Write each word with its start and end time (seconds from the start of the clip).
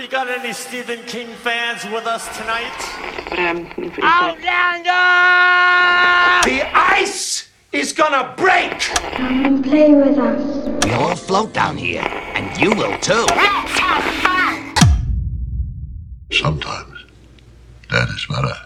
We 0.00 0.08
got 0.08 0.30
any 0.30 0.54
Stephen 0.54 1.00
King 1.04 1.28
fans 1.44 1.84
with 1.92 2.06
us 2.06 2.24
tonight? 2.38 2.72
Outlander! 4.02 4.88
The 6.48 6.62
ice 6.74 7.50
is 7.70 7.92
gonna 7.92 8.32
break! 8.34 8.80
Come 8.80 9.44
and 9.44 9.62
play 9.62 9.92
with 9.94 10.16
us. 10.16 10.86
We 10.86 10.92
all 10.92 11.14
float 11.14 11.52
down 11.52 11.76
here, 11.76 12.00
and 12.00 12.58
you 12.58 12.70
will 12.70 12.96
too. 13.00 13.26
Let's 13.28 13.78
have 13.78 14.02
fun! 14.24 14.74
Sometimes 16.32 17.04
that 17.90 18.08
is 18.08 18.24
better. 18.24 18.56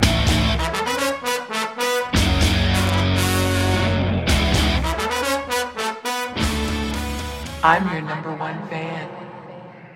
I'm 7.65 7.93
your 7.93 8.03
number 8.03 8.37
one 8.37 8.69
fan. 8.69 8.94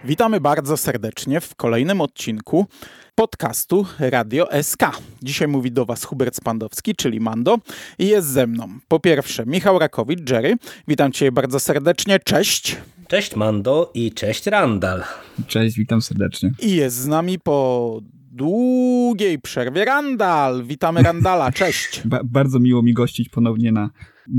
Witamy 0.05 0.41
bardzo 0.41 0.77
serdecznie 0.77 1.41
w 1.41 1.55
kolejnym 1.55 2.01
odcinku 2.01 2.67
podcastu 3.15 3.87
Radio 3.99 4.49
SK. 4.63 4.83
Dzisiaj 5.23 5.49
mówi 5.49 5.73
do 5.73 5.85
Was 5.85 6.05
Hubert 6.05 6.37
Spandowski, 6.37 6.95
czyli 6.95 7.21
Mando 7.21 7.59
i 7.99 8.07
jest 8.07 8.29
ze 8.29 8.47
mną 8.47 8.69
po 8.89 9.01
pierwsze 9.01 9.47
Michał 9.47 9.79
Rakowicz, 9.79 10.31
Jerry. 10.31 10.57
Witam 10.89 11.13
Cię 11.13 11.33
bardzo 11.33 11.61
serdecznie, 11.61 12.19
cześć. 12.19 12.77
Cześć 13.09 13.37
Mando 13.37 13.91
i 13.95 14.13
cześć 14.13 14.47
Randall. 14.47 15.03
Cześć, 15.47 15.77
witam 15.77 16.03
serdecznie. 16.03 16.51
I 16.61 16.77
jest 16.77 16.97
z 16.97 17.07
nami 17.07 17.39
po 17.39 18.01
długiej 18.33 19.39
przerwie 19.39 19.85
Randall. 19.85 20.65
Witamy 20.65 21.03
Randala, 21.03 21.53
cześć. 21.63 22.03
Ba 22.05 22.21
bardzo 22.25 22.61
miło 22.61 22.83
mi 22.83 22.95
gościć 22.95 23.29
ponownie 23.29 23.73
na 23.73 23.91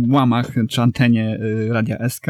łamach 0.10 0.52
czy 0.70 0.82
antenie 0.82 1.40
y, 1.42 1.74
Radia 1.74 2.10
SK. 2.10 2.26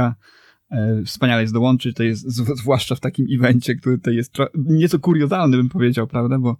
E, 0.72 1.04
Wspaniale 1.06 1.42
jest 1.42 1.54
dołączyć, 1.54 1.96
to 1.96 2.04
jest 2.04 2.32
zwłaszcza 2.58 2.96
w 2.96 3.00
takim 3.00 3.28
evencie, 3.32 3.76
który 3.76 3.98
to 3.98 4.12
jest 4.12 4.34
nieco 4.56 5.00
kuriozalny, 5.00 5.58
bym 5.58 5.70
powiedział, 5.70 6.08
prawda, 6.08 6.40
bo 6.40 6.58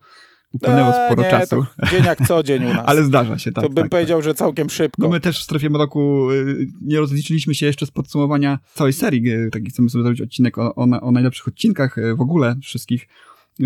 upłynęło 0.52 0.88
Eee, 0.88 1.06
sporo 1.06 1.24
nie, 1.24 1.30
czasu, 1.30 1.66
dzień 1.92 2.06
jak 2.06 2.28
co 2.28 2.44
dzień 2.44 2.66
u 2.66 2.74
nas. 2.74 2.84
ale 2.86 3.04
zdarza 3.04 3.38
się, 3.38 3.52
tak. 3.52 3.64
to 3.64 3.70
bym 3.70 3.84
tak, 3.84 3.92
powiedział, 3.92 4.22
że 4.22 4.34
całkiem 4.34 4.70
szybko. 4.70 5.04
No 5.04 5.10
my 5.10 5.20
też 5.20 5.40
w 5.40 5.44
strefie 5.44 5.70
mroku 5.70 6.32
y, 6.32 6.68
nie 6.82 7.00
rozliczyliśmy 7.00 7.56
się 7.56 7.66
jeszcze 7.66 7.86
z 7.86 7.92
podsumowania 7.92 8.60
całej 8.74 8.94
serii. 8.94 9.24
Taki 9.52 9.70
chcemy 9.70 9.90
sobie 9.90 10.04
zrobić 10.04 10.22
odcinek 10.22 10.58
o, 10.58 10.76
o, 10.76 11.02
o 11.02 11.12
najlepszych 11.12 11.48
odcinkach 11.48 11.98
y, 11.98 12.16
w 12.16 12.22
ogóle 12.22 12.56
wszystkich 12.64 13.08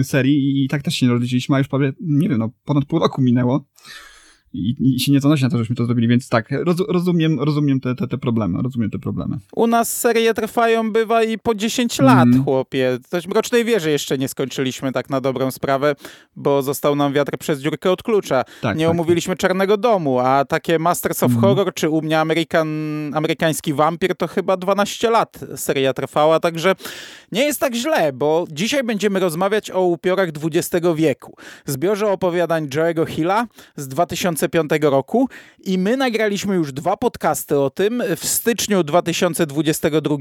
serii 0.04 0.36
i, 0.36 0.66
i 0.66 0.68
tak 0.68 0.82
też 0.82 0.96
się 0.96 1.06
nie 1.06 1.12
rozliczyliśmy, 1.12 1.56
a 1.56 1.60
już 1.60 1.68
prawie, 1.68 1.94
nie 2.02 2.30
wiem, 2.30 2.38
no 2.38 2.50
ponad 2.66 2.86
pół 2.86 3.00
roku 3.00 3.22
minęło. 3.22 3.66
I, 4.54 4.76
i 4.96 5.00
się 5.00 5.12
nie 5.12 5.20
zanosi 5.20 5.44
na 5.44 5.50
to, 5.50 5.58
żeśmy 5.58 5.76
to 5.76 5.86
zrobili, 5.86 6.08
więc 6.08 6.30
tak, 6.30 6.50
roz, 6.52 6.78
rozumiem, 6.90 7.40
rozumiem 7.40 7.80
te, 7.80 7.96
te, 7.96 8.08
te 8.08 8.18
problemy, 8.18 8.62
rozumiem 8.62 8.90
te 8.90 9.00
problemy. 9.00 9.38
U 9.56 9.68
nas 9.68 9.98
serie 10.00 10.34
trwają, 10.34 10.92
bywa 10.92 11.24
i 11.24 11.38
po 11.38 11.56
10 11.56 12.00
lat, 12.00 12.26
Mhm. 12.28 12.44
chłopie. 12.44 12.98
Też 13.10 13.28
Mrocznej 13.28 13.66
Wieży 13.66 13.92
jeszcze 13.92 14.18
nie 14.18 14.28
skończyliśmy 14.28 14.92
tak 14.92 15.10
na 15.10 15.22
dobrą 15.22 15.52
sprawę, 15.52 15.96
bo 16.36 16.62
został 16.62 16.96
nam 16.96 17.14
wiatr 17.14 17.38
przez 17.38 17.60
dziurkę 17.62 17.92
od 17.92 18.04
klucza. 18.04 18.44
Tak, 18.62 18.78
nie 18.78 18.86
tak, 18.86 18.92
omówiliśmy 18.92 19.36
Czarnego 19.36 19.78
Domu, 19.78 20.20
a 20.20 20.46
takie 20.46 20.80
Masters 20.80 21.24
of 21.24 21.32
Mhm. 21.32 21.42
Horror, 21.56 21.74
czy 21.74 21.90
u 21.90 22.02
mnie 22.02 22.20
Amerykan, 22.20 22.68
amerykański 23.14 23.74
wampir, 23.74 24.16
to 24.16 24.28
chyba 24.28 24.58
12 24.58 25.10
lat 25.10 25.40
seria 25.56 25.94
trwała, 25.94 26.40
także 26.40 26.76
nie 27.34 27.46
jest 27.46 27.60
tak 27.60 27.76
źle, 27.76 28.14
bo 28.14 28.46
dzisiaj 28.52 28.84
będziemy 28.84 29.20
rozmawiać 29.20 29.72
o 29.72 29.82
upiorach 29.82 30.30
XX 30.30 30.88
wieku. 30.96 31.36
Zbiorze 31.66 32.08
opowiadań 32.08 32.68
Joe'ego 32.68 33.08
Hilla 33.08 33.48
z 33.76 33.88
2005 33.88 34.72
roku 34.82 35.30
i 35.64 35.78
my 35.78 35.98
nagraliśmy 35.98 36.56
już 36.56 36.74
dwa 36.74 36.98
podcasty 36.98 37.60
o 37.60 37.70
tym 37.70 38.04
w 38.18 38.26
styczniu 38.26 38.84
2022 38.84 40.16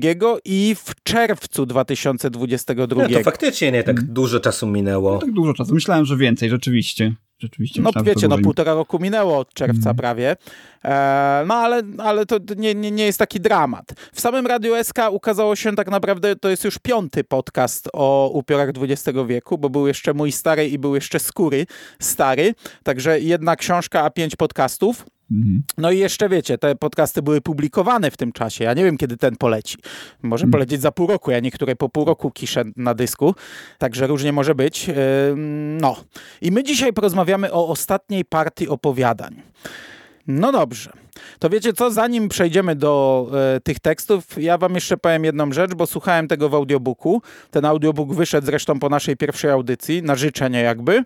i 0.45 0.75
w 0.75 1.03
czerwcu 1.03 1.67
2022. 1.67 3.03
No 3.03 3.09
to 3.09 3.23
faktycznie 3.23 3.73
nie 3.73 3.83
tak 3.83 4.03
dużo 4.03 4.41
czasu 4.41 4.67
minęło. 4.67 5.19
Tak 5.19 5.33
dużo 5.33 5.55
czasu, 5.55 5.75
myślałem, 5.75 6.05
że 6.05 6.17
więcej, 6.17 6.51
rzeczywiście. 6.51 7.15
Rzeczywiście 7.43 7.83
No 7.83 7.91
wiecie, 8.03 8.29
no 8.29 8.39
półtora 8.39 8.75
roku 8.75 8.99
minęło 8.99 9.39
od 9.39 9.55
czerwca 9.55 9.79
Mhm. 9.79 9.97
prawie. 9.97 10.37
E, 10.85 11.45
no 11.47 11.55
ale, 11.55 11.83
ale 11.99 12.27
to 12.27 12.37
nie, 12.57 12.75
nie, 12.75 12.91
nie 12.91 13.05
jest 13.05 13.19
taki 13.19 13.41
dramat. 13.41 13.93
W 14.15 14.21
samym 14.21 14.47
Radiu 14.47 14.85
SK 14.85 14.99
ukazało 15.11 15.57
się 15.57 15.77
tak 15.77 15.91
naprawdę, 15.91 16.37
to 16.37 16.49
jest 16.49 16.65
już 16.65 16.79
piąty 16.79 17.25
podcast 17.25 17.89
o 17.93 18.31
upiorach 18.33 18.69
XX 18.69 19.19
wieku, 19.27 19.59
bo 19.59 19.71
był 19.71 19.87
jeszcze 19.87 20.15
mój 20.15 20.33
stary 20.33 20.69
i 20.69 20.79
był 20.79 20.95
jeszcze 20.95 21.19
skóry 21.21 21.67
stary. 22.01 22.55
Także 22.83 23.21
jedna 23.21 23.57
książka, 23.57 24.03
a 24.03 24.11
pięć 24.11 24.37
podcastów. 24.37 25.05
Mhm. 25.33 25.63
No 25.79 25.91
i 25.91 25.99
jeszcze 25.99 26.29
wiecie, 26.29 26.59
te 26.59 26.75
podcasty 26.75 27.23
były 27.23 27.41
publikowane 27.41 28.11
w 28.11 28.17
tym 28.17 28.33
czasie. 28.33 28.65
Ja 28.65 28.75
nie 28.75 28.85
wiem, 28.85 28.97
kiedy 28.97 29.17
ten 29.17 29.37
poleci. 29.37 29.77
Może 30.23 30.47
polecieć 30.47 30.81
za 30.81 30.93
pół 30.93 31.07
roku. 31.07 31.31
Ja 31.31 31.41
niektóre 31.41 31.77
po 31.77 31.89
pół 31.89 32.05
roku 32.05 32.31
kiszę 32.31 32.65
na 32.77 32.95
dysku, 32.95 33.35
także 33.79 34.07
różnie 34.07 34.33
może 34.33 34.55
być. 34.55 34.89
Ym, 35.33 35.79
No. 35.81 35.97
I 36.41 36.53
my 36.53 36.63
dzisiaj 36.63 36.93
porozmawiamy 36.93 37.53
o 37.53 37.69
ostatniej 37.69 38.25
partii 38.25 38.69
opowiadań. 38.69 39.43
No 40.27 40.53
dobrze. 40.53 40.93
To 41.39 41.51
wiecie 41.51 41.73
co, 41.73 41.91
zanim 41.91 42.29
przejdziemy 42.29 42.77
do 42.77 43.27
e, 43.57 43.61
tych 43.61 43.81
tekstów, 43.81 44.25
ja 44.37 44.59
wam 44.59 44.75
jeszcze 44.75 44.97
powiem 44.97 45.25
jedną 45.25 45.53
rzecz, 45.53 45.75
bo 45.75 45.87
słuchałem 45.87 46.29
tego 46.29 46.49
w 46.49 46.55
audiobooku. 46.55 47.23
Ten 47.51 47.65
audiobook 47.65 48.15
wyszedł 48.15 48.47
zresztą 48.47 48.79
po 48.79 48.89
naszej 48.89 49.17
pierwszej 49.17 49.51
audycji, 49.51 50.03
na 50.03 50.15
życzenie 50.15 50.61
jakby. 50.61 51.05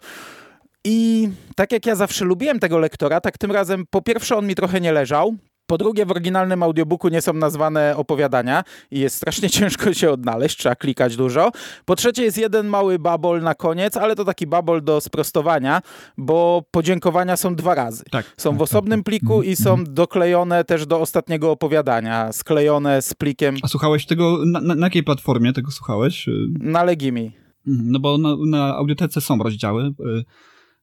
I 0.89 1.29
tak 1.57 1.73
jak 1.73 1.87
ja 1.87 1.95
zawsze 1.95 2.25
lubiłem 2.25 2.59
tego 2.59 2.79
lektora, 2.79 3.21
tak 3.21 3.39
tym 3.39 3.53
razem 3.53 3.85
po 3.91 4.03
pierwsze 4.03 4.37
on 4.37 4.47
mi 4.47 4.55
trochę 4.55 4.81
nie 4.81 4.93
leżał. 4.93 5.35
Po 5.67 5.79
drugie, 5.79 6.07
w 6.07 6.11
oryginalnym 6.11 6.63
audiobooku 6.63 7.09
nie 7.09 7.23
są 7.23 7.33
nazwane 7.33 7.97
opowiadania 7.97 8.65
i 8.91 9.01
jest 9.01 9.17
strasznie 9.17 9.51
ciężko 9.57 9.95
się 9.95 10.11
odnaleźć, 10.11 10.57
trzeba 10.59 10.75
klikać 10.75 11.17
dużo. 11.17 11.51
Po 11.85 11.97
trzecie, 11.97 12.23
jest 12.23 12.39
jeden 12.39 12.67
mały 12.67 12.99
babol 12.99 13.43
na 13.43 13.55
koniec, 13.55 13.97
ale 13.97 14.17
to 14.17 14.25
taki 14.25 14.47
babol 14.47 14.83
do 14.85 15.01
sprostowania, 15.01 15.83
bo 16.19 16.63
podziękowania 16.71 17.37
są 17.37 17.55
dwa 17.55 17.75
razy. 17.75 18.05
Tak, 18.11 18.35
Są 18.37 18.51
tak, 18.51 18.59
w 18.59 18.63
osobnym 18.63 19.01
tak, 19.01 19.05
tak. 19.05 19.21
pliku 19.21 19.35
Mhm, 19.35 19.53
i 19.53 19.57
są 19.57 19.85
doklejone 19.85 20.65
też 20.65 20.87
do 20.87 21.01
ostatniego 21.01 21.51
opowiadania, 21.51 22.33
sklejone 22.33 23.03
z 23.03 23.15
plikiem 23.15 23.57
A 23.63 23.69
słuchałeś 23.69 24.07
tego, 24.07 24.39
na, 24.47 24.61
na, 24.61 24.75
na 24.75 24.87
jakiej 24.87 25.03
platformie 25.03 25.53
tego 25.53 25.71
słuchałeś? 25.71 26.27
Na 26.61 26.85
Legimi. 26.85 27.33
Mhm, 27.67 27.93
No 27.93 28.01
bo 28.01 28.19
na, 28.19 28.37
na 28.47 28.77
audiotece 28.77 29.21
są 29.21 29.39
rozdziały 29.39 29.85
y, 29.85 30.25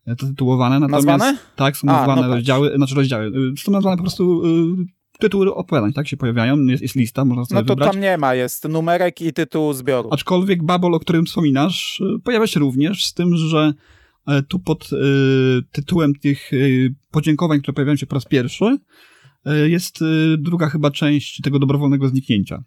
to 0.06 0.26
tytułowane. 0.28 0.80
Natomiast, 0.80 1.06
Nazwane? 1.08 1.38
Tak, 1.56 1.78
są 1.78 1.88
A, 1.88 1.92
nazwane 1.92 2.22
no 2.22 2.28
patrz. 2.28 2.36
rozdziały, 2.36 2.74
znaczy 2.76 2.96
rozdziały. 2.96 3.26
y, 3.26 3.58
Są 3.58 3.72
nazwane 3.72 3.98
po 3.98 4.04
prostu 4.04 4.46
y, 4.46 4.86
tytuły 5.20 5.56
opowiadań, 5.56 5.94
tak 5.94 6.08
się 6.08 6.18
pojawiają. 6.18 6.58
Jest, 6.66 6.82
jest 6.84 6.96
lista, 6.96 7.26
można 7.26 7.46
sobie 7.46 7.62
No 7.62 7.68
to 7.68 7.74
wybrać. 7.74 7.92
tam 7.92 8.02
nie 8.02 8.18
ma, 8.18 8.36
jest 8.36 8.70
numerek 8.70 9.22
i 9.22 9.34
tytuł 9.34 9.74
zbioru. 9.74 10.10
Aczkolwiek 10.12 10.64
Babel, 10.64 10.94
o 10.94 11.00
którym 11.00 11.26
wspominasz, 11.26 12.02
y, 12.02 12.20
pojawia 12.24 12.48
się 12.48 12.60
również 12.60 13.06
z 13.06 13.14
tym, 13.14 13.38
że 13.38 13.74
e, 14.28 14.42
tu 14.44 14.60
pod 14.60 14.90
y, 14.94 14.98
tytułem 15.72 16.16
tych 16.16 16.54
y, 16.54 16.96
podziękowań, 17.12 17.60
które 17.62 17.74
pojawiają 17.74 17.96
się 17.96 18.06
po 18.06 18.16
raz 18.16 18.26
pierwszy, 18.26 18.78
y, 19.66 19.70
jest 19.70 20.00
druga 20.38 20.70
chyba 20.70 20.92
część 20.92 21.42
tego 21.42 21.60
dobrowolnego 21.60 22.08
zniknięcia. 22.10 22.64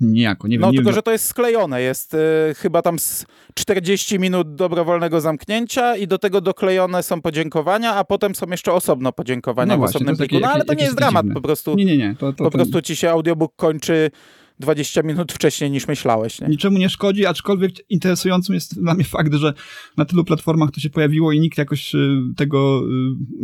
Niejako, 0.00 0.48
nie 0.48 0.52
wiem. 0.56 0.60
No 0.60 0.70
nie 0.70 0.76
tylko, 0.76 0.88
wiem, 0.90 0.94
że 0.94 1.02
to 1.02 1.12
jest 1.12 1.24
sklejone. 1.26 1.82
Jest 1.82 2.14
y, 2.14 2.18
chyba 2.56 2.82
tam 2.82 2.98
z 2.98 3.26
40 3.54 4.18
minut 4.18 4.54
dobrowolnego 4.54 5.20
zamknięcia 5.20 5.96
i 5.96 6.06
do 6.06 6.18
tego 6.18 6.40
doklejone 6.40 7.02
są 7.02 7.22
podziękowania, 7.22 7.94
a 7.94 8.04
potem 8.04 8.34
są 8.34 8.46
jeszcze 8.50 8.72
osobno 8.72 9.12
podziękowania 9.12 9.68
No 9.72 9.76
w 9.76 9.78
właśnie, 9.78 9.96
osobnym 9.96 10.16
pliku. 10.16 10.38
No 10.40 10.48
ale 10.48 10.64
to 10.64 10.74
nie 10.74 10.84
jest 10.84 10.96
dramat, 10.96 11.22
dziwne. 11.24 11.34
po 11.34 11.40
prostu, 11.40 11.74
Nie, 11.74 11.84
nie, 11.84 11.96
nie. 11.98 12.14
To, 12.18 12.32
to, 12.32 12.44
po 12.44 12.50
prostu 12.50 12.82
ci 12.82 12.96
się 12.96 13.10
audiobook 13.10 13.56
kończy 13.56 14.10
20 14.60 15.02
minut 15.02 15.32
wcześniej 15.32 15.70
niż 15.70 15.88
myślałeś. 15.88 16.40
Nie? 16.40 16.48
niczemu 16.48 16.78
nie 16.78 16.88
szkodzi, 16.88 17.26
aczkolwiek 17.26 17.90
interesującym 17.90 18.54
jest 18.54 18.80
dla 18.82 18.94
mnie 18.94 19.04
fakt, 19.04 19.34
że 19.34 19.54
na 19.96 20.04
tylu 20.04 20.24
platformach 20.24 20.70
to 20.70 20.80
się 20.80 20.90
pojawiło 20.90 21.32
i 21.32 21.40
nikt 21.40 21.58
jakoś 21.58 21.94
y, 21.94 22.18
tego, 22.36 22.82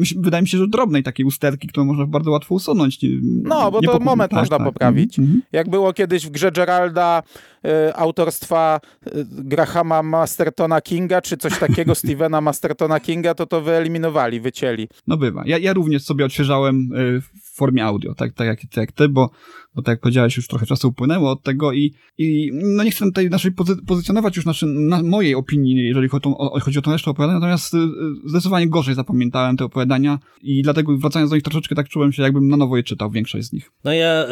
y, 0.01 0.21
wydaje 0.21 0.43
mi 0.43 0.49
się, 0.49 0.59
że 0.59 0.69
drobnej 0.69 1.03
takiej 1.03 1.27
usterki, 1.27 1.69
którą 1.69 1.87
można 1.87 2.07
bardzo 2.07 2.31
łatwo 2.31 2.55
usunąć. 2.55 3.05
y, 3.05 3.09
No, 3.23 3.71
bo 3.71 3.81
nie 3.81 3.87
to 3.89 3.99
pokupi- 3.99 4.05
moment 4.05 4.33
można 4.33 4.59
poprawić. 4.59 5.19
Mhm, 5.19 5.37
mhm. 5.37 5.43
Jak 5.53 5.71
było 5.71 5.93
kiedyś 5.93 6.27
w 6.27 6.31
grze 6.31 6.53
Geralda 6.53 7.23
y, 7.67 7.95
autorstwa 7.97 8.81
y, 9.07 9.11
Grahama 9.31 10.03
Mastertona 10.03 10.81
Kinga, 10.81 11.21
czy 11.23 11.37
coś 11.37 11.59
takiego, 11.59 11.95
Stephena 12.05 12.41
Mastertona 12.41 13.01
Kinga, 13.01 13.35
to 13.35 13.47
to 13.47 13.61
wyeliminowali, 13.63 14.41
wycięli. 14.41 14.89
No 15.07 15.17
bywa. 15.17 15.43
Ja, 15.47 15.59
ja 15.59 15.73
również 15.73 16.03
sobie 16.03 16.25
odświeżałem 16.25 16.93
y, 16.93 17.21
w 17.21 17.57
formie 17.57 17.85
audio, 17.85 18.15
tak, 18.15 18.33
tak, 18.33 18.47
jak, 18.47 18.61
tak 18.61 18.77
jak 18.77 18.93
ty, 18.93 19.09
bo, 19.09 19.31
bo 19.75 19.83
tak 19.83 19.93
jak 19.93 20.01
powiedziałeś, 20.01 20.37
już 20.37 20.49
trochę 20.49 20.67
czasu 20.67 20.89
upłynęło 20.89 21.31
od 21.31 21.43
tego 21.43 21.73
i, 21.73 21.95
i 22.19 22.51
no 22.53 22.83
nie 22.83 22.91
chcę 22.91 23.05
tutaj 23.05 23.31
naszej 23.31 23.53
pozy 23.53 23.77
pozycjonować 23.87 24.37
już 24.37 24.47
naszy, 24.47 24.67
na 24.67 25.03
mojej 25.03 25.35
opinii, 25.35 25.77
jeżeli 25.77 26.09
chodzi 26.09 26.29
o, 26.29 26.53
o, 26.53 26.61
chodzi 26.61 26.79
o 26.79 26.83
tą 26.83 26.93
resztę 26.93 27.11
opowiadań, 27.11 27.37
natomiast 27.37 27.75
y, 27.75 27.77
y, 27.77 28.29
zdecydowanie 28.29 28.69
gorzej 28.69 28.95
zapamiętałem 28.95 29.57
te 29.57 29.65
opowiadania 29.65 30.19
i 30.43 30.63
dlatego 30.63 30.97
wracając 30.99 31.31
do 31.31 31.37
nich 31.37 31.43
troszeczkę 31.43 31.75
tak 31.75 31.89
czułem 31.89 32.13
się, 32.13 32.23
jakbym 32.23 32.49
na 32.49 32.57
nowo 32.57 32.77
je 32.77 32.83
czytał, 32.83 33.11
większość 33.11 33.47
z 33.47 33.53
nich. 33.53 33.73
No 33.85 33.93
ja 33.93 34.25
y, 34.25 34.29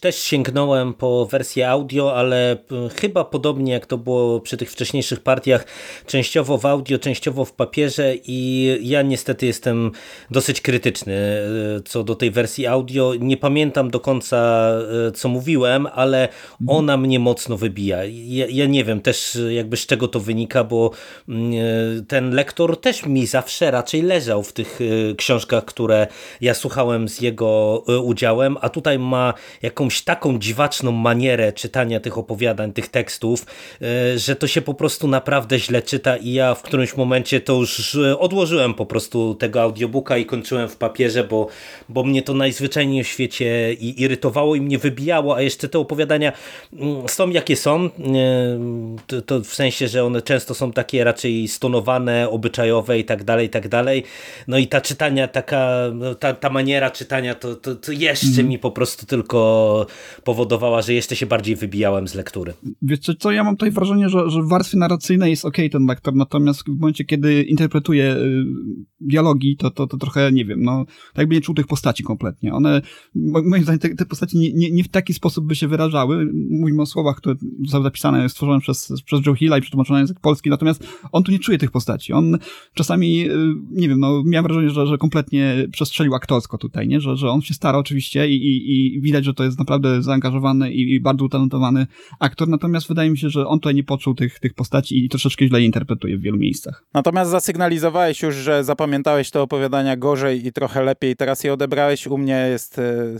też 0.00 0.16
sięgnąłem 0.16 0.94
po 0.94 1.26
wersję 1.26 1.70
audio, 1.70 2.16
ale 2.16 2.54
y, 2.54 2.58
chyba 3.00 3.24
podobnie 3.24 3.72
jak 3.72 3.86
to 3.86 3.98
było 3.98 4.40
przy 4.40 4.56
tych 4.56 4.70
wcześniejszych 4.70 5.20
partiach, 5.20 5.66
częściowo 6.06 6.58
w 6.58 6.66
audio, 6.66 6.98
częściowo 6.98 7.44
w 7.44 7.52
papierze 7.52 8.14
i 8.24 8.68
ja 8.82 9.02
niestety 9.02 9.46
jestem 9.46 9.90
dosyć 10.30 10.60
krytyczny 10.60 11.16
co 11.84 12.04
do 12.04 12.14
tej 12.14 12.30
wersji 12.30 12.66
audio. 12.66 13.14
Nie 13.20 13.36
pamiętam 13.36 13.90
do 13.90 14.00
końca 14.00 14.70
co 15.14 15.28
mówiłem, 15.28 15.86
ale 15.92 16.06
ale 16.06 16.28
ona 16.66 16.96
mnie 16.96 17.18
mocno 17.18 17.56
wybija. 17.56 17.98
Ja, 18.04 18.46
ja 18.48 18.66
nie 18.66 18.84
wiem 18.84 19.00
też 19.00 19.38
jakby 19.50 19.76
z 19.76 19.86
czego 19.86 20.08
to 20.08 20.20
wynika, 20.20 20.64
bo 20.64 20.90
mm, 21.28 21.52
ten 22.06 22.34
lektor 22.34 22.80
też 22.80 23.06
mi 23.06 23.26
zawsze 23.26 23.70
raczej 23.70 24.02
leżał 24.02 24.42
w 24.42 24.52
tych 24.52 24.80
książkach, 25.16 25.64
które 25.64 26.06
ja 26.40 26.54
słuchałem 26.54 27.08
z 27.08 27.20
jego 27.20 27.82
udziałem, 28.02 28.56
a 28.60 28.68
tutaj 28.68 28.98
ma 28.98 29.34
jakąś 29.62 30.02
taką 30.02 30.38
dziwaczną 30.38 30.92
manierę 30.92 31.52
czytania 31.52 32.00
tych 32.00 32.18
opowiadań, 32.18 32.72
tych 32.72 32.88
tekstów, 32.88 33.46
że 34.16 34.36
to 34.36 34.46
się 34.46 34.62
po 34.62 34.74
prostu 34.74 35.08
naprawdę 35.08 35.58
źle 35.58 35.82
czyta 35.82 36.16
i 36.16 36.32
ja 36.32 36.54
w 36.54 36.62
którymś 36.62 36.96
momencie 36.96 37.40
to 37.40 37.54
już 37.54 37.98
odłożyłem 38.18 38.74
po 38.74 38.86
prostu 38.86 39.34
tego 39.34 39.62
audiobooka 39.62 40.16
i 40.16 40.26
kończyłem 40.26 40.68
w 40.68 40.76
papierze, 40.76 41.24
bo, 41.24 41.46
bo 41.88 42.04
mnie 42.04 42.22
to 42.22 42.34
najzwyczajniej 42.34 43.04
w 43.04 43.08
świecie 43.08 43.72
irytowało 43.72 44.54
i 44.54 44.60
mnie 44.66 44.78
wybijało, 44.78 45.36
a 45.36 45.42
jeszcze 45.42 45.68
te 45.68 45.78
opowiadania 45.78 46.32
mm, 46.72 47.08
są 47.08 47.30
jakie 47.30 47.56
są, 47.56 47.90
to, 49.06 49.22
to 49.22 49.40
w 49.40 49.54
sensie, 49.54 49.88
że 49.88 50.04
one 50.04 50.22
często 50.22 50.54
są 50.54 50.72
takie 50.72 51.04
raczej 51.04 51.48
stonowane, 51.48 52.30
obyczajowe 52.30 52.98
i 52.98 53.04
tak 53.04 53.24
dalej, 53.24 53.46
i 53.46 53.50
tak 53.50 53.68
dalej. 53.68 54.04
No 54.48 54.58
i 54.58 54.66
ta 54.66 54.80
czytania, 54.80 55.28
taka, 55.28 55.76
no, 55.94 56.14
ta, 56.14 56.34
ta 56.34 56.50
maniera 56.50 56.90
czytania 56.90 57.34
to, 57.34 57.54
to, 57.56 57.74
to 57.74 57.92
jeszcze 57.92 58.40
mm. 58.40 58.48
mi 58.48 58.58
po 58.58 58.70
prostu 58.70 59.06
tylko 59.06 59.86
powodowała, 60.24 60.82
że 60.82 60.94
jeszcze 60.94 61.16
się 61.16 61.26
bardziej 61.26 61.56
wybijałem 61.56 62.08
z 62.08 62.14
lektury. 62.14 62.52
Wiecie 62.82 63.14
co, 63.18 63.32
ja 63.32 63.44
mam 63.44 63.56
tutaj 63.56 63.70
wrażenie, 63.70 64.08
że, 64.08 64.30
że 64.30 64.42
w 64.42 64.48
warstwie 64.48 64.78
narracyjnej 64.78 65.30
jest 65.30 65.44
ok 65.44 65.56
ten 65.72 65.86
lektor, 65.86 66.14
natomiast 66.14 66.62
w 66.64 66.80
momencie, 66.80 67.04
kiedy 67.04 67.42
interpretuje 67.42 68.16
y, 68.16 68.44
dialogi, 69.00 69.56
to, 69.56 69.70
to, 69.70 69.86
to 69.86 69.96
trochę, 69.96 70.32
nie 70.32 70.44
wiem, 70.44 70.62
no, 70.62 70.84
tak 70.86 71.18
jakby 71.18 71.34
nie 71.34 71.40
czuł 71.40 71.54
tych 71.54 71.66
postaci 71.66 72.02
kompletnie. 72.02 72.54
One, 72.54 72.82
moim 73.14 73.62
zdaniem, 73.62 73.78
te, 73.78 73.94
te 73.94 74.06
postaci 74.06 74.38
nie, 74.38 74.52
nie, 74.56 74.70
nie, 74.70 74.84
w 74.84 74.88
taki 74.88 75.14
sposób 75.14 75.46
by 75.46 75.56
się 75.56 75.68
wyrażały. 75.68 76.32
Mówimy 76.50 76.82
o 76.82 76.86
słowach, 76.86 77.16
które 77.16 77.34
zostały 77.62 77.84
zapisane, 77.84 78.28
stworzone 78.28 78.60
przez, 78.60 78.92
przez 79.04 79.26
Joe 79.26 79.34
Hilla 79.34 79.58
i 79.58 79.60
przetłumaczone 79.60 79.96
na 79.96 80.00
język 80.00 80.20
polski, 80.20 80.50
natomiast 80.50 80.86
on 81.12 81.22
tu 81.22 81.32
nie 81.32 81.38
czuje 81.38 81.58
tych 81.58 81.70
postaci. 81.70 82.12
On 82.12 82.38
czasami, 82.74 83.30
y, 83.30 83.36
nie 83.70 83.88
wiem, 83.88 84.00
no, 84.00 84.22
miałem 84.26 84.46
wrażenie, 84.46 84.70
że, 84.70 84.86
że 84.86 84.98
kompletnie 84.98 85.68
przestrzelił 85.72 86.14
aktorsko 86.14 86.58
tutaj, 86.58 86.88
nie? 86.88 87.00
Że, 87.00 87.16
że 87.16 87.30
on 87.30 87.42
się 87.42 87.54
stara 87.54 87.78
oczywiście 87.78 88.28
i, 88.28 88.34
i, 88.34 88.94
i 88.94 89.00
widać, 89.00 89.24
że 89.24 89.34
to 89.34 89.44
jest 89.44 89.58
naprawdę 89.58 90.02
zaangażowany 90.02 90.72
i, 90.72 90.94
i 90.94 91.00
bardzo 91.00 91.24
utalentowany 91.24 91.86
aktor, 92.20 92.48
natomiast 92.48 92.88
wydaje 92.88 93.10
mi 93.10 93.18
się, 93.18 93.30
że 93.30 93.46
on 93.46 93.60
tutaj 93.60 93.74
nie 93.74 93.84
poczuł 93.84 94.14
tych, 94.14 94.40
tych 94.40 94.54
postaci 94.54 95.04
i 95.04 95.08
troszeczkę 95.08 95.46
źle 95.46 95.60
je 95.60 95.66
interpretuje 95.66 96.18
w 96.18 96.20
wielu 96.20 96.38
miejscach. 96.38 96.84
Natomiast 96.94 97.30
zasygnalizowałeś 97.30 98.22
już, 98.22 98.34
że 98.34 98.64
zapamiętałeś 98.64 99.30
te 99.30 99.42
opowiadania 99.42 99.96
gorzej 99.96 100.46
i 100.46 100.52
trochę 100.52 100.84
lepiej, 100.84 101.16
teraz 101.16 101.44
je 101.44 101.52
odebrałeś. 101.52 102.06
U 102.06 102.18
mnie 102.18 102.46
jest 102.50 102.78
e, 102.78 103.16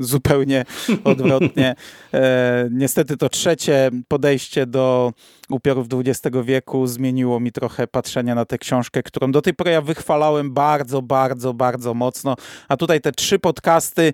zupełnie 0.00 0.64
odwrotnie. 1.04 1.74
E, 2.14 2.68
niestety 2.72 3.16
to 3.16 3.28
trzecie 3.28 3.90
podejście 4.08 4.66
do 4.66 5.12
upiorów 5.50 5.86
XX 5.92 6.36
wieku 6.44 6.86
zmieniło 6.86 7.40
mi 7.40 7.52
trochę 7.52 7.86
patrzenie 7.86 8.34
na 8.34 8.44
tę 8.44 8.58
książkę, 8.58 9.02
którą 9.02 9.32
do 9.32 9.42
tej 9.42 9.54
pory 9.54 9.70
ja 9.70 9.82
wychwalałem 9.82 10.52
bardzo, 10.52 11.02
bardzo, 11.02 11.54
bardzo 11.54 11.94
mocno. 11.94 12.36
A 12.68 12.76
tutaj 12.76 13.00
te 13.00 13.12
trzy 13.12 13.38
podcasty 13.38 14.12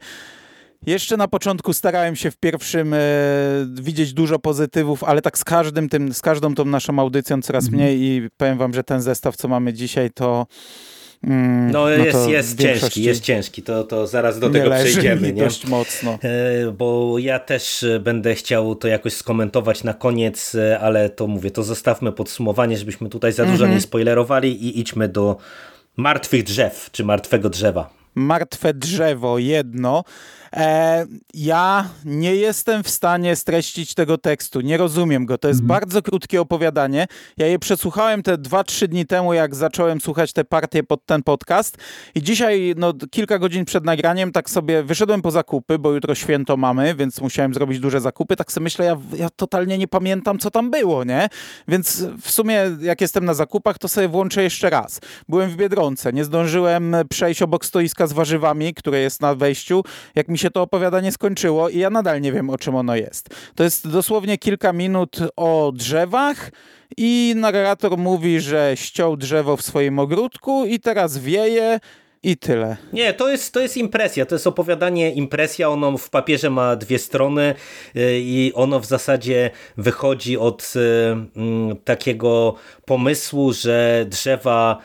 jeszcze 0.87 1.17
na 1.17 1.29
początku 1.29 1.73
starałem 1.73 2.17
się 2.17 2.31
w 2.31 2.37
pierwszym 2.37 2.95
e, 2.95 2.99
widzieć 3.75 4.13
dużo 4.13 4.39
pozytywów, 4.39 5.05
ale 5.05 5.23
tak 5.23 5.39
z 5.39 5.45
każdym 5.45 5.89
tym, 5.89 6.15
z 6.15 6.21
każdą 6.21 6.55
tą 6.55 6.65
naszą 6.65 6.99
audycją 6.99 7.43
coraz 7.43 7.65
-hmm. 7.65 7.73
mniej 7.73 8.01
i 8.01 8.29
powiem 8.37 8.59
wam, 8.59 8.75
że 8.75 8.85
ten 8.85 9.03
zestaw, 9.03 9.37
co 9.37 9.49
mamy 9.49 9.73
dzisiaj, 9.73 10.11
to 10.11 10.47
Mm, 11.25 11.71
no, 11.71 11.81
no 11.83 11.89
jest, 11.89 12.29
jest 12.29 12.61
ciężki, 12.61 13.03
jest 13.03 13.23
ciężki, 13.23 13.63
to, 13.63 13.85
to 13.85 14.07
zaraz 14.07 14.39
do 14.39 14.51
tego 14.51 14.71
przejdziemy. 14.71 15.33
Nie? 15.33 15.43
dość 15.43 15.67
mocno. 15.67 16.19
E, 16.23 16.73
bo 16.73 17.19
ja 17.19 17.39
też 17.39 17.85
będę 18.01 18.35
chciał 18.35 18.75
to 18.75 18.89
jakoś 18.89 19.13
skomentować 19.13 19.85
na 19.85 19.95
koniec, 19.95 20.55
e, 20.55 20.79
ale 20.81 21.11
to 21.11 21.27
mówię, 21.27 21.51
to 21.51 21.63
zostawmy 21.63 22.13
podsumowanie, 22.13 22.79
żebyśmy 22.79 23.09
tutaj 23.09 23.33
za 23.33 23.45
dużo 23.45 23.65
mm 23.65 23.71
-hmm. 23.71 23.75
nie 23.75 23.81
spoilerowali 23.81 24.67
i 24.67 24.81
idźmy 24.81 25.09
do 25.09 25.37
martwych 25.97 26.43
drzew, 26.43 26.89
czy 26.93 27.05
martwego 27.05 27.51
drzewa. 27.51 27.91
Martwe 28.15 28.75
drzewo, 28.75 29.39
jedno. 29.39 30.05
E, 30.53 31.07
ja 31.35 31.89
nie 32.05 32.37
jestem 32.37 32.83
w 32.83 32.91
stanie 32.91 33.37
streścić 33.37 33.95
tego 33.95 34.19
tekstu, 34.19 34.61
nie 34.61 34.77
rozumiem 34.77 35.27
go. 35.27 35.39
To 35.39 35.49
jest 35.49 35.61
mhm. 35.61 35.81
bardzo 35.81 36.03
krótkie 36.03 36.41
opowiadanie. 36.41 37.07
Ja 37.37 37.47
je 37.47 37.59
przesłuchałem 37.59 38.23
te 38.23 38.39
2-3 38.39 38.89
dni 38.89 39.07
temu, 39.07 39.35
jak 39.35 39.55
zacząłem 39.55 40.01
słuchać 40.01 40.33
te 40.33 40.45
partie 40.45 40.83
pod 40.83 41.07
ten 41.07 41.23
podcast 41.23 41.79
i 42.15 42.23
dzisiaj, 42.23 42.75
no 42.77 42.93
kilka 43.11 43.39
godzin 43.39 43.65
przed 43.65 43.85
nagraniem, 43.85 44.33
tak 44.33 44.51
sobie 44.51 44.83
wyszedłem 44.83 45.23
po 45.23 45.31
zakupy, 45.31 45.79
bo 45.79 45.93
jutro 45.93 46.15
święto 46.15 46.57
mamy, 46.57 46.95
więc 46.95 47.21
musiałem 47.21 47.55
zrobić 47.55 47.81
duże 47.81 48.01
zakupy. 48.01 48.37
Tak 48.37 48.53
sobie 48.53 48.65
myślę, 48.65 48.85
ja, 48.85 48.97
ja 49.17 49.31
totalnie 49.31 49.79
nie 49.79 49.89
pamiętam, 49.89 50.39
co 50.39 50.51
tam 50.51 50.71
było, 50.71 51.05
nie? 51.05 51.29
Więc 51.69 52.05
w 52.23 52.31
sumie, 52.31 52.61
jak 52.81 53.01
jestem 53.01 53.25
na 53.25 53.35
zakupach, 53.35 53.79
to 53.79 53.89
sobie 53.89 54.09
włączę 54.09 54.43
jeszcze 54.43 54.71
raz. 54.71 55.01
Byłem 55.29 55.51
w 55.51 55.57
Biedronce, 55.57 56.13
nie 56.13 56.25
zdążyłem 56.25 56.97
przejść 57.11 57.43
obok 57.43 57.67
stoiska 57.67 58.07
z 58.07 58.13
warzywami, 58.13 58.75
które 58.75 59.01
jest 59.01 59.21
na 59.21 59.35
wejściu. 59.35 59.83
Jak 60.15 60.29
mi 60.29 60.36
się 60.39 60.47
się 60.47 60.51
to 60.51 60.63
opowiadanie 60.63 61.13
skończyło 61.13 61.69
i 61.69 61.79
ja 61.79 61.91
nadal 61.91 62.21
nie 62.21 62.33
wiem, 62.33 62.51
o 62.51 62.59
czym 62.59 62.75
ono 62.75 62.97
jest. 62.97 63.29
To 63.55 63.65
jest 63.65 63.89
dosłownie 63.89 64.39
kilka 64.39 64.73
minut 64.73 65.19
o 65.37 65.73
drzewach 65.75 66.51
i 66.97 67.35
narrator 67.37 67.99
mówi, 67.99 68.41
że 68.41 68.73
ściął 68.75 69.17
drzewo 69.17 69.57
w 69.57 69.63
swoim 69.63 69.99
ogródku 69.99 70.67
i 70.67 70.81
teraz 70.81 71.19
wieje 71.19 71.81
i 72.23 72.37
tyle. 72.37 72.77
Nie, 72.93 73.15
to 73.15 73.29
jest, 73.29 73.53
to 73.53 73.61
jest 73.61 73.77
impresja, 73.77 74.27
to 74.27 74.35
jest 74.35 74.47
opowiadanie 74.47 75.13
impresja, 75.13 75.69
ono 75.69 75.99
w 75.99 76.11
papierze 76.11 76.51
ma 76.51 76.77
dwie 76.77 76.99
strony 76.99 77.55
y, 77.97 78.19
i 78.21 78.53
ono 78.55 78.81
w 78.81 78.87
zasadzie 78.87 79.51
wychodzi 79.77 80.39
od 80.39 80.73
y, 80.77 80.81
mm, 81.37 81.77
takiego 81.85 82.55
pomysłu, 82.85 83.53
że 83.53 84.07
drzewa 84.09 84.79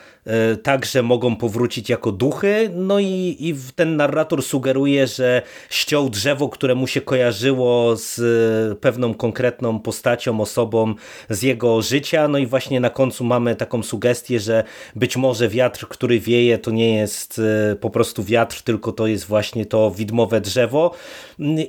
także 0.64 1.04
mogą 1.04 1.36
powrócić 1.36 1.90
jako 1.90 2.12
duchy. 2.12 2.70
No 2.76 3.00
i, 3.00 3.38
i 3.40 3.56
ten 3.76 3.96
narrator 3.96 4.44
sugeruje, 4.44 5.08
że 5.08 5.42
ściął 5.70 6.10
drzewo, 6.10 6.50
które 6.50 6.76
mu 6.76 6.88
się 6.88 7.02
kojarzyło 7.02 7.96
z 7.96 8.20
e, 8.20 8.76
pewną 8.76 9.14
konkretną 9.14 9.80
postacią, 9.80 10.42
osobą 10.42 10.96
z 11.30 11.42
jego 11.42 11.82
życia. 11.82 12.28
No 12.28 12.38
i 12.38 12.48
właśnie 12.48 12.80
na 12.80 12.90
końcu 12.90 13.24
mamy 13.24 13.56
taką 13.56 13.84
sugestię, 13.84 14.40
że 14.40 14.64
być 14.96 15.18
może 15.18 15.50
wiatr, 15.50 15.88
który 15.88 16.20
wieje, 16.20 16.58
to 16.58 16.72
nie 16.72 16.96
jest 16.96 17.42
e, 17.72 17.76
po 17.76 17.90
prostu 17.90 18.24
wiatr, 18.24 18.62
tylko 18.62 18.92
to 18.92 19.08
jest 19.08 19.26
właśnie 19.26 19.66
to 19.66 19.92
widmowe 19.92 20.42
drzewo. 20.42 20.92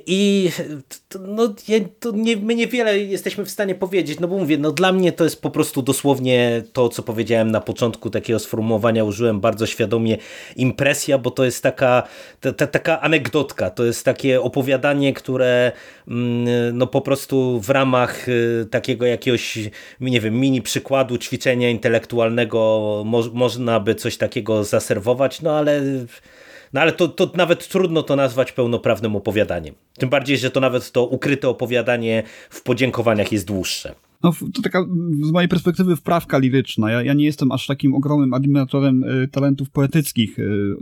I 0.07 0.49
no, 1.19 1.53
to 1.99 2.11
nie, 2.11 2.37
my 2.37 2.55
niewiele 2.55 2.99
jesteśmy 2.99 3.45
w 3.45 3.51
stanie 3.51 3.75
powiedzieć, 3.75 4.19
no 4.19 4.27
bo 4.27 4.37
mówię, 4.37 4.57
no 4.57 4.71
dla 4.71 4.91
mnie 4.91 5.11
to 5.11 5.23
jest 5.23 5.41
po 5.41 5.49
prostu 5.49 5.81
dosłownie 5.81 6.63
to, 6.73 6.89
co 6.89 7.03
powiedziałem 7.03 7.51
na 7.51 7.61
początku 7.61 8.09
takiego 8.09 8.39
sformułowania 8.43 9.03
użyłem 9.03 9.39
bardzo 9.39 9.65
świadomie 9.65 10.17
impresja, 10.55 11.17
bo 11.17 11.31
to 11.31 11.45
jest 11.45 11.63
taka, 11.63 12.03
ta, 12.39 12.53
ta, 12.53 12.67
taka 12.67 13.01
anegdotka, 13.01 13.69
to 13.69 13.85
jest 13.85 14.05
takie 14.05 14.41
opowiadanie, 14.41 15.13
które 15.13 15.71
mm, 16.07 16.77
no 16.77 16.87
po 16.87 17.01
prostu 17.01 17.59
w 17.59 17.69
ramach 17.69 18.29
y, 18.29 18.67
takiego 18.71 19.05
jakiegoś, 19.05 19.59
nie 19.99 20.21
wiem, 20.21 20.39
mini 20.39 20.61
przykładu 20.61 21.17
ćwiczenia 21.17 21.69
intelektualnego 21.69 23.01
mo 23.05 23.23
można 23.33 23.79
by 23.79 23.95
coś 23.95 24.17
takiego 24.17 24.63
zaserwować, 24.63 25.41
no 25.41 25.57
ale 25.57 25.81
no 26.73 26.81
ale 26.81 26.91
to, 26.91 27.07
to 27.07 27.31
nawet 27.35 27.67
trudno 27.67 28.03
to 28.03 28.15
nazwać 28.15 28.51
pełnoprawnym 28.51 29.15
opowiadaniem. 29.15 29.75
Tym 29.97 30.09
bardziej, 30.09 30.37
że 30.37 30.51
to 30.51 30.59
nawet 30.59 30.91
to 30.91 31.05
ukryte 31.05 31.49
opowiadanie 31.49 32.23
w 32.49 32.61
podziękowaniach 32.61 33.31
jest 33.31 33.45
dłuższe. 33.45 33.95
No, 34.23 34.33
to 34.53 34.61
taka 34.61 34.85
z 35.21 35.31
mojej 35.31 35.49
perspektywy 35.49 35.95
wprawka 35.95 36.37
liryczna. 36.37 36.91
Ja, 36.91 37.03
ja 37.03 37.13
nie 37.13 37.25
jestem 37.25 37.51
aż 37.51 37.67
takim 37.67 37.95
ogromnym 37.95 38.33
admiratorem 38.33 39.03
y, 39.03 39.27
talentów 39.27 39.69
poetyckich 39.69 40.39
y, 40.39 40.75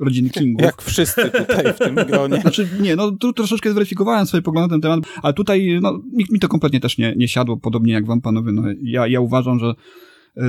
rodziny 0.00 0.30
Kingów. 0.30 0.62
Jak 0.62 0.82
wszyscy 0.82 1.30
tutaj 1.30 1.72
w 1.72 1.78
tym 1.78 1.94
gronie. 2.10 2.40
Znaczy, 2.40 2.68
nie, 2.80 2.96
no 2.96 3.12
tu 3.12 3.32
troszeczkę 3.32 3.72
zweryfikowałem 3.72 4.26
swoje 4.26 4.42
poglądy 4.42 4.68
na 4.68 4.74
ten 4.74 4.80
temat, 4.80 5.20
ale 5.22 5.34
tutaj 5.34 5.78
no, 5.82 6.02
nikt 6.12 6.32
mi 6.32 6.40
to 6.40 6.48
kompletnie 6.48 6.80
też 6.80 6.98
nie, 6.98 7.14
nie 7.16 7.28
siadło, 7.28 7.56
podobnie 7.56 7.92
jak 7.92 8.06
wam 8.06 8.20
panowie. 8.20 8.52
No, 8.52 8.62
ja, 8.82 9.06
ja 9.06 9.20
uważam, 9.20 9.58
że 9.58 9.74
y, 10.36 10.42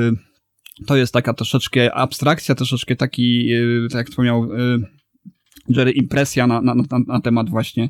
to 0.85 0.95
jest 0.95 1.13
taka 1.13 1.33
troszeczkę 1.33 1.93
abstrakcja, 1.93 2.55
troszeczkę 2.55 2.95
taki, 2.95 3.49
tak 3.89 3.97
jak 3.97 4.09
wspomniał 4.09 4.49
Jerry, 5.69 5.91
impresja 5.91 6.47
na, 6.47 6.61
na, 6.61 6.75
na, 6.75 6.83
na 7.07 7.21
temat 7.21 7.49
właśnie 7.49 7.89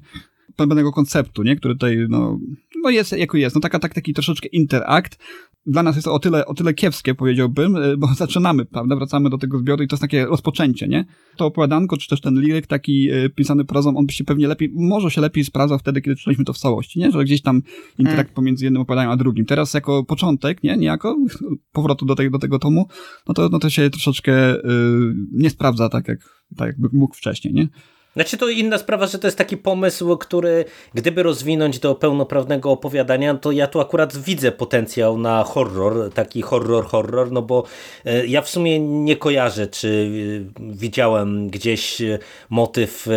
pewnego 0.58 0.92
konceptu, 0.92 1.44
nie? 1.44 1.56
który 1.56 1.74
tutaj 1.76 1.98
no, 2.10 2.40
no 2.84 2.90
jest 2.90 3.12
jako 3.12 3.38
jest. 3.38 3.56
No 3.56 3.62
taka, 3.62 3.80
tak, 3.80 3.94
taki 3.94 4.14
troszeczkę 4.14 4.48
interakt. 4.48 5.20
Dla 5.66 5.84
nas 5.84 5.96
jest 5.96 6.06
to 6.06 6.14
o 6.14 6.20
tyle, 6.20 6.46
o 6.46 6.54
tyle 6.54 6.74
kiepskie, 6.74 7.16
powiedziałbym, 7.16 7.76
y, 7.76 7.98
bo 7.98 8.08
zaczynamy, 8.16 8.66
prawda? 8.66 8.96
Wracamy 8.96 9.30
do 9.30 9.38
tego 9.38 9.60
zbioru 9.60 9.84
i 9.84 9.88
to 9.88 9.96
jest 9.96 10.02
takie 10.02 10.26
rozpoczęcie, 10.26 10.88
nie? 10.88 11.06
To 11.38 11.46
opowiadanko, 11.46 11.98
czy 11.98 12.10
też 12.10 12.22
ten 12.22 12.42
liryk 12.42 12.68
taki 12.68 13.12
y, 13.12 13.30
pisany 13.30 13.66
prozą, 13.66 13.98
on 13.98 14.06
by 14.06 14.14
się 14.14 14.24
pewnie 14.24 14.48
lepiej, 14.48 14.72
może 14.76 15.12
się 15.12 15.22
lepiej 15.22 15.44
sprawdzał 15.44 15.80
wtedy, 15.80 16.02
kiedy 16.02 16.16
czytaliśmy 16.16 16.46
to 16.46 16.54
w 16.54 16.58
całości, 16.58 17.00
nie? 17.00 17.12
Że 17.12 17.24
gdzieś 17.24 17.42
tam 17.42 17.62
interakt 17.98 18.30
hmm. 18.30 18.36
pomiędzy 18.36 18.66
jednym 18.66 18.82
opowiadaniem 18.82 19.12
a 19.12 19.18
drugim. 19.18 19.46
Teraz 19.46 19.74
jako 19.74 20.04
początek, 20.04 20.64
nie? 20.64 20.78
Niejako 20.78 21.18
powrotu 21.74 22.06
do 22.06 22.16
tego, 22.16 22.32
do 22.32 22.40
tego 22.40 22.60
tomu, 22.60 22.88
no 23.28 23.34
to, 23.34 23.50
no 23.50 23.60
to 23.60 23.70
się 23.70 23.90
troszeczkę 23.90 24.32
yy, 24.32 25.16
nie 25.32 25.50
sprawdza 25.50 25.90
tak, 25.90 26.08
jak, 26.08 26.20
tak 26.58 26.68
jakby 26.68 26.90
mógł 26.94 27.16
wcześniej, 27.16 27.54
nie? 27.54 27.68
Znaczy 28.18 28.38
to 28.38 28.50
inna 28.50 28.78
sprawa, 28.78 29.08
że 29.08 29.20
to 29.20 29.28
jest 29.28 29.38
taki 29.38 29.58
pomysł, 29.58 30.18
który 30.18 30.66
gdyby 30.94 31.24
rozwinąć 31.24 31.80
do 31.80 31.96
pełnoprawnego 31.96 32.72
opowiadania, 32.72 33.36
to 33.36 33.52
ja 33.52 33.68
tu 33.68 33.80
akurat 33.80 34.18
widzę 34.18 34.52
potencjał 34.52 35.18
na 35.18 35.44
horror, 35.44 36.14
taki 36.14 36.42
horror, 36.42 36.86
horror, 36.86 37.32
no 37.32 37.42
bo 37.42 37.64
e, 38.06 38.28
ja 38.28 38.42
w 38.42 38.50
sumie 38.50 38.80
nie 38.80 39.16
kojarzę, 39.16 39.68
czy 39.68 40.10
e, 40.58 40.62
widziałem 40.74 41.50
gdzieś 41.50 42.02
e, 42.02 42.20
motyw 42.50 43.08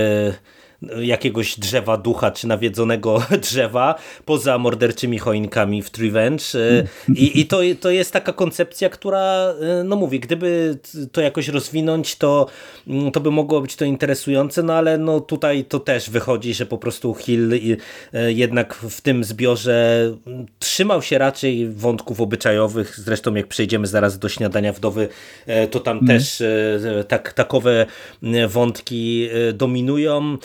jakiegoś 1.01 1.59
drzewa 1.59 1.97
ducha, 1.97 2.31
czy 2.31 2.47
nawiedzonego 2.47 3.23
drzewa, 3.51 3.95
poza 4.25 4.59
morderczymi 4.59 5.19
choinkami 5.19 5.83
w 5.83 5.91
Revenge. 5.99 6.45
I, 7.17 7.41
i 7.41 7.47
to, 7.47 7.61
to 7.81 7.91
jest 7.91 8.13
taka 8.13 8.33
koncepcja, 8.33 8.89
która, 8.89 9.55
no 9.85 9.97
mówię, 9.97 10.21
gdyby 10.21 10.79
to 11.13 11.21
jakoś 11.21 11.49
rozwinąć, 11.49 12.17
to, 12.17 12.47
to 13.13 13.21
by 13.21 13.31
mogło 13.31 13.61
być 13.61 13.77
to 13.77 13.85
interesujące, 13.85 14.63
no 14.63 14.75
ale 14.75 14.99
no 14.99 15.21
tutaj 15.21 15.65
to 15.65 15.81
też 15.81 16.11
wychodzi, 16.11 16.55
że 16.55 16.67
po 16.67 16.79
prostu 16.79 17.15
Hill 17.15 17.53
jednak 18.29 18.75
w 18.75 19.01
tym 19.01 19.25
zbiorze 19.25 20.11
trzymał 20.59 21.03
się 21.03 21.19
raczej 21.19 21.69
wątków 21.69 22.21
obyczajowych, 22.21 23.01
zresztą 23.01 23.35
jak 23.35 23.47
przejdziemy 23.47 23.87
zaraz 23.87 24.19
do 24.19 24.29
śniadania 24.29 24.73
wdowy, 24.73 25.09
to 25.71 25.81
tam 25.81 25.99
mm. 25.99 26.09
też 26.09 26.43
tak, 27.09 27.33
takowe 27.33 27.87
wątki 28.49 29.29
dominują. 29.55 30.37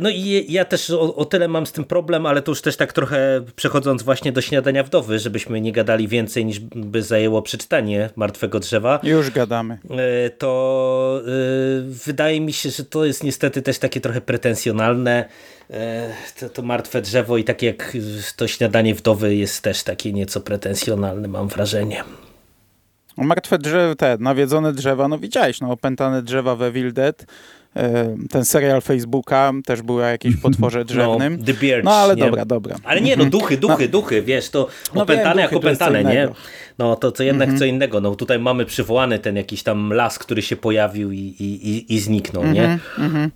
No 0.00 0.10
i 0.10 0.46
ja 0.48 0.64
też 0.64 0.90
o, 0.90 1.14
o, 1.14 1.24
tyle 1.24 1.48
mam 1.48 1.66
z 1.66 1.72
tym 1.72 1.84
problem, 1.84 2.26
ale 2.26 2.42
to 2.42 2.50
już 2.50 2.62
też 2.62 2.76
tak 2.76 2.92
trochę 2.92 3.44
przechodząc 3.56 4.02
właśnie 4.02 4.32
do 4.32 4.40
śniadania 4.40 4.82
wdowy, 4.82 5.18
żebyśmy 5.18 5.60
nie 5.60 5.72
gadali 5.72 6.08
więcej 6.08 6.44
niż 6.44 6.60
by 6.60 7.02
zajęło 7.02 7.42
przeczytanie 7.42 8.10
Martwego 8.16 8.60
Drzewa. 8.60 9.00
Już 9.02 9.30
gadamy. 9.30 9.78
E, 9.90 10.30
to 10.30 11.22
yy, 11.26 11.82
wydaje 12.06 12.40
mi 12.40 12.52
się, 12.52 12.70
że 12.70 12.84
to 12.84 13.04
jest 13.04 13.24
niestety 13.24 13.62
też 13.62 13.78
takie 13.78 14.00
trochę 14.00 14.20
pretensjonalne. 14.20 15.28
To, 16.40 16.48
to 16.48 16.62
Martwe 16.62 17.02
Drzewo 17.02 17.36
i 17.36 17.44
tak 17.44 17.62
jak 17.62 17.96
to 18.36 18.48
śniadanie 18.48 18.94
wdowy 18.94 19.34
jest 19.34 19.62
też 19.62 19.82
takie 19.82 20.12
nieco 20.12 20.40
pretensjonalne, 20.40 21.28
mam 21.28 21.48
wrażenie. 21.48 22.04
Martwe 23.16 23.58
drzewa, 23.58 23.94
te 23.94 24.16
nawiedzone 24.20 24.72
drzewa, 24.72 25.08
no 25.08 25.18
widziałeś, 25.18 25.60
no 25.60 25.70
opętane 25.70 26.22
drzewa 26.22 26.56
we 26.56 26.66
Evil 26.66 26.92
Dead, 26.92 27.26
E, 27.26 27.61
ten 28.30 28.44
serial 28.44 28.80
Facebooka 28.80 29.52
też 29.64 29.82
był 29.82 29.98
jakimś 29.98 30.36
potworze 30.36 30.78
no, 30.78 30.84
drzewnym. 30.84 31.36
No, 31.40 31.44
The 31.44 31.54
Beard, 31.54 31.84
no 31.84 31.90
ale 31.90 32.16
nie? 32.16 32.24
dobra, 32.24 32.44
dobra. 32.44 32.76
Ale 32.84 33.00
nie, 33.00 33.16
no 33.16 33.24
duchy, 33.24 33.56
duchy, 33.56 33.82
no. 33.82 33.88
duchy, 33.88 34.22
wiesz, 34.22 34.50
to 34.50 34.68
no, 34.94 35.02
opętane 35.02 35.30
wiem, 35.30 35.38
jak 35.38 35.52
opętane, 35.52 36.04
nie? 36.04 36.28
No 36.78 36.96
to 36.96 37.12
co 37.12 37.22
jednak 37.22 37.48
mm 37.48 37.56
-hmm. 37.56 37.58
co 37.58 37.64
innego. 37.64 38.00
No 38.00 38.16
tutaj 38.16 38.38
mamy 38.38 38.66
przywołany 38.66 39.18
ten 39.18 39.36
jakiś 39.36 39.62
tam 39.62 39.92
las, 39.92 40.18
który 40.18 40.42
się 40.42 40.56
pojawił 40.56 41.12
i, 41.12 41.18
i, 41.18 41.94
i 41.94 42.00
zniknął, 42.00 42.42
mm 42.42 42.54
-hmm, 42.54 42.58
nie? 42.58 42.78
Mm 42.98 43.12
-hmm. 43.12 43.30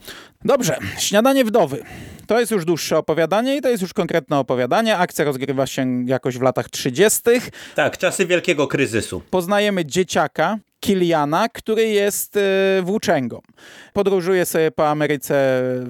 Dobrze, 0.45 0.77
śniadanie 0.99 1.45
wdowy. 1.45 1.83
To 2.27 2.41
jest 2.41 2.53
już 2.53 2.65
dłuższe 2.65 2.99
opowiadanie 2.99 3.57
i 3.57 3.61
to 3.61 3.69
jest 3.69 3.83
już 3.83 3.93
konkretne 3.93 4.39
opowiadanie. 4.39 4.97
Akcja 4.97 5.25
rozgrywa 5.25 5.67
się 5.67 6.05
jakoś 6.07 6.39
w 6.39 6.43
latach 6.43 6.69
30. 6.71 7.21
Tak, 7.75 7.99
czasy 7.99 8.27
wielkiego 8.27 8.67
kryzysu. 8.67 9.23
Poznajemy 9.31 9.85
dzieciaka, 9.85 10.59
Kiliana, 10.81 11.49
który 11.49 11.89
jest 11.89 12.37
e, 12.37 12.41
włóczęgą. 12.83 13.41
Podróżuje 13.93 14.47
sobie 14.47 14.71
po 14.71 14.89
Ameryce 14.89 15.35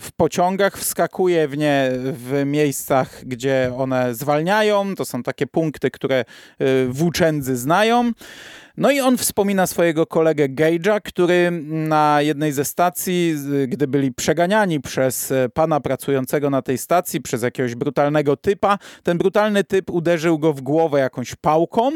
w 0.00 0.08
pociągach, 0.16 0.78
wskakuje 0.78 1.48
w 1.48 1.58
nie 1.58 1.90
w 1.92 2.42
miejscach, 2.46 3.24
gdzie 3.24 3.72
one 3.76 4.14
zwalniają. 4.14 4.94
To 4.94 5.04
są 5.04 5.22
takie 5.22 5.46
punkty, 5.46 5.90
które 5.90 6.16
e, 6.18 6.24
włóczędzy 6.86 7.56
znają. 7.56 8.12
No 8.76 8.90
i 8.90 9.00
on 9.00 9.16
wspomina 9.16 9.66
swojego 9.66 10.06
kolegę 10.06 10.48
Gage'a, 10.48 11.00
który 11.04 11.50
na 11.64 12.22
jednej 12.22 12.52
ze 12.52 12.64
stacji, 12.64 13.34
gdy 13.68 13.86
byli 13.86 14.12
przeganiani 14.12 14.80
przez 14.80 15.32
e, 15.32 15.48
pana 15.48 15.80
pracującego 15.80 16.50
na 16.50 16.62
tej 16.62 16.78
stacji, 16.78 17.20
przez 17.20 17.42
jakiegoś 17.42 17.74
brutalnego 17.74 18.36
typa, 18.36 18.78
ten 19.02 19.18
brutalny 19.18 19.64
typ 19.64 19.90
uderzył 19.90 20.38
go 20.38 20.52
w 20.52 20.60
głowę 20.60 21.00
jakąś 21.00 21.34
pałką 21.34 21.90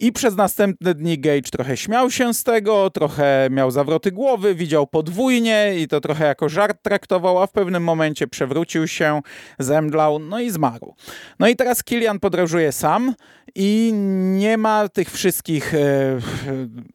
i 0.00 0.12
przez 0.12 0.36
następne 0.36 0.94
dni 0.94 1.18
Gage 1.18 1.50
trochę 1.52 1.76
śmiał 1.76 2.10
się 2.10 2.34
z 2.34 2.44
tego, 2.44 2.90
trochę 2.90 3.48
miał 3.50 3.70
zawroty 3.70 4.12
głowy, 4.12 4.54
widział 4.54 4.86
podwójnie 4.86 5.74
i 5.78 5.88
to 5.88 6.00
trochę 6.00 6.26
jako 6.26 6.48
żart 6.48 6.82
traktował, 6.82 7.42
a 7.42 7.46
w 7.46 7.52
pewnym 7.52 7.84
momencie 7.84 8.26
przewrócił 8.26 8.88
się, 8.88 9.20
zemdlał, 9.58 10.18
no 10.18 10.40
i 10.40 10.50
zmarł. 10.50 10.94
No 11.38 11.48
i 11.48 11.56
teraz 11.56 11.84
Kilian 11.84 12.20
podróżuje 12.20 12.72
sam 12.72 13.14
i 13.54 13.92
nie 14.38 14.58
ma 14.58 14.88
tych 14.88 15.10
wszystkich 15.10 15.74
e, 15.74 16.18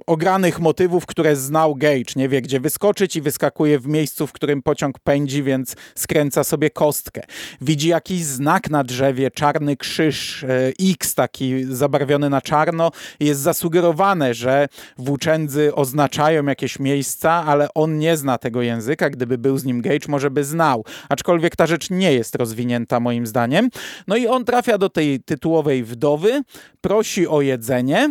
ogranych 0.07 0.59
motywów, 0.59 1.05
które 1.05 1.35
znał 1.35 1.75
Gage. 1.75 2.13
Nie 2.15 2.29
wie, 2.29 2.41
gdzie 2.41 2.59
wyskoczyć 2.59 3.15
i 3.15 3.21
wyskakuje 3.21 3.79
w 3.79 3.87
miejscu, 3.87 4.27
w 4.27 4.31
którym 4.31 4.61
pociąg 4.61 4.99
pędzi, 4.99 5.43
więc 5.43 5.75
skręca 5.95 6.43
sobie 6.43 6.69
kostkę. 6.69 7.21
Widzi 7.61 7.89
jakiś 7.89 8.23
znak 8.23 8.69
na 8.69 8.83
drzewie, 8.83 9.31
czarny 9.31 9.77
krzyż, 9.77 10.43
e, 10.43 10.47
X 10.91 11.15
taki 11.15 11.63
zabarwiony 11.63 12.29
na 12.29 12.41
czarno 12.41 12.91
jest 13.19 13.41
zasugerowane, 13.41 14.33
że 14.33 14.67
włóczędzy 14.97 15.75
oznaczają 15.75 16.45
jakieś 16.45 16.79
miejsca, 16.79 17.31
ale 17.31 17.67
on 17.73 17.99
nie 17.99 18.17
zna 18.17 18.37
tego 18.37 18.61
języka. 18.61 19.09
Gdyby 19.09 19.37
był 19.37 19.57
z 19.57 19.65
nim 19.65 19.81
Gage, 19.81 20.07
może 20.07 20.31
by 20.31 20.43
znał. 20.43 20.85
Aczkolwiek 21.09 21.55
ta 21.55 21.67
rzecz 21.67 21.89
nie 21.89 22.13
jest 22.13 22.35
rozwinięta 22.35 22.99
moim 22.99 23.27
zdaniem. 23.27 23.69
No 24.07 24.15
i 24.15 24.27
on 24.27 24.45
trafia 24.45 24.77
do 24.77 24.89
tej 24.89 25.19
tytułowej 25.19 25.83
wdowy, 25.83 26.41
prosi 26.81 27.27
o 27.27 27.41
jedzenie. 27.41 28.09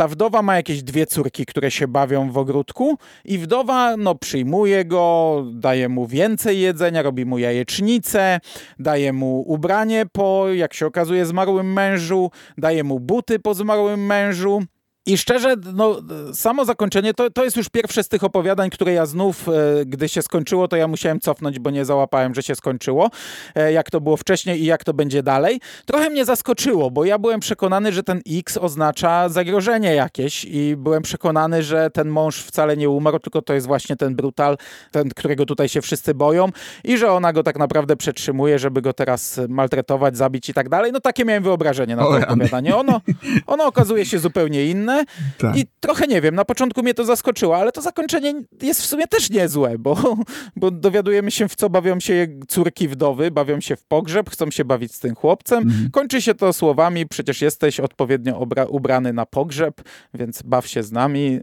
Ta 0.00 0.08
wdowa 0.08 0.42
ma 0.42 0.56
jakieś 0.56 0.82
dwie 0.82 1.06
córki, 1.06 1.46
które 1.46 1.70
się 1.70 1.88
bawią 1.88 2.30
w 2.30 2.38
ogródku 2.38 2.98
i 3.24 3.38
wdowa 3.38 3.96
no, 3.96 4.14
przyjmuje 4.14 4.84
go, 4.84 5.44
daje 5.52 5.88
mu 5.88 6.06
więcej 6.06 6.60
jedzenia, 6.60 7.02
robi 7.02 7.26
mu 7.26 7.38
jajecznicę, 7.38 8.40
daje 8.78 9.12
mu 9.12 9.40
ubranie 9.40 10.06
po, 10.12 10.48
jak 10.48 10.74
się 10.74 10.86
okazuje, 10.86 11.26
zmarłym 11.26 11.72
mężu, 11.72 12.30
daje 12.58 12.84
mu 12.84 13.00
buty 13.00 13.38
po 13.38 13.54
zmarłym 13.54 14.06
mężu. 14.06 14.62
I 15.06 15.18
szczerze, 15.18 15.54
no, 15.74 16.00
samo 16.32 16.64
zakończenie 16.64 17.14
to, 17.14 17.30
to 17.30 17.44
jest 17.44 17.56
już 17.56 17.68
pierwsze 17.68 18.02
z 18.02 18.08
tych 18.08 18.24
opowiadań, 18.24 18.70
które 18.70 18.92
ja 18.92 19.06
znów, 19.06 19.48
e, 19.48 19.52
gdy 19.86 20.08
się 20.08 20.22
skończyło, 20.22 20.68
to 20.68 20.76
ja 20.76 20.88
musiałem 20.88 21.20
cofnąć, 21.20 21.58
bo 21.58 21.70
nie 21.70 21.84
załapałem, 21.84 22.34
że 22.34 22.42
się 22.42 22.54
skończyło, 22.54 23.10
e, 23.54 23.72
jak 23.72 23.90
to 23.90 24.00
było 24.00 24.16
wcześniej 24.16 24.62
i 24.62 24.64
jak 24.64 24.84
to 24.84 24.94
będzie 24.94 25.22
dalej. 25.22 25.60
Trochę 25.86 26.10
mnie 26.10 26.24
zaskoczyło, 26.24 26.90
bo 26.90 27.04
ja 27.04 27.18
byłem 27.18 27.40
przekonany, 27.40 27.92
że 27.92 28.02
ten 28.02 28.20
X 28.30 28.56
oznacza 28.56 29.28
zagrożenie 29.28 29.94
jakieś 29.94 30.44
i 30.44 30.76
byłem 30.76 31.02
przekonany, 31.02 31.62
że 31.62 31.90
ten 31.90 32.08
mąż 32.08 32.42
wcale 32.42 32.76
nie 32.76 32.90
umarł, 32.90 33.18
tylko 33.18 33.42
to 33.42 33.54
jest 33.54 33.66
właśnie 33.66 33.96
ten 33.96 34.16
brutal, 34.16 34.56
ten, 34.90 35.08
którego 35.08 35.46
tutaj 35.46 35.68
się 35.68 35.80
wszyscy 35.80 36.14
boją 36.14 36.48
i 36.84 36.98
że 36.98 37.12
ona 37.12 37.32
go 37.32 37.42
tak 37.42 37.58
naprawdę 37.58 37.96
przetrzymuje, 37.96 38.58
żeby 38.58 38.82
go 38.82 38.92
teraz 38.92 39.40
maltretować, 39.48 40.16
zabić 40.16 40.48
i 40.48 40.54
tak 40.54 40.68
dalej. 40.68 40.92
No 40.92 41.00
takie 41.00 41.24
miałem 41.24 41.42
wyobrażenie 41.42 41.96
na 41.96 42.02
to 42.02 42.08
opowiadanie. 42.28 42.76
Ono, 42.76 43.00
ono 43.46 43.64
okazuje 43.64 44.06
się 44.06 44.18
zupełnie 44.18 44.66
inne. 44.66 44.89
Tak. 45.38 45.56
I 45.56 45.66
trochę 45.80 46.06
nie 46.06 46.20
wiem, 46.20 46.34
na 46.34 46.44
początku 46.44 46.82
mnie 46.82 46.94
to 46.94 47.04
zaskoczyło, 47.04 47.56
ale 47.56 47.72
to 47.72 47.82
zakończenie 47.82 48.34
jest 48.62 48.82
w 48.82 48.86
sumie 48.86 49.06
też 49.06 49.30
niezłe, 49.30 49.78
bo, 49.78 50.16
bo 50.56 50.70
dowiadujemy 50.70 51.30
się 51.30 51.48
w 51.48 51.54
co 51.54 51.70
bawią 51.70 52.00
się 52.00 52.28
córki 52.48 52.88
wdowy, 52.88 53.30
bawią 53.30 53.60
się 53.60 53.76
w 53.76 53.84
pogrzeb, 53.84 54.30
chcą 54.30 54.50
się 54.50 54.64
bawić 54.64 54.94
z 54.94 54.98
tym 54.98 55.14
chłopcem. 55.14 55.62
Mhm. 55.62 55.90
Kończy 55.90 56.22
się 56.22 56.34
to 56.34 56.52
słowami, 56.52 57.06
przecież 57.06 57.42
jesteś 57.42 57.80
odpowiednio 57.80 58.46
ubrany 58.68 59.12
na 59.12 59.26
pogrzeb, 59.26 59.82
więc 60.14 60.42
baw 60.42 60.66
się 60.66 60.82
z 60.82 60.92
nami 60.92 61.40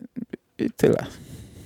i 0.60 0.70
tyle. 0.72 1.06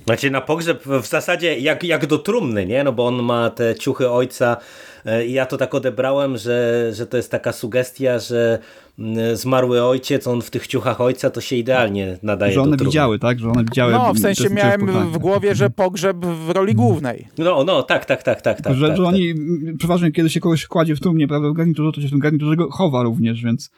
Znaczy 0.04 0.30
na 0.30 0.40
pogrzeb 0.40 0.84
w 0.86 1.06
zasadzie 1.06 1.58
jak, 1.58 1.84
jak 1.84 2.06
do 2.06 2.18
trumny, 2.18 2.66
nie? 2.66 2.84
No 2.84 2.92
bo 2.92 3.06
on 3.06 3.22
ma 3.22 3.50
te 3.50 3.74
ciuchy 3.74 4.10
ojca 4.10 4.56
e, 5.04 5.26
i 5.26 5.32
ja 5.32 5.46
to 5.46 5.56
tak 5.56 5.74
odebrałem, 5.74 6.36
że, 6.36 6.88
że 6.92 7.06
to 7.06 7.16
jest 7.16 7.30
taka 7.30 7.52
sugestia, 7.52 8.18
że 8.18 8.58
mm, 8.98 9.36
zmarły 9.36 9.84
ojciec, 9.84 10.26
on 10.26 10.42
w 10.42 10.50
tych 10.50 10.66
ciuchach 10.66 11.00
ojca 11.00 11.30
to 11.30 11.40
się 11.40 11.56
idealnie 11.56 12.18
nadaje 12.22 12.52
Że 12.52 12.62
one 12.62 12.76
do 12.76 12.84
widziały, 12.84 13.18
tak? 13.18 13.38
Że 13.38 13.50
one 13.50 13.64
widziały. 13.64 13.92
No, 13.92 14.14
w 14.14 14.18
sensie 14.18 14.50
miałem 14.50 15.10
w 15.12 15.18
głowie, 15.18 15.54
że 15.54 15.70
pogrzeb 15.70 16.16
w 16.26 16.50
roli 16.50 16.74
głównej. 16.74 17.28
No, 17.38 17.64
no, 17.64 17.82
tak, 17.82 18.04
tak, 18.04 18.22
tak, 18.22 18.42
tak. 18.42 18.60
tak 18.60 18.74
że, 18.74 18.88
tak, 18.88 18.96
że 18.96 19.02
tak. 19.02 19.12
oni, 19.12 19.34
przeważnie 19.78 20.12
kiedy 20.12 20.30
się 20.30 20.40
kogoś 20.40 20.66
kładzie 20.66 20.96
w 20.96 21.00
trumnie, 21.00 21.28
prawda, 21.28 21.48
w 21.48 21.52
garniturze, 21.52 21.92
to 21.92 22.00
się 22.00 22.06
w 22.06 22.10
tym 22.10 22.18
garniturze 22.18 22.56
go 22.56 22.70
chowa 22.70 23.02
również, 23.02 23.42
więc 23.42 23.70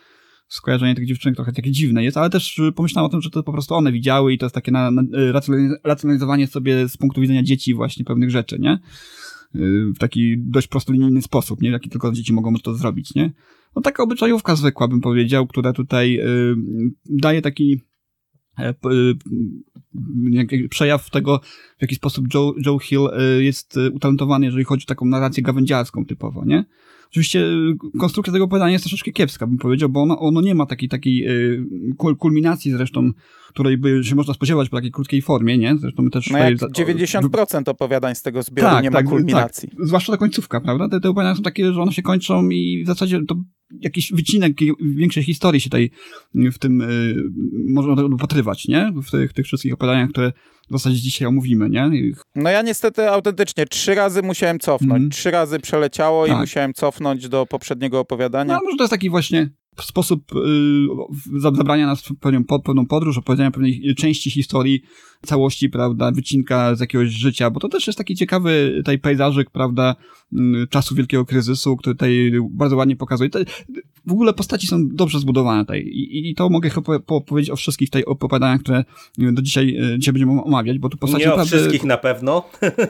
skojarzenie 0.49 0.95
tych 0.95 1.07
dziewczynek 1.07 1.37
trochę 1.37 1.53
takie 1.53 1.71
dziwne 1.71 2.05
jest, 2.05 2.17
ale 2.17 2.31
też 2.31 2.59
y, 2.59 2.73
pomyślałem 2.73 3.07
o 3.07 3.11
tym, 3.11 3.21
że 3.21 3.31
to 3.31 3.43
po 3.43 3.53
prostu 3.53 3.75
one 3.75 3.93
widziały 3.93 4.33
i 4.33 4.39
to 4.39 4.47
jest 4.47 4.55
takie 4.55 4.73
na, 4.73 4.91
na, 4.91 5.03
y, 5.03 5.33
racjonalizowanie 5.85 6.47
sobie 6.47 6.89
z 6.89 6.97
punktu 6.97 7.21
widzenia 7.21 7.43
dzieci 7.43 7.75
właśnie 7.75 8.05
pewnych 8.05 8.31
rzeczy, 8.31 8.59
nie? 8.59 8.79
Y, 9.57 9.93
w 9.97 9.99
taki 9.99 10.35
dość 10.39 10.69
prostolinijny 10.69 11.23
sposób, 11.23 11.63
nie? 11.63 11.71
Jaki 11.71 11.91
tylko 11.91 12.13
dzieci 12.13 12.33
mogą 12.33 12.55
to 12.55 12.75
zrobić, 12.75 13.15
nie? 13.15 13.33
No 13.77 13.83
taka 13.83 14.03
obyczajówka 14.03 14.57
zwykła, 14.57 14.89
bym 14.89 15.01
powiedział, 15.01 15.47
która 15.47 15.73
tutaj 15.73 16.21
y, 16.21 16.55
daje 17.07 17.43
taki 17.43 17.81
y, 18.61 18.75
przejaw 20.69 21.11
tego, 21.11 21.41
w 21.79 21.83
jaki 21.83 21.95
sposób 21.95 22.35
Joe, 22.35 22.55
Joe 22.67 22.79
Hill 22.79 23.09
jest 23.39 23.79
utalentowany, 23.93 24.47
jeżeli 24.47 24.65
chodzi 24.65 24.87
o 24.87 24.89
taką 24.89 25.07
narrację 25.07 25.43
gawędziarską 25.43 26.07
typowo, 26.07 26.45
nie? 26.45 26.65
Oczywiście 27.15 27.41
y, 27.41 27.99
konstrukcja 27.99 28.33
tego 28.33 28.45
opowiadania 28.45 28.73
jest 28.73 28.85
troszeczkę 28.85 29.13
kiepska, 29.13 29.47
bym 29.47 29.59
powiedział, 29.59 29.89
bo 29.89 30.03
ono, 30.03 30.19
ono 30.19 30.41
nie 30.41 30.55
ma 30.55 30.67
takiej, 30.67 30.89
takiej 30.89 31.29
y, 31.29 31.65
kul 31.97 32.17
kulminacji 32.17 32.73
zresztą, 32.73 33.11
której 33.49 33.79
by 33.79 34.05
się 34.05 34.15
można 34.15 34.35
spodziewać 34.35 34.69
po 34.69 34.77
takiej 34.77 34.91
krótkiej 34.91 35.23
formie, 35.23 35.59
nie? 35.59 35.77
Zresztą 35.79 36.03
my 36.03 36.11
też 36.11 36.31
no 36.31 36.39
tutaj... 36.39 36.53
jak 36.53 36.89
90% 36.89 37.69
opowiadań 37.69 38.15
z 38.15 38.23
tego 38.23 38.43
zbioru 38.43 38.71
tak, 38.71 38.85
nie 38.85 38.91
ma 38.91 38.99
tak, 38.99 39.09
kulminacji. 39.09 39.69
Tak. 39.69 39.87
Zwłaszcza 39.87 40.13
ta 40.13 40.19
końcówka, 40.19 40.61
prawda? 40.61 40.89
Te, 40.89 41.01
te 41.01 41.09
opowiadania 41.09 41.37
są 41.37 41.43
takie, 41.43 41.73
że 41.73 41.83
one 41.83 41.93
się 41.93 42.03
kończą 42.03 42.49
i 42.49 42.83
w 42.85 42.87
zasadzie 42.87 43.21
to 43.29 43.35
jakiś 43.81 44.13
wycinek 44.13 44.53
większej 44.81 45.23
historii 45.23 45.61
się 45.61 45.71
tutaj 45.71 45.91
w 46.35 46.59
tym 46.59 46.81
y, 46.81 47.15
można 47.69 48.05
upatrywać, 48.05 48.69
nie? 48.69 48.93
W 49.07 49.11
tych, 49.11 49.33
tych 49.33 49.47
wszystkich 49.47 49.75
opowiadaniach, 49.75 50.11
które 50.11 50.33
w 50.71 50.73
zasadzie 50.73 50.97
dzisiaj 50.97 51.29
omówimy, 51.29 51.71
nie? 51.71 51.91
No 52.35 52.51
ja 52.51 52.63
niestety 52.63 53.11
autentycznie 53.11 53.67
trzy 53.67 53.95
razy 53.95 54.23
musiałem 54.23 54.59
cofnąć. 54.59 54.99
Mm. 54.99 55.11
Trzy 55.11 55.31
razy 55.31 55.59
przeleciało 55.59 56.27
tak. 56.27 56.37
i 56.37 56.41
musiałem 56.41 56.75
cofnąć 56.75 57.29
do 57.29 57.47
poprzedniego 57.47 58.01
opowiadania. 58.01 58.55
No 58.55 58.61
może 58.65 58.77
to 58.77 58.85
jest 58.85 58.91
taki 58.91 59.11
właśnie 59.11 59.51
sposób 59.83 60.33
y, 60.37 61.41
zabrania 61.41 61.87
nas 61.87 62.03
w 62.03 62.17
pewną, 62.21 62.45
pewną 62.45 62.87
podróż, 62.87 63.19
opowiadania 63.19 63.51
pewnej 63.51 63.95
części 63.95 64.31
historii, 64.31 64.83
całości, 65.27 65.69
prawda, 65.69 66.13
wycinka 66.13 66.75
z 66.75 66.81
jakiegoś 66.81 67.09
życia, 67.09 67.51
bo 67.51 67.61
to 67.61 67.69
też 67.69 67.87
jest 67.87 67.99
taki 67.99 68.15
ciekawy 68.15 68.75
tutaj 68.77 68.99
pejzażyk, 68.99 69.51
prawda, 69.51 69.97
y, 70.33 70.37
czasu 70.71 70.95
wielkiego 70.95 71.25
kryzysu, 71.25 71.77
który 71.77 71.95
tutaj 71.95 72.33
bardzo 72.51 72.77
ładnie 72.77 72.97
pokazuje. 72.97 73.31
Te, 73.31 73.45
w 74.07 74.13
ogóle 74.13 74.33
postaci 74.33 74.67
są 74.67 74.89
dobrze 74.89 75.19
zbudowane 75.21 75.63
tutaj 75.63 75.81
i, 75.81 76.31
i 76.31 76.35
to 76.35 76.49
mogę 76.49 76.71
chyba 76.71 76.99
powiedzieć 77.27 77.51
o 77.51 77.57
wszystkich 77.57 77.89
tutaj 77.89 78.05
opowiadaniach, 78.05 78.61
które 78.61 78.85
do 79.19 79.43
dzisiaj, 79.43 79.95
y, 79.95 79.99
dzisiaj 79.99 80.13
będziemy 80.13 80.43
omawiać, 80.43 80.79
bo 80.79 80.89
tu 80.89 80.97
postaci 80.97 81.21
Nie 81.23 81.29
naprawdę... 81.29 81.57
o 81.57 81.59
wszystkich 81.59 81.85
na 81.85 81.97
pewno. 81.97 82.45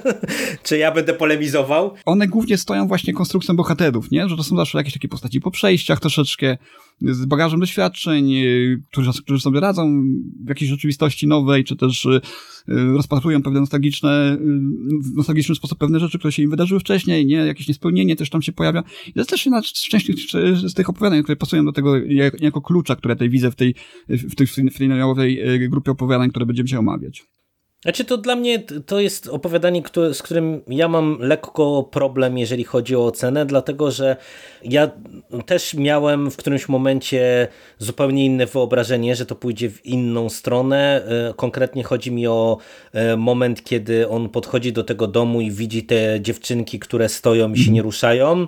Czy 0.65 0.79
ja 0.79 0.93
będę 0.93 1.15
polemizował? 1.15 1.95
One 2.05 2.29
głównie 2.29 2.59
stoją 2.59 2.89
właśnie 2.89 3.13
konstrukcją 3.13 3.57
bohaterów, 3.57 4.11
nie? 4.11 4.29
Że 4.29 4.37
to 4.37 4.43
są 4.43 4.57
zawsze 4.57 4.79
jakieś 4.79 4.93
takie 4.95 5.09
postaci 5.09 5.41
po 5.41 5.51
przejściach 5.51 6.01
troszeczkę, 6.01 6.59
z 7.01 7.25
bagażem 7.25 7.61
doświadczeń, 7.61 8.33
y, 8.33 8.83
którzy, 8.91 9.11
którzy 9.23 9.41
sobie 9.41 9.61
radzą 9.61 10.03
w 10.45 10.49
jakiejś 10.49 10.71
rzeczywistości 10.71 11.27
nowej, 11.27 11.65
czy 11.65 11.77
też 11.77 12.07
y, 12.07 12.21
rozpatrują 12.69 13.43
pewne 13.43 13.61
nostalgiczne, 13.61 14.39
w 15.01 15.17
nostalgiczny 15.17 15.55
sposób 15.55 15.79
pewne 15.79 16.01
rzeczy, 16.01 16.19
które 16.19 16.33
się 16.33 16.43
im 16.43 16.51
wydarzyły 16.51 16.81
wcześniej, 16.81 17.27
nie? 17.27 17.37
Jakieś 17.37 17.69
niespełnienie 17.69 18.17
też 18.17 18.31
tam 18.31 18.43
się 18.43 18.53
pojawia. 18.53 18.83
I 19.07 19.13
to 19.13 19.21
jest 19.21 19.31
też 19.31 19.47
jedna 19.47 19.63
z 19.63 19.73
części 19.73 20.15
z 20.67 20.75
tych 20.75 20.89
opowiadań, 20.89 21.23
które 21.23 21.37
pasują 21.37 21.65
do 21.65 21.73
tego 21.73 21.97
jako 22.41 22.61
klucza, 22.61 22.97
które 22.97 23.15
tutaj 23.15 23.31
widzę 23.31 23.51
w 23.51 23.55
tej, 23.55 23.75
w 24.09 24.35
tej 24.35 24.47
freelancerowej 24.47 25.41
grupie 25.69 25.91
opowiadań, 25.91 26.31
które 26.31 26.47
będziemy 26.47 26.69
się 26.69 26.79
omawiać. 26.79 27.25
Znaczy 27.85 28.05
to 28.05 28.17
dla 28.17 28.37
mnie 28.37 28.59
to 28.87 29.01
jest 29.01 29.29
opowiadanie, 29.29 29.83
które, 29.83 30.15
z 30.15 30.23
którym 30.23 30.63
ja 30.69 30.89
mam 30.89 31.19
lekko 31.21 31.89
problem, 31.91 32.39
jeżeli 32.39 32.65
chodzi 32.65 32.97
o 32.97 33.07
ocenę, 33.07 33.47
dlatego 33.47 33.91
że 33.91 34.17
ja 34.63 34.91
też 35.47 35.75
miałem 35.75 36.31
w 36.31 36.37
którymś 36.37 36.69
momencie 36.69 37.49
zupełnie 37.79 38.25
inne 38.25 38.47
wyobrażenie, 38.47 39.17
że 39.17 39.27
to 39.27 39.35
pójdzie 39.35 39.71
w 39.71 39.87
inną 39.87 40.29
stronę. 40.29 41.03
E, 41.31 41.35
konkretnie 41.35 41.85
chodzi 41.85 42.13
mi 42.13 42.27
o 42.27 42.59
e, 42.93 43.17
moment, 43.17 43.65
kiedy 43.65 44.09
on 44.09 44.29
podchodzi 44.29 44.73
do 44.73 44.85
tego 44.85 45.07
domu 45.07 45.41
i 45.41 45.51
widzi 45.51 45.83
te 45.83 46.21
dziewczynki, 46.21 46.79
które 46.79 47.09
stoją 47.09 47.53
i 47.53 47.59
się 47.59 47.73
nie 47.73 47.83
ruszają. 47.83 48.47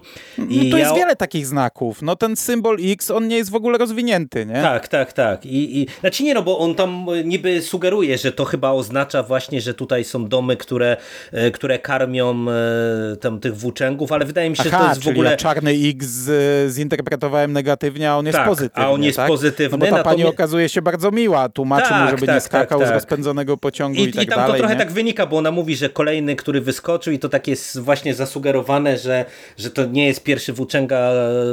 I 0.48 0.64
no 0.64 0.70
to 0.70 0.78
jest 0.78 0.94
wiele 0.94 1.16
takich 1.16 1.46
znaków. 1.46 2.02
No 2.02 2.16
ten 2.16 2.36
symbol 2.36 2.76
X, 2.80 3.10
on 3.10 3.28
nie 3.28 3.36
jest 3.36 3.50
w 3.50 3.54
ogóle 3.54 3.78
rozwinięty, 3.78 4.46
nie? 4.46 4.54
Tak, 4.62 4.88
tak, 4.88 5.12
tak. 5.12 5.46
I, 5.46 5.82
i... 5.82 5.86
Znaczy 6.00 6.22
nie, 6.24 6.34
no 6.34 6.42
bo 6.42 6.58
on 6.58 6.74
tam 6.74 7.06
niby 7.24 7.62
sugeruje, 7.62 8.18
że 8.18 8.32
to 8.32 8.44
chyba 8.44 8.70
oznacza 8.70 9.25
właśnie, 9.26 9.61
że 9.61 9.75
tutaj 9.75 10.04
są 10.04 10.28
domy, 10.28 10.56
które, 10.56 10.97
e, 11.33 11.50
które 11.50 11.78
karmią 11.78 12.47
e, 12.50 13.16
tam 13.16 13.40
tych 13.40 13.56
włóczęgów, 13.56 14.12
ale 14.12 14.25
wydaje 14.25 14.50
mi 14.50 14.56
się, 14.56 14.62
Aha, 14.66 14.78
że 14.78 14.85
to 14.85 14.88
jest 14.88 15.04
w 15.04 15.09
ogóle... 15.09 15.30
Ja 15.30 15.37
czarny 15.37 15.71
X 15.71 16.30
zinterpretowałem 16.68 17.52
negatywnie, 17.52 18.11
a 18.11 18.16
on 18.16 18.26
jest 18.26 18.38
tak, 18.38 18.49
pozytywny. 18.49 18.85
a 18.85 18.90
on 18.90 19.02
jest 19.02 19.16
tak? 19.16 19.28
pozytywny. 19.28 19.78
No 19.78 19.87
bo 19.87 19.97
ta 19.97 20.04
pani 20.04 20.25
okazuje 20.25 20.68
się 20.68 20.83
bardzo 20.83 21.11
miła, 21.11 21.49
tłumaczy 21.49 21.88
tak, 21.88 22.02
mu, 22.02 22.11
żeby 22.11 22.26
tak, 22.26 22.35
nie 22.35 22.40
skakał 22.40 22.78
tak, 22.78 22.88
z 22.88 22.90
rozpędzonego 22.90 23.56
pociągu 23.56 24.00
i, 24.00 24.09
i 24.09 24.12
tak 24.12 24.25
I 24.25 24.26
tam 24.26 24.38
dalej, 24.38 24.52
to 24.52 24.59
trochę 24.59 24.75
nie? 24.75 24.80
tak 24.80 24.92
wynika, 24.92 25.26
bo 25.26 25.37
ona 25.37 25.50
mówi, 25.50 25.76
że 25.76 25.88
kolejny, 25.88 26.37
który 26.37 26.61
wyskoczył 26.61 27.12
i 27.12 27.18
to 27.18 27.28
tak 27.28 27.49
jest 27.49 27.78
właśnie 27.78 28.14
zasugerowane, 28.14 28.99
że, 28.99 29.25
że 29.56 29.71
to 29.71 29.87
nie 29.87 30.06
jest 30.06 30.23
pierwszy 30.23 30.52
włóczęga, 30.52 31.12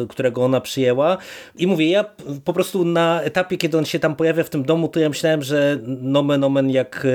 którego 0.10 0.46
ona 0.46 0.62
przyjęła. 0.62 1.18
I 1.56 1.68
mówię, 1.68 1.90
ja 1.90 2.06
po 2.44 2.54
prostu 2.54 2.86
na 2.86 3.22
etapie, 3.22 3.58
kiedy 3.58 3.78
on 3.78 3.86
się 3.86 4.00
tam 4.00 4.16
pojawia 4.16 4.44
w 4.44 4.50
tym 4.50 4.64
domu, 4.64 4.88
to 4.88 5.00
ja 5.00 5.10
myślałem, 5.10 5.44
że 5.44 5.78
nomen 5.86 6.44
omen 6.44 6.70
jak 6.70 7.08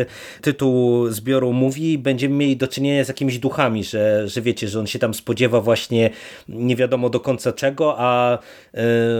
tytuł 0.48 1.08
zbioru 1.08 1.52
mówi, 1.52 1.98
będziemy 1.98 2.34
mieli 2.34 2.56
do 2.56 2.68
czynienia 2.68 3.04
z 3.04 3.08
jakimiś 3.08 3.38
duchami, 3.38 3.84
że, 3.84 4.28
że 4.28 4.42
wiecie, 4.42 4.68
że 4.68 4.80
on 4.80 4.86
się 4.86 4.98
tam 4.98 5.14
spodziewa 5.14 5.60
właśnie 5.60 6.10
nie 6.48 6.76
wiadomo 6.76 7.10
do 7.10 7.20
końca 7.20 7.52
czego, 7.52 7.94
a 7.98 8.38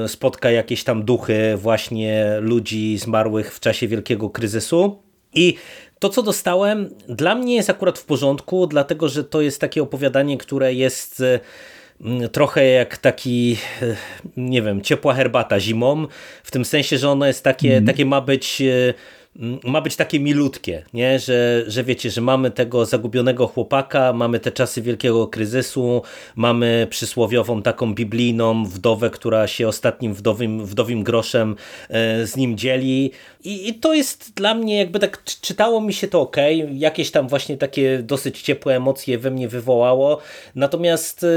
y, 0.04 0.08
spotka 0.08 0.50
jakieś 0.50 0.84
tam 0.84 1.02
duchy 1.02 1.56
właśnie 1.56 2.36
ludzi 2.40 2.98
zmarłych 2.98 3.54
w 3.54 3.60
czasie 3.60 3.88
wielkiego 3.88 4.30
kryzysu. 4.30 5.02
I 5.34 5.54
to, 5.98 6.08
co 6.08 6.22
dostałem, 6.22 6.88
dla 7.08 7.34
mnie 7.34 7.54
jest 7.56 7.70
akurat 7.70 7.98
w 7.98 8.04
porządku, 8.04 8.66
dlatego 8.66 9.08
że 9.08 9.24
to 9.24 9.40
jest 9.40 9.60
takie 9.60 9.82
opowiadanie, 9.82 10.38
które 10.38 10.74
jest 10.74 11.22
trochę 12.32 12.66
jak 12.66 12.96
taki, 12.96 13.56
nie 14.36 14.62
wiem, 14.62 14.80
ciepła 14.80 15.14
herbata 15.14 15.60
zimą, 15.60 16.06
w 16.44 16.50
tym 16.50 16.64
sensie, 16.64 16.98
że 16.98 17.10
ono 17.10 17.26
jest 17.26 17.44
takie, 17.44 17.72
mm. 17.72 17.86
takie 17.86 18.06
ma 18.06 18.20
być 18.20 18.62
ma 19.64 19.80
być 19.80 19.96
takie 19.96 20.20
milutkie, 20.20 20.84
nie? 20.94 21.18
Że, 21.18 21.64
że 21.66 21.84
wiecie, 21.84 22.10
że 22.10 22.20
mamy 22.20 22.50
tego 22.50 22.86
zagubionego 22.86 23.46
chłopaka, 23.46 24.12
mamy 24.12 24.40
te 24.40 24.52
czasy 24.52 24.82
wielkiego 24.82 25.26
kryzysu, 25.26 26.02
mamy 26.36 26.86
przysłowiową 26.90 27.62
taką 27.62 27.94
biblijną 27.94 28.64
wdowę, 28.64 29.10
która 29.10 29.46
się 29.46 29.68
ostatnim 29.68 30.14
wdowym, 30.14 30.66
wdowim 30.66 31.02
groszem 31.02 31.56
e, 31.88 32.26
z 32.26 32.36
nim 32.36 32.58
dzieli 32.58 33.10
I, 33.44 33.68
i 33.68 33.74
to 33.74 33.94
jest 33.94 34.34
dla 34.34 34.54
mnie 34.54 34.78
jakby 34.78 34.98
tak 34.98 35.24
czytało 35.24 35.80
mi 35.80 35.92
się 35.92 36.08
to 36.08 36.20
ok, 36.20 36.36
jakieś 36.72 37.10
tam 37.10 37.28
właśnie 37.28 37.56
takie 37.56 38.02
dosyć 38.02 38.42
ciepłe 38.42 38.76
emocje 38.76 39.18
we 39.18 39.30
mnie 39.30 39.48
wywołało, 39.48 40.20
natomiast 40.54 41.24
e, 41.24 41.28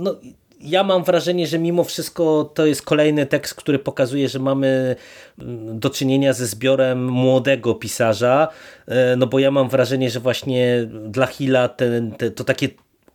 no 0.00 0.14
ja 0.60 0.84
mam 0.84 1.04
wrażenie, 1.04 1.46
że 1.46 1.58
mimo 1.58 1.84
wszystko 1.84 2.50
to 2.54 2.66
jest 2.66 2.82
kolejny 2.82 3.26
tekst, 3.26 3.54
który 3.54 3.78
pokazuje, 3.78 4.28
że 4.28 4.38
mamy 4.38 4.96
mm, 5.38 5.78
do 5.80 5.90
czynienia 5.90 6.32
ze 6.32 6.46
zbiorem 6.46 7.08
młodego 7.08 7.74
pisarza, 7.74 8.48
e, 8.86 9.16
no 9.16 9.26
bo 9.26 9.38
ja 9.38 9.50
mam 9.50 9.68
wrażenie, 9.68 10.10
że 10.10 10.20
właśnie 10.20 10.88
dla 11.08 11.26
Hilla 11.26 11.68
ten, 11.68 12.12
te, 12.12 12.30
to 12.30 12.44
takie 12.44 12.68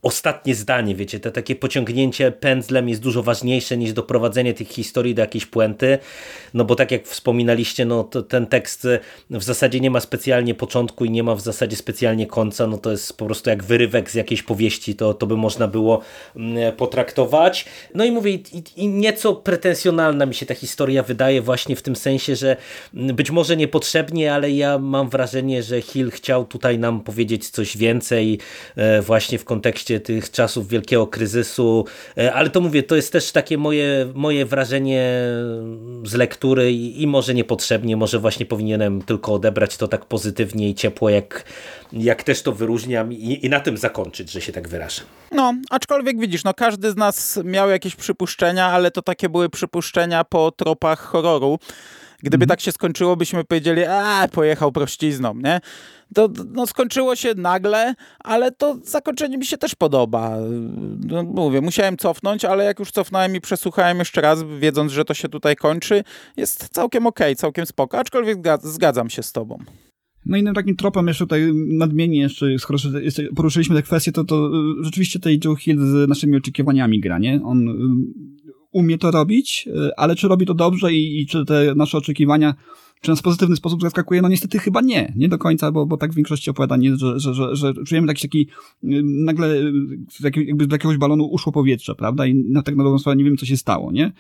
ostatnie 0.04 0.56
zdanie, 0.56 0.96
wiecie, 0.96 1.20
to 1.20 1.32
takie 1.32 1.56
pociągnięcie 1.56 2.32
pędzlem 2.32 2.90
jest 2.90 3.02
dużo 3.02 3.24
ważniejsze 3.24 3.78
niż 3.78 3.94
doprowadzenie 3.94 4.54
tych 4.54 4.68
historii 4.68 5.16
do 5.16 5.22
jakiejś 5.22 5.46
puenty, 5.46 5.98
no 6.54 6.66
bo 6.66 6.76
tak 6.76 6.92
jak 6.92 7.08
wspominaliście, 7.08 7.86
no 7.86 8.04
to 8.04 8.24
ten 8.24 8.46
tekst 8.46 8.88
w 9.30 9.44
zasadzie 9.44 9.80
nie 9.80 9.92
ma 9.92 10.00
specjalnie 10.00 10.56
początku 10.56 11.06
i 11.06 11.10
nie 11.10 11.24
ma 11.24 11.36
w 11.36 11.42
zasadzie 11.42 11.76
specjalnie 11.76 12.28
końca, 12.28 12.68
no 12.68 12.78
to 12.78 12.92
jest 12.92 13.18
po 13.18 13.26
prostu 13.26 13.50
jak 13.50 13.64
wyrywek 13.64 14.12
z 14.12 14.16
jakiejś 14.16 14.44
powieści, 14.44 14.96
to, 14.96 15.14
to 15.14 15.28
by 15.28 15.38
można 15.38 15.68
było 15.68 16.02
mm, 16.36 16.76
potraktować. 16.76 17.66
No 17.96 18.06
i 18.06 18.12
mówię, 18.12 18.32
i, 18.32 18.64
i 18.76 18.88
nieco 18.88 19.36
pretensjonalna 19.36 20.26
mi 20.26 20.36
się 20.36 20.46
ta 20.46 20.56
historia 20.56 21.04
wydaje 21.04 21.42
właśnie 21.42 21.76
w 21.76 21.82
tym 21.82 21.96
sensie, 21.96 22.36
że 22.36 22.58
mm, 22.94 23.16
być 23.16 23.32
może 23.32 23.58
niepotrzebnie, 23.58 24.34
ale 24.34 24.52
ja 24.52 24.78
mam 24.78 25.10
wrażenie, 25.10 25.64
że 25.64 25.82
Hill 25.82 26.12
chciał 26.12 26.46
tutaj 26.46 26.80
nam 26.80 27.02
powiedzieć 27.02 27.50
coś 27.50 27.78
więcej 27.78 28.40
e, 28.76 29.02
właśnie 29.02 29.40
w 29.40 29.46
kontekście 29.46 29.93
tych 30.00 30.32
czasów 30.32 30.68
wielkiego 30.68 31.08
kryzysu, 31.08 31.86
e, 32.18 32.34
ale 32.34 32.50
to 32.50 32.62
mówię, 32.62 32.84
to 32.84 32.96
jest 32.96 33.12
też 33.12 33.32
takie 33.32 33.58
moje, 33.58 34.08
moje 34.16 34.46
wrażenie 34.46 35.12
z 36.04 36.14
lektury 36.14 36.72
i, 36.72 37.02
i 37.02 37.08
może 37.08 37.34
niepotrzebnie, 37.34 37.98
może 37.98 38.20
właśnie 38.20 38.46
powinienem 38.46 39.02
tylko 39.02 39.34
odebrać 39.34 39.78
to 39.78 39.88
tak 39.88 40.06
pozytywnie 40.06 40.70
i 40.70 40.76
ciepło, 40.76 41.10
jak, 41.10 41.44
jak 41.94 42.24
też 42.24 42.42
to 42.42 42.52
wyróżniam 42.52 43.14
i, 43.14 43.46
i 43.46 43.50
na 43.50 43.60
tym 43.60 43.78
zakończyć, 43.78 44.32
że 44.32 44.42
się 44.42 44.52
tak 44.52 44.68
wyrażę. 44.68 45.02
No, 45.32 45.54
aczkolwiek 45.70 46.20
widzisz, 46.20 46.44
no 46.44 46.54
każdy 46.54 46.92
z 46.92 46.96
nas 46.96 47.40
miał 47.44 47.70
jakieś 47.70 47.96
przypuszczenia, 47.96 48.66
ale 48.66 48.92
to 48.92 49.02
takie 49.02 49.30
były 49.30 49.50
przypuszczenia 49.50 50.24
po 50.24 50.52
tropach 50.52 51.00
horroru. 51.00 51.60
Gdyby 52.24 52.44
mm. 52.44 52.48
tak 52.50 52.62
się 52.62 52.72
skończyło, 52.72 53.16
byśmy 53.16 53.44
powiedzieli, 53.44 53.86
a 53.86 54.28
pojechał 54.32 54.72
prościzną, 54.72 55.34
nie? 55.36 55.60
To 56.16 56.30
no, 56.54 56.68
skończyło 56.68 57.16
się 57.16 57.34
nagle, 57.38 57.96
ale 58.20 58.52
to 58.52 58.78
zakończenie 58.84 59.38
mi 59.38 59.46
się 59.46 59.58
też 59.58 59.76
podoba. 59.76 60.38
No, 61.08 61.24
mówię, 61.24 61.62
musiałem 61.62 61.98
cofnąć, 61.98 62.46
ale 62.46 62.64
jak 62.64 62.80
już 62.80 62.92
cofnąłem 62.92 63.36
i 63.36 63.42
przesłuchałem 63.42 64.00
jeszcze 64.00 64.22
raz, 64.22 64.44
wiedząc, 64.60 64.92
że 64.92 65.06
to 65.06 65.14
się 65.14 65.30
tutaj 65.30 65.56
kończy, 65.56 66.04
jest 66.38 66.70
całkiem 66.70 67.08
okej, 67.08 67.28
okay, 67.28 67.36
całkiem 67.36 67.66
spoko, 67.66 68.00
aczkolwiek 68.00 68.38
zgadzam 68.64 69.10
się 69.10 69.24
z 69.24 69.32
tobą. 69.32 69.58
No 70.26 70.38
innym 70.38 70.54
takim 70.54 70.76
tropem 70.76 71.08
jeszcze 71.08 71.26
tutaj 71.26 71.52
nadmienię 71.54 72.20
jeszcze, 72.20 72.60
skoro 72.60 72.80
poruszyliśmy 73.36 73.76
tę 73.76 73.82
kwestię, 73.82 74.12
to, 74.12 74.24
to 74.24 74.52
rzeczywiście 74.82 75.20
tutaj 75.20 75.40
Joe 75.46 75.56
Hill 75.56 75.78
z 75.80 76.10
naszymi 76.10 76.38
oczekiwaniami 76.38 77.00
gra, 77.00 77.20
nie? 77.20 77.40
On 77.44 77.68
umie 78.72 78.98
to 78.98 79.12
robić, 79.12 79.68
e, 79.76 80.00
ale 80.00 80.16
czy 80.16 80.28
robi 80.28 80.46
to 80.46 80.54
dobrze 80.54 80.94
i, 80.94 81.22
i 81.22 81.28
czy 81.28 81.46
te 81.46 81.76
nasze 81.76 81.98
oczekiwania 81.98 82.54
czy 83.04 83.10
nas 83.12 83.20
w 83.20 83.24
pozytywny 83.24 83.56
sposób 83.56 83.82
zaskakuje? 83.82 84.22
No 84.22 84.30
niestety 84.30 84.60
chyba 84.60 84.82
nie, 84.82 85.14
nie 85.16 85.30
do 85.30 85.38
końca, 85.38 85.72
bo, 85.72 85.86
bo 85.86 85.98
tak 85.98 86.12
w 86.12 86.16
większości 86.16 86.50
opowiadań 86.50 86.84
jest, 86.84 87.00
że, 87.00 87.20
że, 87.20 87.34
że, 87.34 87.56
że 87.56 87.74
czujemy 87.88 88.08
taki, 88.08 88.22
taki 88.22 88.48
nagle 89.04 89.48
y, 89.56 89.72
jakby 90.46 90.66
z 90.66 90.72
jakiegoś 90.72 90.98
balonu 90.98 91.26
uszło 91.26 91.52
powietrze, 91.52 91.96
prawda? 91.96 92.26
I 92.26 92.36
na 92.36 92.62
tak 92.62 92.76
na 92.76 92.84
dobrą 92.84 93.00
sprawę 93.00 93.16
nie 93.16 93.24
wiem, 93.24 93.38
co 93.38 93.46
się 93.46 93.58
stało, 93.58 93.92
nie? 93.92 94.12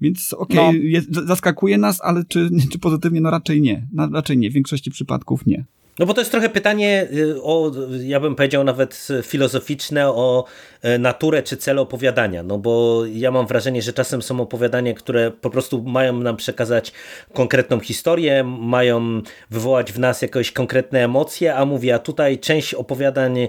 Więc 0.00 0.32
okej, 0.32 0.56
No. 0.56 0.72
jest- 0.72 1.14
zaskakuje 1.14 1.78
nas, 1.78 2.00
ale 2.02 2.24
czy, 2.24 2.50
czy 2.72 2.78
pozytywnie? 2.78 3.20
No 3.20 3.30
raczej 3.30 3.60
nie. 3.60 3.88
No, 3.92 4.08
raczej 4.12 4.38
nie, 4.38 4.50
w 4.50 4.52
większości 4.52 4.90
przypadków 4.90 5.46
nie. 5.46 5.64
No 5.98 6.06
bo 6.06 6.14
to 6.14 6.20
jest 6.20 6.30
trochę 6.30 6.48
pytanie 6.48 7.08
y, 7.12 7.42
o, 7.42 7.72
ja 8.00 8.20
bym 8.20 8.36
powiedział 8.36 8.64
nawet 8.64 9.08
filozoficzne, 9.22 10.08
o 10.08 10.44
e, 10.82 10.98
naturę 10.98 11.42
czy 11.42 11.56
cel 11.56 11.78
opowiadania. 11.78 12.42
No 12.42 12.58
bo 12.58 13.02
ja 13.06 13.30
mam 13.30 13.46
wrażenie, 13.46 13.82
że 13.82 13.92
czasem 13.92 14.22
są 14.22 14.40
opowiadania, 14.40 14.94
które 14.94 15.30
po 15.30 15.50
prostu 15.50 15.82
mają 15.82 16.12
nam 16.12 16.36
przekazać 16.36 16.92
konkretną 17.32 17.80
historię, 17.80 18.44
mają 18.44 19.22
wywołać 19.50 19.92
w 19.92 19.98
nas 19.98 20.22
jakieś 20.22 20.52
konkretne 20.52 21.04
emocje, 21.04 21.54
a 21.54 21.64
mówię, 21.64 21.94
a 21.94 21.98
tutaj 21.98 22.38
część 22.38 22.74
opowiadań 22.74 23.38
e, 23.38 23.48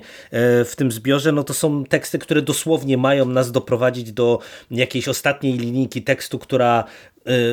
w 0.65 0.73
tym 0.75 0.91
zbiorze, 0.91 1.31
no 1.31 1.43
to 1.43 1.53
są 1.53 1.83
teksty, 1.83 2.19
które 2.19 2.41
dosłownie 2.41 2.97
mają 2.97 3.25
nas 3.25 3.51
doprowadzić 3.51 4.11
do 4.11 4.39
jakiejś 4.71 5.07
ostatniej 5.07 5.53
linijki 5.53 6.01
tekstu, 6.01 6.39
która 6.39 6.83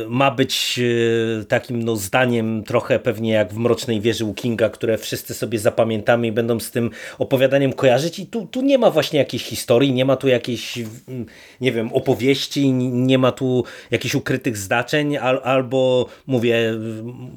ma 0.09 0.31
być 0.31 0.79
y, 0.79 1.45
takim 1.49 1.83
no, 1.83 1.97
zdaniem 1.97 2.63
trochę 2.65 2.99
pewnie 2.99 3.33
jak 3.33 3.53
w 3.53 3.57
Mrocznej 3.57 4.01
Wieży 4.01 4.25
u 4.25 4.35
Kinga, 4.35 4.69
które 4.69 4.99
wszyscy 4.99 5.35
sobie 5.35 5.59
zapamiętamy 5.59 6.27
i 6.27 6.33
będą 6.33 6.61
z 6.61 6.71
tym 6.71 6.91
opowiadaniem 7.19 7.73
kojarzyć 7.73 8.19
i 8.19 8.27
tu, 8.27 8.47
tu 8.47 8.63
nie 8.63 8.79
ma 8.79 8.91
właśnie 8.91 9.19
jakiejś 9.19 9.45
historii, 9.45 9.93
nie 9.93 10.05
ma 10.05 10.17
tu 10.17 10.29
jakiejś 10.29 10.79
mm, 10.79 11.27
nie 11.61 11.73
wiem, 11.73 11.93
opowieści, 11.93 12.73
nie 12.73 13.19
ma 13.19 13.33
tu 13.33 13.65
jakichś 13.91 14.15
ukrytych 14.15 14.57
zdarzeń, 14.57 15.17
al, 15.17 15.41
albo 15.45 16.07
mówię, 16.27 16.75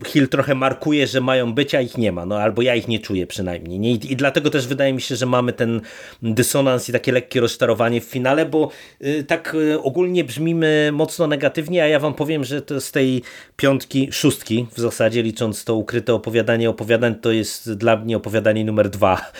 Hill 0.06 0.28
trochę 0.28 0.56
markuje, 0.56 1.08
że 1.08 1.21
mają 1.21 1.54
być, 1.54 1.76
a 1.76 1.82
ich 1.82 1.98
nie 1.98 2.12
ma, 2.12 2.26
no 2.26 2.39
albo 2.39 2.62
ja 2.62 2.76
ich 2.76 2.88
nie 2.88 3.00
czuję 3.00 3.28
przynajmniej. 3.28 3.80
Nie? 3.80 3.91
I, 3.91 4.12
I 4.12 4.15
dlatego 4.15 4.50
też 4.50 4.67
wydaje 4.67 4.93
mi 4.93 5.02
się, 5.02 5.15
że 5.15 5.26
mamy 5.26 5.54
ten 5.54 5.82
dysonans 6.21 6.89
i 6.89 6.91
takie 6.91 7.12
lekkie 7.12 7.39
rozczarowanie 7.39 8.02
w 8.02 8.06
finale, 8.06 8.45
bo 8.45 8.69
y, 9.02 9.24
tak 9.24 9.56
y, 9.56 9.82
ogólnie 9.82 10.24
brzmimy 10.24 10.89
mocno 10.93 11.28
negatywnie, 11.28 11.84
a 11.84 11.88
ja 11.88 12.00
wam 12.00 12.13
powiem, 12.13 12.25
że 12.44 12.62
to 12.62 12.82
z 12.82 12.92
tej 12.92 13.22
piątki, 13.58 14.10
szóstki 14.12 14.68
w 14.76 14.80
zasadzie, 14.80 15.24
licząc 15.24 15.64
to 15.64 15.76
ukryte 15.76 16.14
opowiadanie 16.14 16.70
opowiadań, 16.70 17.16
to 17.16 17.32
jest 17.32 17.74
dla 17.74 17.98
mnie 17.98 18.18
opowiadanie 18.18 18.66
numer 18.66 18.90
dwa. 18.90 19.32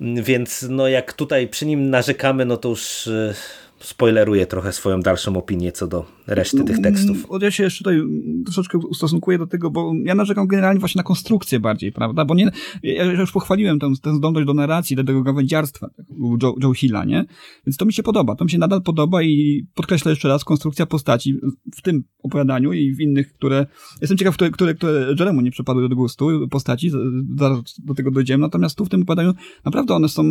Więc 0.00 0.66
no 0.68 0.88
jak 0.88 1.12
tutaj 1.12 1.48
przy 1.48 1.66
nim 1.66 1.90
narzekamy, 1.90 2.44
no 2.44 2.56
to 2.56 2.68
już 2.68 3.06
y, 3.06 3.34
spoileruję 3.80 4.46
trochę 4.46 4.72
swoją 4.72 5.00
dalszą 5.00 5.36
opinię 5.36 5.72
co 5.72 5.86
do 5.86 6.04
reszty 6.26 6.64
tych 6.64 6.78
tekstów. 6.78 7.26
Mm, 7.30 7.42
Ja 7.42 7.50
się 7.50 7.62
jeszcze 7.62 7.84
tutaj 7.84 8.00
troszeczkę 8.44 8.78
ustosunkuję 8.78 9.38
do 9.38 9.46
tego, 9.46 9.70
bo 9.70 9.92
ja 10.04 10.14
narzekam 10.14 10.46
generalnie 10.46 10.80
właśnie 10.80 10.98
na 10.98 11.02
konstrukcję 11.02 11.60
bardziej, 11.60 11.92
prawda? 11.92 12.24
Bo 12.24 12.34
nie, 12.34 12.50
ja 12.82 13.04
już 13.04 13.32
pochwaliłem 13.32 13.78
tę, 13.78 13.92
tę 14.02 14.14
zdolność 14.14 14.46
do 14.46 14.54
narracji, 14.54 14.96
do 14.96 15.04
tego 15.04 15.22
gawędziarstwa 15.22 15.90
u 16.08 16.36
Joe, 16.42 16.54
Joe 16.62 16.74
Hilla, 16.74 17.04
nie? 17.04 17.24
Więc 17.66 17.76
to 17.76 17.84
mi 17.84 17.92
się 17.92 18.02
podoba, 18.02 18.36
to 18.36 18.44
mi 18.44 18.50
się 18.50 18.58
nadal 18.58 18.82
podoba 18.82 19.22
i 19.22 19.66
podkreślę 19.74 20.12
jeszcze 20.12 20.28
raz, 20.28 20.44
konstrukcja 20.44 20.86
postaci 20.86 21.34
w 21.76 21.82
tym 21.82 22.04
opowiadaniu 22.22 22.72
i 22.72 22.94
w 22.94 23.00
innych, 23.00 23.32
które... 23.32 23.66
Jestem 24.00 24.18
ciekaw, 24.18 24.34
które, 24.34 24.50
które, 24.50 24.74
które 24.74 25.14
Jeremu 25.18 25.40
nie 25.40 25.50
przypadły 25.50 25.88
do 25.88 25.96
gustu, 25.96 26.48
postaci, 26.50 26.90
zaraz 27.38 27.60
do 27.78 27.94
tego 27.94 28.10
dojdziemy, 28.10 28.42
natomiast 28.42 28.76
tu 28.76 28.84
w 28.84 28.88
tym 28.88 29.02
opowiadaniu 29.02 29.34
naprawdę 29.64 29.94
one 29.94 30.08
są 30.08 30.22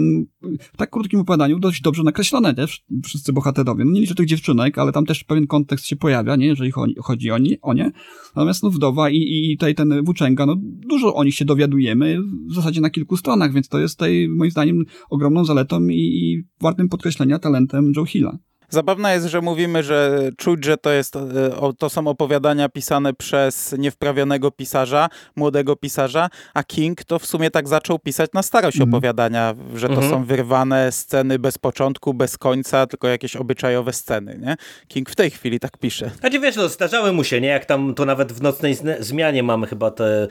w 0.73 0.77
tak 0.77 0.89
krótkim 0.89 1.19
opowiadaniu 1.19 1.59
dość 1.59 1.81
dobrze 1.81 2.03
nakreślone 2.03 2.53
też, 2.53 2.85
wszyscy 3.03 3.33
bohaterowie. 3.33 3.85
No 3.85 3.91
nie 3.91 4.01
liczę 4.01 4.15
tych 4.15 4.27
dziewczynek, 4.27 4.77
ale 4.77 4.91
tam 4.91 5.05
też 5.05 5.23
pewien 5.23 5.47
kontekst 5.47 5.80
się 5.85 5.95
pojawia, 5.95 6.35
nie, 6.35 6.45
jeżeli 6.45 6.71
chodzi 7.03 7.31
o, 7.31 7.37
nie, 7.37 7.61
o 7.61 7.73
nie. 7.73 7.91
Natomiast 8.35 8.63
no 8.63 8.69
wdowa 8.69 9.09
i, 9.09 9.17
i 9.51 9.57
tutaj 9.57 9.75
ten 9.75 10.03
włóczęga, 10.05 10.45
no 10.45 10.55
dużo 10.61 11.15
o 11.15 11.23
nich 11.23 11.35
się 11.35 11.45
dowiadujemy, 11.45 12.17
w 12.49 12.53
zasadzie 12.53 12.81
na 12.81 12.89
kilku 12.89 13.17
stronach, 13.17 13.53
więc 13.53 13.69
to 13.69 13.79
jest 13.79 13.97
tutaj 13.97 14.27
moim 14.29 14.51
zdaniem 14.51 14.85
ogromną 15.09 15.45
zaletą 15.45 15.87
i, 15.87 15.97
i 15.97 16.43
wartym 16.61 16.89
podkreślenia 16.89 17.39
talentem 17.39 17.91
Joe 17.95 18.05
Hilla. 18.05 18.37
Zabawne 18.73 19.13
jest, 19.13 19.25
że 19.27 19.41
mówimy, 19.41 19.83
że 19.83 20.19
czuć, 20.37 20.65
że 20.65 20.77
to, 20.77 20.91
jest, 20.91 21.15
e, 21.15 21.19
to 21.77 21.89
są 21.89 22.07
opowiadania 22.07 22.69
pisane 22.69 23.13
przez 23.13 23.75
niewprawionego 23.77 24.51
pisarza, 24.51 25.09
młodego 25.35 25.75
pisarza, 25.75 26.29
a 26.53 26.63
King 26.63 27.03
to 27.03 27.19
w 27.19 27.25
sumie 27.25 27.51
tak 27.51 27.67
zaczął 27.67 27.99
pisać 27.99 28.29
na 28.33 28.43
starość 28.43 28.77
Mhm. 28.77 28.93
opowiadania, 28.93 29.55
że 29.75 29.87
to 29.87 29.93
Mhm. 29.93 30.11
są 30.11 30.23
wyrwane 30.25 30.91
sceny 30.91 31.39
bez 31.39 31.57
początku, 31.57 32.13
bez 32.13 32.37
końca, 32.37 32.87
tylko 32.87 33.07
jakieś 33.07 33.35
obyczajowe 33.35 33.93
sceny, 33.93 34.39
nie? 34.41 34.55
King 34.87 35.09
w 35.09 35.15
tej 35.15 35.31
chwili 35.31 35.59
tak 35.59 35.77
pisze. 35.77 36.11
Znaczy 36.19 36.39
wiesz, 36.39 36.55
no, 36.55 36.69
zdarzały 36.69 37.13
mu 37.13 37.23
się, 37.23 37.41
nie? 37.41 37.47
Jak 37.47 37.65
tam 37.65 37.93
to 37.93 38.05
nawet 38.05 38.31
w 38.33 38.41
nocnej 38.41 38.77
zmianie 38.99 39.43
mamy 39.43 39.67
chyba 39.67 39.91
te 39.91 40.23
e, 40.23 40.27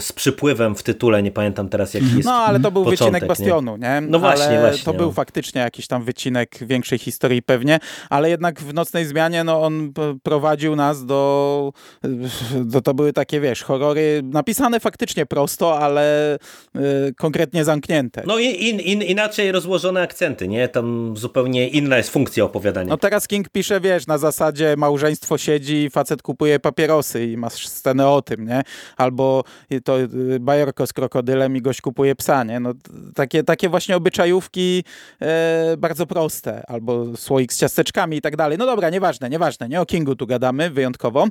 z 0.00 0.12
przypływem 0.14 0.74
w 0.74 0.82
tytule, 0.82 1.22
nie 1.22 1.30
pamiętam 1.30 1.68
teraz 1.68 1.94
jaki 1.94 2.06
jest 2.16 2.24
No, 2.24 2.32
ale 2.34 2.60
to 2.60 2.70
był 2.70 2.84
początek, 2.84 3.00
wycinek 3.04 3.22
nie? 3.22 3.28
Bastionu, 3.28 3.76
nie? 3.76 4.00
No 4.00 4.18
właśnie, 4.18 4.46
ale 4.46 4.60
właśnie, 4.60 4.84
To 4.84 4.92
no. 4.92 4.98
był 4.98 5.12
faktycznie 5.12 5.60
jakiś 5.60 5.86
tam 5.86 6.04
wycinek 6.04 6.58
większej 6.60 6.98
historii 6.98 7.42
pewnie, 7.46 7.78
ale 8.10 8.30
jednak 8.30 8.60
w 8.60 8.74
Nocnej 8.74 9.06
Zmianie 9.06 9.44
no, 9.44 9.62
on 9.62 9.92
prowadził 10.22 10.76
nas 10.76 11.06
do, 11.06 11.72
do... 12.64 12.80
To 12.80 12.94
były 12.94 13.12
takie, 13.12 13.40
wiesz, 13.40 13.62
horrory 13.62 14.20
napisane 14.24 14.80
faktycznie 14.80 15.26
prosto, 15.26 15.78
ale 15.78 16.34
y, 16.76 17.14
konkretnie 17.16 17.64
zamknięte. 17.64 18.22
No 18.26 18.38
i 18.38 18.68
in, 18.68 18.80
in, 18.80 19.02
inaczej 19.02 19.52
rozłożone 19.52 20.02
akcenty, 20.02 20.48
nie? 20.48 20.68
Tam 20.68 21.14
zupełnie 21.16 21.68
inna 21.68 21.96
jest 21.96 22.10
funkcja 22.10 22.44
opowiadania. 22.44 22.88
No 22.88 22.96
teraz 22.96 23.28
King 23.28 23.48
pisze, 23.48 23.80
wiesz, 23.80 24.06
na 24.06 24.18
zasadzie 24.18 24.74
małżeństwo 24.76 25.38
siedzi, 25.38 25.90
facet 25.90 26.22
kupuje 26.22 26.60
papierosy 26.60 27.26
i 27.26 27.36
masz 27.36 27.68
scenę 27.68 28.08
o 28.08 28.22
tym, 28.22 28.46
nie? 28.46 28.62
Albo 28.96 29.44
to 29.84 30.00
y, 30.00 30.08
bajorko 30.40 30.86
z 30.86 30.92
krokodylem 30.92 31.56
i 31.56 31.62
gość 31.62 31.80
kupuje 31.80 32.14
psa, 32.14 32.44
nie? 32.44 32.60
No, 32.60 32.72
takie, 33.14 33.42
takie 33.44 33.68
właśnie 33.68 33.96
obyczajówki 33.96 34.84
e, 35.22 35.76
bardzo 35.78 36.06
proste. 36.06 36.62
Albo 36.66 37.16
słoik 37.34 37.52
z 37.52 37.58
ciasteczkami 37.58 38.16
i 38.16 38.20
tak 38.20 38.36
dalej. 38.36 38.58
No 38.58 38.66
dobra, 38.66 38.90
nieważne, 38.90 39.30
nieważne, 39.30 39.68
nie? 39.68 39.80
O 39.80 39.86
Kingu 39.86 40.16
tu 40.16 40.26
gadamy 40.26 40.70
wyjątkowo. 40.70 41.26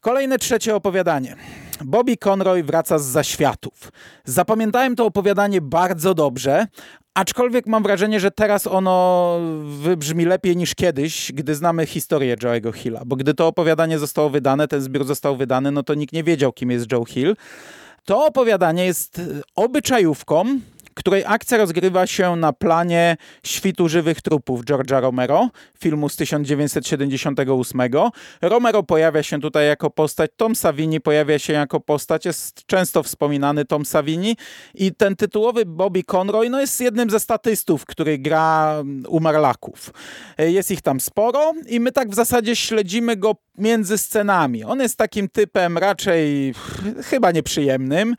Kolejne 0.00 0.38
trzecie 0.38 0.74
opowiadanie. 0.76 1.36
Bobby 1.84 2.16
Conroy 2.16 2.62
wraca 2.62 2.98
z 2.98 3.04
zaświatów. 3.04 3.92
Zapamiętałem 4.24 4.96
to 4.96 5.06
opowiadanie 5.06 5.60
bardzo 5.60 6.14
dobrze, 6.14 6.66
aczkolwiek 7.14 7.66
mam 7.66 7.82
wrażenie, 7.82 8.20
że 8.20 8.30
teraz 8.30 8.66
ono 8.66 9.38
wybrzmi 9.82 10.24
lepiej 10.24 10.56
niż 10.56 10.74
kiedyś, 10.74 11.32
gdy 11.32 11.54
znamy 11.54 11.86
historię 11.86 12.36
Joe'ego 12.36 12.72
Hilla. 12.72 13.02
Bo 13.06 13.16
gdy 13.16 13.34
to 13.34 13.46
opowiadanie 13.46 13.98
zostało 13.98 14.30
wydane, 14.30 14.68
ten 14.68 14.80
zbiór 14.80 15.04
został 15.04 15.36
wydany, 15.36 15.70
no 15.70 15.82
to 15.82 15.94
nikt 15.94 16.12
nie 16.12 16.24
wiedział, 16.24 16.52
kim 16.52 16.70
jest 16.70 16.92
Joe 16.92 17.04
Hill. 17.04 17.36
To 18.04 18.26
opowiadanie 18.26 18.84
jest 18.84 19.20
obyczajówką, 19.54 20.44
której 21.02 21.24
akcja 21.26 21.58
rozgrywa 21.58 22.06
się 22.06 22.36
na 22.36 22.52
planie 22.52 23.16
Świtu 23.46 23.88
żywych 23.88 24.22
trupów 24.22 24.64
George'a 24.64 25.00
Romero, 25.00 25.48
filmu 25.78 26.08
z 26.08 26.16
1978. 26.16 27.80
Romero 28.42 28.82
pojawia 28.82 29.22
się 29.22 29.40
tutaj 29.40 29.66
jako 29.66 29.90
postać, 29.90 30.30
Tom 30.36 30.54
Savini 30.56 31.00
pojawia 31.00 31.38
się 31.38 31.52
jako 31.52 31.80
postać, 31.80 32.24
jest 32.24 32.66
często 32.66 33.02
wspominany 33.02 33.64
Tom 33.64 33.84
Savini 33.84 34.36
i 34.74 34.94
ten 34.94 35.16
tytułowy 35.16 35.66
Bobby 35.66 36.02
Conroy 36.04 36.50
no 36.50 36.60
jest 36.60 36.80
jednym 36.80 37.10
ze 37.10 37.20
statystów, 37.20 37.84
który 37.86 38.18
gra 38.18 38.76
mm, 38.80 39.04
u 39.08 39.20
Marlaków. 39.20 39.92
E, 40.38 40.50
Jest 40.50 40.70
ich 40.70 40.80
tam 40.80 41.00
sporo 41.00 41.52
i 41.66 41.80
my 41.80 41.92
tak 41.92 42.10
w 42.10 42.14
zasadzie 42.14 42.56
śledzimy 42.56 43.16
go 43.16 43.36
między 43.58 43.98
scenami. 43.98 44.64
On 44.64 44.80
jest 44.80 44.98
takim 44.98 45.28
typem 45.28 45.78
raczej 45.78 46.54
chyba 47.04 47.30
nieprzyjemnym. 47.30 48.14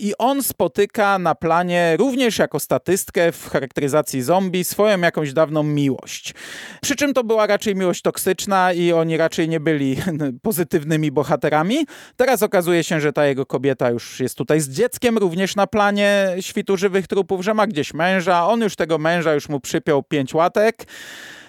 I 0.00 0.12
on 0.18 0.42
spotyka 0.42 1.18
na 1.18 1.34
planie, 1.34 1.96
również 1.98 2.38
jako 2.38 2.60
statystkę 2.60 3.32
w 3.32 3.48
charakteryzacji 3.48 4.22
zombie, 4.22 4.64
swoją 4.64 5.00
jakąś 5.00 5.32
dawną 5.32 5.62
miłość. 5.62 6.34
Przy 6.82 6.96
czym 6.96 7.14
to 7.14 7.24
była 7.24 7.46
raczej 7.46 7.74
miłość 7.76 8.02
toksyczna 8.02 8.72
i 8.72 8.92
oni 8.92 9.16
raczej 9.16 9.48
nie 9.48 9.60
byli 9.60 9.96
pozytywnymi 10.42 11.12
bohaterami. 11.12 11.86
Teraz 12.16 12.42
okazuje 12.42 12.84
się, 12.84 13.00
że 13.00 13.12
ta 13.12 13.26
jego 13.26 13.46
kobieta 13.46 13.90
już 13.90 14.20
jest 14.20 14.34
tutaj 14.34 14.60
z 14.60 14.68
dzieckiem, 14.68 15.18
również 15.18 15.56
na 15.56 15.66
planie 15.66 16.36
świtu 16.40 16.76
żywych 16.76 17.06
trupów, 17.06 17.44
że 17.44 17.54
ma 17.54 17.66
gdzieś 17.66 17.94
męża. 17.94 18.46
On 18.46 18.60
już 18.60 18.76
tego 18.76 18.98
męża 18.98 19.34
już 19.34 19.48
mu 19.48 19.60
przypiął 19.60 20.02
pięć 20.02 20.34
łatek. 20.34 20.86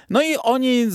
No 0.09 0.21
i 0.21 0.35
oni 0.43 0.85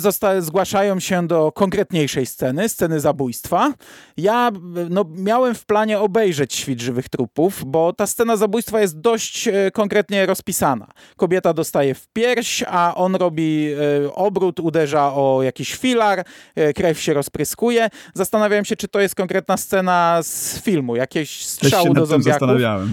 zgłaszają 0.40 1.00
się 1.00 1.26
do 1.26 1.52
konkretniejszej 1.52 2.26
sceny, 2.26 2.68
sceny 2.68 3.00
zabójstwa. 3.00 3.72
Ja 4.16 4.50
no, 4.90 5.04
miałem 5.16 5.54
w 5.54 5.66
planie 5.66 6.00
obejrzeć 6.00 6.54
Świt 6.54 6.80
Żywych 6.80 7.08
Trupów, 7.08 7.64
bo 7.66 7.92
ta 7.92 8.06
scena 8.06 8.36
zabójstwa 8.36 8.80
jest 8.80 9.00
dość 9.00 9.48
e, 9.48 9.70
konkretnie 9.70 10.26
rozpisana. 10.26 10.86
Kobieta 11.16 11.52
dostaje 11.54 11.94
w 11.94 12.08
pierś, 12.08 12.64
a 12.68 12.94
on 12.94 13.14
robi 13.14 13.68
e, 14.04 14.14
obrót, 14.14 14.60
uderza 14.60 15.14
o 15.14 15.42
jakiś 15.42 15.74
filar, 15.74 16.24
e, 16.54 16.72
krew 16.72 17.00
się 17.00 17.14
rozpryskuje. 17.14 17.88
Zastanawiałem 18.14 18.64
się, 18.64 18.76
czy 18.76 18.88
to 18.88 19.00
jest 19.00 19.14
konkretna 19.14 19.56
scena 19.56 20.20
z 20.22 20.62
filmu, 20.62 20.96
jakieś 20.96 21.46
strzału 21.46 21.94
do 21.94 22.06
zombiaków. 22.06 22.48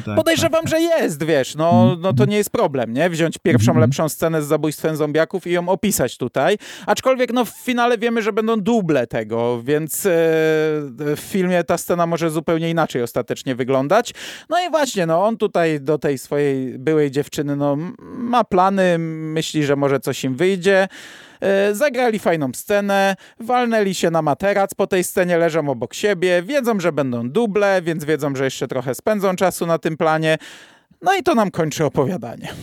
Tak, 0.05 0.15
Podejrzewam, 0.15 0.67
że 0.67 0.81
jest, 0.81 1.23
wiesz, 1.23 1.55
no, 1.55 1.97
no 1.99 2.13
to 2.13 2.25
nie 2.25 2.37
jest 2.37 2.49
problem, 2.49 2.93
nie? 2.93 3.09
Wziąć 3.09 3.37
pierwszą, 3.37 3.71
Mhm. 3.71 3.79
lepszą 3.89 4.09
scenę 4.09 4.41
z 4.41 4.45
zabójstwem 4.45 4.95
zombiaków 4.95 5.47
i 5.47 5.51
ją 5.51 5.69
opisać 5.69 6.10
tutaj. 6.17 6.57
Aczkolwiek 6.85 7.33
no, 7.33 7.45
w 7.45 7.49
finale 7.49 7.97
wiemy, 7.97 8.21
że 8.21 8.33
będą 8.33 8.61
duble 8.61 9.07
tego, 9.07 9.63
więc 9.63 10.05
e, 10.05 10.09
w 11.15 11.19
filmie 11.19 11.63
ta 11.63 11.77
scena 11.77 12.05
może 12.05 12.29
zupełnie 12.29 12.69
inaczej 12.69 13.03
ostatecznie 13.03 13.55
wyglądać. 13.55 14.13
No 14.49 14.65
i 14.67 14.69
właśnie, 14.69 15.05
no 15.05 15.25
on 15.25 15.37
tutaj 15.37 15.81
do 15.81 15.97
tej 15.97 16.17
swojej 16.17 16.79
byłej 16.79 17.11
dziewczyny 17.11 17.55
no, 17.55 17.77
ma 18.01 18.43
plany, 18.43 18.97
myśli, 18.99 19.63
że 19.63 19.75
może 19.75 19.99
coś 19.99 20.23
im 20.23 20.35
wyjdzie. 20.35 20.87
E, 21.41 21.75
zagrali 21.75 22.19
fajną 22.19 22.53
scenę, 22.53 23.15
walnęli 23.39 23.93
się 23.93 24.11
na 24.11 24.21
materac 24.21 24.73
po 24.73 24.87
tej 24.87 25.03
scenie, 25.03 25.37
leżą 25.37 25.69
obok 25.69 25.93
siebie, 25.93 26.43
wiedzą, 26.43 26.79
że 26.79 26.91
będą 26.91 27.29
duble, 27.29 27.81
więc 27.81 28.05
wiedzą, 28.05 28.35
że 28.35 28.43
jeszcze 28.43 28.67
trochę 28.67 28.95
spędzą 28.95 29.35
czasu 29.35 29.65
na 29.65 29.77
tym 29.77 29.97
planie. 29.97 30.37
No 31.01 31.15
i 31.15 31.23
to 31.23 31.35
nam 31.35 31.51
kończy 31.51 31.85
opowiadanie. 31.85 32.53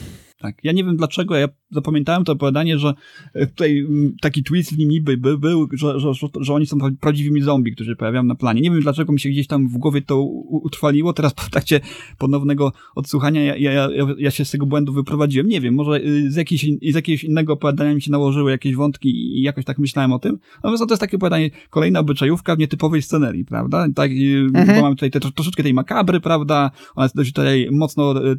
Tak. 0.40 0.56
Ja 0.64 0.72
nie 0.72 0.84
wiem 0.84 0.96
dlaczego, 0.96 1.36
ja 1.36 1.48
zapamiętałem 1.70 2.24
to 2.24 2.32
opowiadanie, 2.32 2.78
że 2.78 2.94
e, 3.34 3.46
tutaj 3.46 3.78
mm, 3.78 4.16
taki 4.20 4.44
twist 4.44 4.74
w 4.74 4.78
nim 4.78 4.88
niby 4.88 5.16
był, 5.16 5.38
był 5.38 5.68
że, 5.72 6.00
że, 6.00 6.12
że, 6.40 6.54
oni 6.54 6.66
są 6.66 6.78
prawdziwymi 7.00 7.40
zombie, 7.40 7.72
którzy 7.72 7.96
pojawiają 7.96 8.24
na 8.24 8.34
planie. 8.34 8.60
Nie 8.60 8.70
wiem 8.70 8.80
dlaczego 8.80 9.12
mi 9.12 9.20
się 9.20 9.28
gdzieś 9.28 9.46
tam 9.46 9.68
w 9.68 9.78
głowie 9.78 10.02
to 10.02 10.22
utrwaliło. 10.50 11.12
Teraz 11.12 11.32
w 11.32 11.50
trakcie 11.50 11.80
ponownego 12.18 12.72
odsłuchania 12.94 13.44
ja, 13.44 13.72
ja, 13.72 13.72
ja, 13.72 14.06
ja 14.18 14.30
się 14.30 14.44
z 14.44 14.50
tego 14.50 14.66
błędu 14.66 14.92
wyprowadziłem. 14.92 15.48
Nie 15.48 15.60
wiem, 15.60 15.74
może 15.74 16.00
y, 16.00 16.30
z, 16.30 16.36
jakiejś, 16.36 16.66
z 16.82 16.94
jakiegoś 16.94 17.24
innego 17.24 17.52
opowiadania 17.52 17.94
mi 17.94 18.02
się 18.02 18.10
nałożyły 18.10 18.50
jakieś 18.50 18.74
wątki 18.74 19.38
i 19.38 19.42
jakoś 19.42 19.64
tak 19.64 19.78
myślałem 19.78 20.12
o 20.12 20.18
tym. 20.18 20.38
Natomiast 20.56 20.86
to 20.86 20.92
jest 20.92 21.00
takie 21.00 21.16
opowiadanie, 21.16 21.50
kolejna 21.70 22.00
obyczajówka 22.00 22.56
w 22.56 22.58
nietypowej 22.58 23.02
scenerii, 23.02 23.44
prawda? 23.44 23.86
Tak, 23.94 24.10
y, 24.10 24.46
mhm. 24.54 24.66
bo 24.66 24.82
mamy 24.82 24.94
tutaj 24.94 25.10
te, 25.10 25.20
troszeczkę 25.20 25.62
tej 25.62 25.74
makabry, 25.74 26.20
prawda? 26.20 26.70
Ona 26.96 27.04
jest 27.04 27.16
dość 27.16 27.32
tutaj 27.32 27.68
mocno 27.70 28.26
y, 28.26 28.36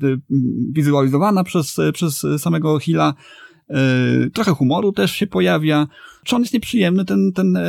wizualizowana 0.72 1.44
przez, 1.44 1.80
przez 1.94 2.26
samego 2.38 2.80
Hilla. 2.80 3.14
E, 3.70 4.30
trochę 4.34 4.52
humoru 4.52 4.92
też 4.92 5.12
się 5.12 5.28
pojawia. 5.28 5.88
Czy 6.24 6.36
on 6.36 6.42
jest 6.42 6.54
nieprzyjemny, 6.54 7.06
ten, 7.06 7.32
ten 7.34 7.58
e, 7.58 7.64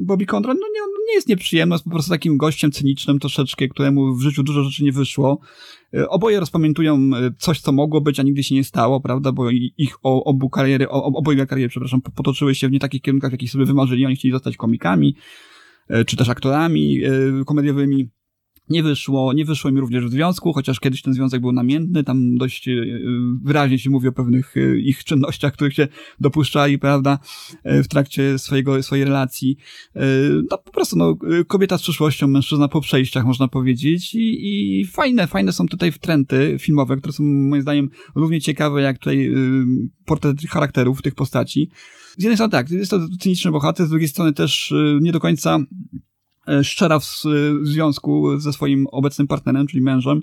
Bobby 0.00 0.26
Conrad? 0.26 0.56
No 0.60 0.66
nie, 0.74 0.82
on 0.82 0.88
nie 1.08 1.14
jest 1.14 1.28
nieprzyjemny, 1.28 1.74
jest 1.74 1.84
po 1.84 1.90
prostu 1.90 2.10
takim 2.10 2.36
gościem 2.36 2.72
cynicznym 2.72 3.18
troszeczkę, 3.18 3.68
któremu 3.68 4.14
w 4.14 4.22
życiu 4.22 4.42
dużo 4.42 4.62
rzeczy 4.62 4.84
nie 4.84 4.92
wyszło. 4.92 5.40
E, 5.94 6.08
oboje 6.08 6.40
rozpamiętują 6.40 7.10
coś, 7.38 7.60
co 7.60 7.72
mogło 7.72 8.00
być, 8.00 8.20
a 8.20 8.22
nigdy 8.22 8.42
się 8.42 8.54
nie 8.54 8.64
stało, 8.64 9.00
prawda, 9.00 9.32
bo 9.32 9.50
ich 9.78 9.96
obu 10.02 10.50
kariery, 10.50 10.88
oboje 10.88 11.46
kariery, 11.46 11.68
przepraszam, 11.68 12.02
potoczyły 12.02 12.54
się 12.54 12.68
w 12.68 12.72
nie 12.72 12.80
takich 12.80 13.02
kierunkach, 13.02 13.32
jakich 13.32 13.50
sobie 13.50 13.64
wymarzyli. 13.64 14.06
Oni 14.06 14.16
chcieli 14.16 14.32
zostać 14.32 14.56
komikami, 14.56 15.16
czy 16.06 16.16
też 16.16 16.28
aktorami 16.28 17.00
komediowymi. 17.46 18.08
Nie 18.70 18.82
wyszło, 18.82 19.32
nie 19.32 19.44
wyszło 19.44 19.70
mi 19.70 19.80
również 19.80 20.06
w 20.06 20.10
związku, 20.10 20.52
chociaż 20.52 20.80
kiedyś 20.80 21.02
ten 21.02 21.14
związek 21.14 21.40
był 21.40 21.52
namiętny, 21.52 22.04
tam 22.04 22.36
dość 22.36 22.68
e, 22.68 22.72
wyraźnie 23.42 23.78
się 23.78 23.90
mówi 23.90 24.08
o 24.08 24.12
pewnych 24.12 24.56
e, 24.56 24.78
ich 24.78 25.04
czynnościach, 25.04 25.52
których 25.52 25.74
się 25.74 25.88
dopuszczali, 26.20 26.78
prawda, 26.78 27.18
e, 27.64 27.82
w 27.82 27.88
trakcie 27.88 28.38
swojego, 28.38 28.82
swojej 28.82 29.04
relacji. 29.04 29.56
No 30.50 30.58
po 30.58 30.70
prostu, 30.72 30.96
no, 30.96 31.16
kobieta 31.46 31.78
z 31.78 31.82
przyszłością, 31.82 32.28
mężczyzna 32.28 32.68
po 32.68 32.80
przejściach, 32.80 33.24
można 33.24 33.48
powiedzieć 33.48 34.14
i, 34.14 34.80
i 34.80 34.86
fajne, 34.86 35.26
fajne 35.26 35.52
są 35.52 35.66
tutaj 35.66 35.92
wtręty 35.92 36.56
filmowe, 36.60 36.96
które 36.96 37.12
są 37.12 37.22
moim 37.24 37.62
zdaniem 37.62 37.88
równie 38.14 38.40
ciekawe 38.40 38.82
jak 38.82 38.98
tutaj 38.98 39.32
portret 40.04 40.40
charakterów 40.42 41.02
tych 41.02 41.14
postaci. 41.14 41.70
Z 42.18 42.22
jednej 42.22 42.36
strony 42.36 42.50
tak, 42.50 42.70
jest 42.70 42.90
to 42.90 43.00
cyniczny 43.20 43.50
bohater, 43.50 43.86
z 43.86 43.90
drugiej 43.90 44.08
strony 44.08 44.32
też 44.32 44.74
nie 45.00 45.12
do 45.12 45.20
końca 45.20 45.58
E, 45.58 46.17
szczera 46.62 46.98
w 46.98 47.06
związku 47.62 48.40
ze 48.40 48.52
swoim 48.52 48.86
obecnym 48.86 49.26
partnerem, 49.26 49.66
czyli 49.66 49.82
mężem, 49.82 50.20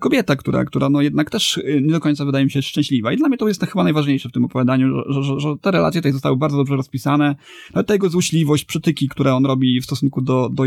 kobieta, 0.00 0.36
która, 0.36 0.64
która 0.64 0.88
no 0.88 1.02
jednak 1.02 1.30
też 1.30 1.58
e, 1.58 1.80
nie 1.80 1.92
do 1.92 2.00
końca 2.00 2.24
wydaje 2.24 2.44
mi 2.44 2.50
się 2.50 2.62
szczęśliwa. 2.62 3.12
I 3.12 3.16
dla 3.16 3.28
mnie 3.28 3.38
to 3.38 3.48
jest 3.48 3.66
chyba 3.66 3.84
najważniejsze 3.84 4.28
w 4.28 4.32
tym 4.32 4.44
opowiadaniu, 4.44 5.02
że, 5.08 5.22
że, 5.22 5.40
że 5.40 5.54
te 5.60 5.70
relacje 5.70 6.00
tutaj 6.00 6.12
zostały 6.12 6.36
bardzo 6.36 6.56
dobrze 6.56 6.76
rozpisane. 6.76 7.36
Nawet 7.74 7.86
ta 7.86 7.94
jego 7.94 8.08
złośliwość, 8.08 8.64
przytyki, 8.64 9.08
które 9.08 9.34
on 9.34 9.46
robi 9.46 9.80
w 9.80 9.84
stosunku 9.84 10.22
do, 10.22 10.48
do 10.52 10.64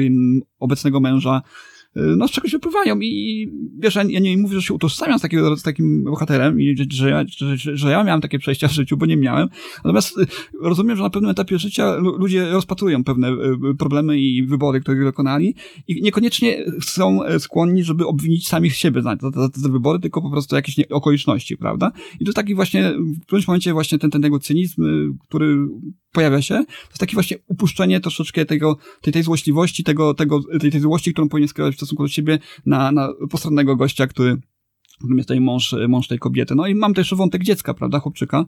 obecnego 0.59 0.99
męża, 0.99 1.41
no 1.95 2.27
z 2.27 2.31
czegoś 2.31 2.51
wypływają 2.51 2.99
i 2.99 3.47
wiesz, 3.79 3.95
ja, 3.95 4.03
nie 4.03 4.37
mówię, 4.37 4.55
że 4.55 4.61
się 4.61 4.73
utożsamiam 4.73 5.19
z, 5.19 5.21
takiego, 5.21 5.57
z 5.57 5.63
takim 5.63 6.03
bohaterem 6.03 6.61
i 6.61 6.75
że, 6.89 7.09
ja, 7.09 7.25
że, 7.27 7.77
że 7.77 7.91
ja 7.91 8.03
miałem 8.03 8.21
takie 8.21 8.39
przejścia 8.39 8.67
w 8.67 8.71
życiu, 8.71 8.97
bo 8.97 9.05
nie 9.05 9.17
miałem. 9.17 9.49
Natomiast 9.77 10.17
y, 10.17 10.27
rozumiem, 10.61 10.97
że 10.97 11.03
na 11.03 11.09
pewnym 11.09 11.31
etapie 11.31 11.59
życia 11.59 11.95
ludzie 11.95 12.49
rozpatrują 12.49 13.03
pewne 13.03 13.31
y, 13.31 13.75
problemy 13.77 14.19
i 14.19 14.43
wybory, 14.43 14.81
które 14.81 15.03
dokonali 15.03 15.55
i 15.87 16.01
niekoniecznie 16.01 16.65
są 16.81 17.23
e, 17.23 17.39
skłonni, 17.39 17.83
żeby 17.83 18.07
obwinić 18.07 18.47
samych 18.47 18.75
siebie 18.75 19.01
za, 19.01 19.17
za, 19.21 19.31
za 19.31 19.49
te 19.49 19.69
wybory, 19.69 19.99
tylko 19.99 20.21
po 20.21 20.29
prostu 20.29 20.55
jakieś 20.55 20.79
okoliczności, 20.89 21.57
prawda? 21.57 21.91
I 22.19 22.25
to 22.25 22.33
taki 22.33 22.55
właśnie, 22.55 22.93
w 23.21 23.25
którymś 23.25 23.47
momencie 23.47 23.73
właśnie 23.73 23.99
ten, 23.99 24.11
ten 24.11 24.21
tego 24.21 24.39
cynizm, 24.39 24.83
y, 24.83 25.17
który 25.27 25.67
pojawia 26.11 26.41
się, 26.41 26.55
to 26.55 26.89
jest 26.89 26.99
takie 26.99 27.13
właśnie 27.13 27.37
upuszczenie 27.47 27.99
troszeczkę 27.99 28.45
tego, 28.45 28.77
tej, 29.01 29.13
tej 29.13 29.23
złośliwości, 29.23 29.83
tego, 29.83 30.13
tego, 30.13 30.39
tej, 30.59 30.71
tej 30.71 30.81
złości, 30.81 31.13
którą 31.13 31.29
powinien 31.29 31.47
skierować 31.47 31.73
w 31.75 31.77
stosunku 31.77 32.03
do 32.03 32.09
siebie 32.09 32.39
na, 32.65 32.91
na 32.91 33.09
postronnego 33.29 33.75
gościa, 33.75 34.07
który, 34.07 34.37
którym 34.97 35.17
jest 35.17 35.27
tutaj 35.27 35.41
mąż, 35.41 35.75
mąż 35.87 36.07
tej 36.07 36.19
kobiety. 36.19 36.55
No 36.55 36.67
i 36.67 36.75
mam 36.75 36.93
też 36.93 37.13
wątek 37.13 37.43
dziecka, 37.43 37.73
prawda, 37.73 37.99
chłopczyka, 37.99 38.45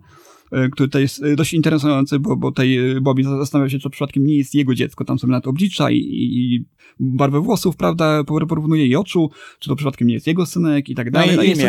e, 0.52 0.70
który 0.70 0.88
tutaj 0.90 1.02
jest 1.02 1.24
e, 1.24 1.36
dość 1.36 1.54
interesujący, 1.54 2.20
bo, 2.20 2.36
bo 2.36 2.52
tej 2.52 2.78
e, 2.78 3.02
Bobby 3.02 3.24
zastanawia 3.24 3.70
się, 3.70 3.80
czy 3.80 3.90
przypadkiem 3.90 4.26
nie 4.26 4.38
jest 4.38 4.56
jego 4.56 4.76
dziecko, 4.76 5.06
tam 5.06 5.20
sobie 5.20 5.32
na 5.32 5.42
to 5.42 5.50
oblicza 5.50 5.92
i, 5.92 5.98
i, 5.98 6.56
i 6.56 6.66
barwę 7.00 7.42
włosów, 7.42 7.76
prawda, 7.76 8.24
porównuje 8.24 8.82
jej 8.82 8.96
oczu, 8.96 9.30
czy 9.60 9.70
to 9.70 9.76
przypadkiem 9.76 10.08
nie 10.08 10.14
jest 10.14 10.28
jego 10.28 10.46
synek 10.46 10.90
i 10.90 10.96
tak 10.96 11.12
dalej. 11.12 11.36
No, 11.36 11.44
i 11.44 11.48
no 11.48 11.54
jest 11.54 11.62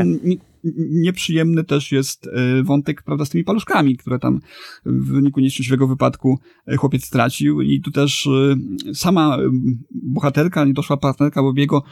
nieprzyjemny 0.90 1.64
też 1.64 1.92
jest 1.92 2.26
e, 2.26 2.62
wątek, 2.62 3.02
prawda, 3.02 3.24
z 3.24 3.30
tymi 3.30 3.44
paluszkami, 3.44 3.96
które 3.96 4.18
tam 4.18 4.40
w 4.86 5.12
wyniku 5.12 5.40
nieszczęśliwego 5.40 5.88
wypadku 5.88 6.38
e, 6.66 6.76
chłopiec 6.76 7.04
stracił. 7.04 7.60
I 7.60 7.80
tu 7.80 7.90
też 7.90 8.26
e, 8.26 8.54
sama 8.94 9.38
bohaterka, 9.90 10.64
niedoszła 10.64 10.96
partnerka 10.96 11.42
Bobiego 11.42 11.82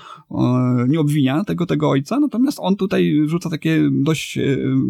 nie 0.88 1.00
obwinia 1.00 1.44
tego, 1.44 1.66
tego 1.66 1.90
ojca, 1.90 2.20
natomiast 2.20 2.58
on 2.60 2.76
tutaj 2.76 3.22
rzuca 3.26 3.50
takie 3.50 3.90
dość 3.92 4.38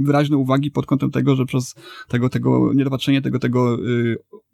wyraźne 0.03 0.37
uwagi 0.37 0.71
pod 0.71 0.87
kątem 0.87 1.11
tego, 1.11 1.37
że 1.37 1.47
przez 1.47 1.75
tego, 2.09 2.29
tego 2.29 2.73
niedopatrzenie 2.75 3.23
tego, 3.23 3.39
tego 3.39 3.79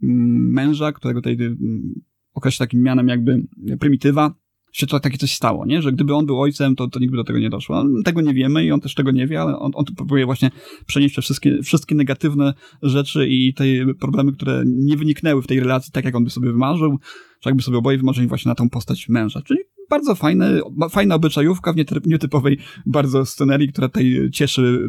męża, 0.00 0.92
którego 0.92 1.20
tutaj 1.20 1.38
określa 2.34 2.66
takim 2.66 2.82
mianem 2.82 3.08
jakby 3.08 3.46
prymitywa, 3.80 4.34
się 4.74 4.86
to 4.86 5.00
takie 5.00 5.18
coś 5.18 5.34
stało, 5.34 5.66
nie? 5.66 5.82
Że 5.82 5.92
gdyby 5.92 6.14
on 6.14 6.26
był 6.26 6.40
ojcem, 6.40 6.76
to, 6.76 6.88
to 6.88 6.98
nikt 6.98 7.10
by 7.10 7.16
do 7.16 7.24
tego 7.24 7.38
nie 7.38 7.50
doszło. 7.50 7.84
Tego 8.04 8.20
nie 8.20 8.34
wiemy 8.34 8.64
i 8.64 8.72
on 8.72 8.80
też 8.80 8.94
tego 8.94 9.10
nie 9.10 9.26
wie, 9.26 9.40
ale 9.40 9.58
on, 9.58 9.72
on 9.74 9.84
próbuje 9.84 10.26
właśnie 10.26 10.50
przenieść 10.86 11.14
te 11.14 11.22
wszystkie, 11.22 11.62
wszystkie 11.62 11.94
negatywne 11.94 12.54
rzeczy 12.82 13.28
i 13.28 13.54
te 13.54 13.64
problemy, 14.00 14.32
które 14.32 14.62
nie 14.66 14.96
wyniknęły 14.96 15.42
w 15.42 15.46
tej 15.46 15.60
relacji 15.60 15.92
tak, 15.92 16.04
jak 16.04 16.14
on 16.14 16.24
by 16.24 16.30
sobie 16.30 16.52
wymarzył, 16.52 16.98
czy 17.40 17.48
jakby 17.48 17.62
sobie 17.62 17.78
oboje 17.78 17.98
wymarzyli 17.98 18.28
właśnie 18.28 18.48
na 18.48 18.54
tą 18.54 18.70
postać 18.70 19.08
męża. 19.08 19.42
Czyli 19.42 19.60
bardzo 19.90 20.14
fajne, 20.14 20.60
fajna 20.90 21.14
obyczajówka 21.14 21.72
w 21.72 22.06
nietypowej 22.06 22.58
bardzo 22.86 23.26
scenerii, 23.26 23.68
która 23.68 23.88
tutaj 23.88 24.30
cieszy 24.32 24.88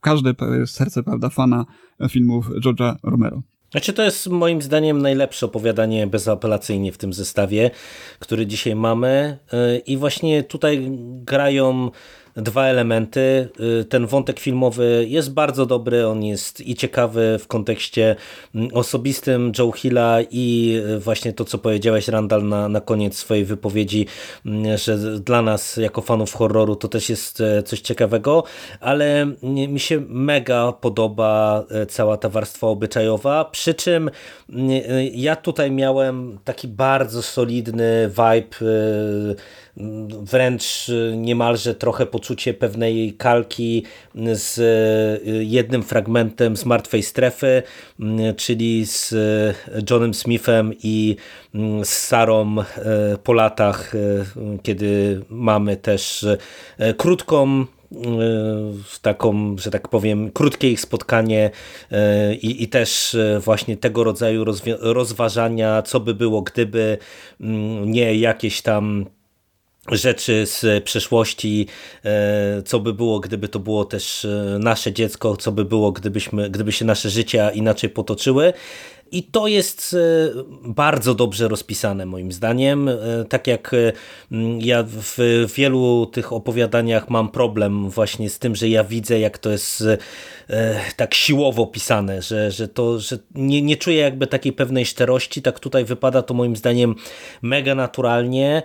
każde 0.00 0.34
serce, 0.66 1.02
prawda, 1.02 1.28
fana 1.28 1.66
filmów 2.08 2.50
George'a 2.50 2.96
Romero. 3.02 3.42
Znaczy 3.70 3.92
to 3.92 4.02
jest 4.02 4.26
moim 4.26 4.62
zdaniem 4.62 5.02
najlepsze 5.02 5.46
opowiadanie 5.46 6.06
bezapelacyjnie 6.06 6.92
w 6.92 6.98
tym 6.98 7.12
zestawie, 7.12 7.70
który 8.18 8.46
dzisiaj 8.46 8.74
mamy. 8.74 9.38
Y, 9.52 9.78
i 9.78 9.96
właśnie 9.96 10.42
tutaj 10.42 10.88
grają 11.24 11.90
dwa 12.42 12.66
elementy. 12.66 13.48
Y, 13.80 13.84
ten 13.84 14.06
wątek 14.06 14.38
filmowy 14.38 15.06
jest 15.08 15.32
bardzo 15.32 15.66
dobry, 15.66 16.06
on 16.06 16.24
jest 16.24 16.60
i 16.60 16.74
ciekawy 16.74 17.38
w 17.40 17.46
kontekście 17.46 18.16
mm, 18.54 18.68
osobistym 18.72 19.52
Joe 19.58 19.72
Hilla 19.72 20.18
i 20.30 20.76
y, 20.96 20.98
właśnie 20.98 21.32
to, 21.32 21.44
co 21.44 21.58
powiedziałeś 21.58 22.08
Randall 22.08 22.48
na, 22.48 22.68
na 22.68 22.80
koniec 22.80 23.16
swojej 23.16 23.44
wypowiedzi, 23.44 24.06
mm, 24.46 24.78
że 24.78 24.98
dla 25.20 25.42
nas 25.42 25.76
jako 25.76 26.02
fanów 26.02 26.34
horroru 26.34 26.76
to 26.76 26.88
też 26.88 27.10
jest 27.10 27.40
e, 27.40 27.62
coś 27.62 27.80
ciekawego, 27.80 28.44
ale 28.80 29.26
mi 29.42 29.80
się 29.80 30.02
mega 30.08 30.72
podoba 30.72 31.64
e, 31.70 31.86
cała 31.86 32.16
ta 32.16 32.28
warstwa 32.28 32.66
obyczajowa, 32.66 33.44
przy 33.44 33.74
czym 33.74 34.10
mm, 34.50 34.70
e, 34.70 35.06
ja 35.06 35.36
tutaj 35.36 35.70
miałem 35.70 36.38
taki 36.44 36.68
bardzo 36.68 37.22
solidny 37.22 38.10
vibe 38.16 38.68
wręcz 40.22 40.90
niemalże 41.16 41.74
trochę 41.74 42.06
poczucie 42.06 42.54
pewnej 42.54 43.12
kalki 43.12 43.84
z 44.32 44.58
y, 44.58 45.44
jednym 45.44 45.82
fragmentem 45.82 46.56
z 46.56 46.64
Martwej 46.64 47.02
Strefy, 47.02 47.62
y, 48.00 48.34
czyli 48.36 48.86
z 48.86 49.14
Johnem 49.90 50.14
Smithem 50.14 50.72
i 50.82 51.16
y, 51.54 51.58
z 51.84 51.88
Sarą 51.88 52.56
po 53.24 53.32
latach, 53.32 53.92
kiedy 54.62 55.20
mamy 55.28 55.76
też 55.76 56.26
krótką 56.96 57.66
taką, 59.02 59.56
że 59.58 59.70
tak 59.70 59.88
powiem, 59.88 60.30
krótkie 60.30 60.70
ich 60.70 60.80
spotkanie 60.80 61.50
i, 62.42 62.62
i 62.62 62.68
też 62.68 63.16
właśnie 63.40 63.76
tego 63.76 64.04
rodzaju 64.04 64.44
rozważania, 64.80 65.82
co 65.82 66.00
by 66.00 66.14
było, 66.14 66.42
gdyby 66.42 66.98
nie 67.86 68.14
jakieś 68.14 68.62
tam 68.62 69.06
rzeczy 69.92 70.46
z 70.46 70.84
przeszłości, 70.84 71.66
e, 72.04 72.62
co 72.62 72.80
by 72.80 72.94
było, 72.94 73.20
gdyby 73.20 73.48
to 73.48 73.58
było 73.58 73.84
też 73.84 74.24
e, 74.24 74.58
nasze 74.60 74.92
dziecko, 74.92 75.36
co 75.36 75.52
by 75.52 75.64
było, 75.64 75.92
gdybyśmy, 75.92 76.50
gdyby 76.50 76.72
się 76.72 76.84
nasze 76.84 77.10
życia 77.10 77.50
inaczej 77.50 77.90
potoczyły. 77.90 78.52
I 79.12 79.22
to 79.22 79.46
jest 79.46 79.94
e, 79.94 79.98
bardzo 80.62 81.14
dobrze 81.14 81.48
rozpisane 81.48 82.06
moim 82.06 82.32
zdaniem. 82.32 82.88
E, 82.88 82.94
tak 83.28 83.46
jak 83.46 83.74
e, 83.74 83.92
ja 84.58 84.84
w 84.86 85.18
wielu 85.56 86.06
tych 86.06 86.32
opowiadaniach 86.32 87.10
mam 87.10 87.28
problem 87.28 87.90
właśnie 87.90 88.30
z 88.30 88.38
tym, 88.38 88.56
że 88.56 88.68
ja 88.68 88.84
widzę 88.84 89.20
jak 89.20 89.38
to 89.38 89.50
jest 89.50 89.84
tak 90.96 91.14
siłowo 91.14 91.66
pisane, 91.66 92.22
że, 92.22 92.50
że 92.50 92.68
to 92.68 92.98
że 92.98 93.18
nie, 93.34 93.62
nie 93.62 93.76
czuję 93.76 93.96
jakby 93.96 94.26
takiej 94.26 94.52
pewnej 94.52 94.86
szczerości, 94.86 95.42
tak 95.42 95.60
tutaj 95.60 95.84
wypada 95.84 96.22
to 96.22 96.34
moim 96.34 96.56
zdaniem 96.56 96.94
mega 97.42 97.74
naturalnie. 97.74 98.62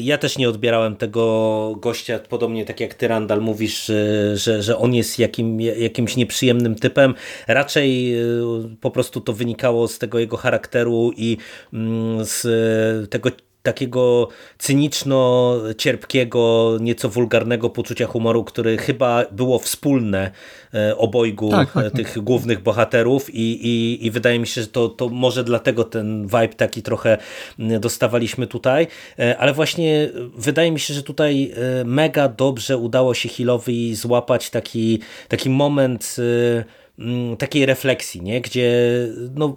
Ja 0.00 0.18
też 0.18 0.38
nie 0.38 0.48
odbierałem 0.48 0.96
tego 0.96 1.76
gościa, 1.80 2.18
podobnie 2.28 2.64
tak 2.64 2.80
jak 2.80 2.94
ty 2.94 3.08
Randall 3.08 3.40
mówisz, 3.40 3.90
że, 4.34 4.62
że 4.62 4.78
on 4.78 4.94
jest 4.94 5.18
jakim, 5.18 5.60
jakimś 5.60 6.16
nieprzyjemnym 6.16 6.74
typem. 6.74 7.14
Raczej 7.48 8.14
po 8.80 8.90
prostu 8.90 9.20
to 9.20 9.32
wynikało 9.32 9.75
z 9.88 9.98
tego 9.98 10.18
jego 10.18 10.36
charakteru 10.36 11.12
i 11.16 11.36
mm, 11.72 12.24
z 12.24 13.10
tego 13.10 13.30
takiego 13.66 14.28
cyniczno-cierpkiego, 14.58 16.76
nieco 16.80 17.08
wulgarnego 17.08 17.70
poczucia 17.70 18.06
humoru, 18.06 18.44
który 18.44 18.78
chyba 18.78 19.24
było 19.32 19.58
wspólne 19.58 20.30
e, 20.74 20.96
obojgu 20.96 21.50
tak, 21.50 21.72
tak, 21.72 21.84
tak. 21.84 21.92
tych 21.92 22.18
głównych 22.18 22.62
bohaterów 22.62 23.34
i, 23.34 23.68
i, 23.68 24.06
i 24.06 24.10
wydaje 24.10 24.38
mi 24.38 24.46
się, 24.46 24.60
że 24.60 24.66
to, 24.66 24.88
to 24.88 25.08
może 25.08 25.44
dlatego 25.44 25.84
ten 25.84 26.26
vibe 26.26 26.48
taki 26.48 26.82
trochę 26.82 27.18
mm, 27.58 27.80
dostawaliśmy 27.80 28.46
tutaj, 28.46 28.86
e, 29.18 29.38
ale 29.38 29.52
właśnie 29.52 30.10
wydaje 30.36 30.72
mi 30.72 30.80
się, 30.80 30.94
że 30.94 31.02
tutaj 31.02 31.52
mega 31.84 32.28
dobrze 32.28 32.76
udało 32.76 33.14
się 33.14 33.28
Hillowi 33.28 33.94
złapać 33.94 34.50
taki, 34.50 35.00
taki 35.28 35.50
moment 35.50 36.16
takiej 37.38 37.66
refleksji, 37.66 38.22
nie? 38.22 38.40
gdzie 38.40 38.72
no, 39.34 39.56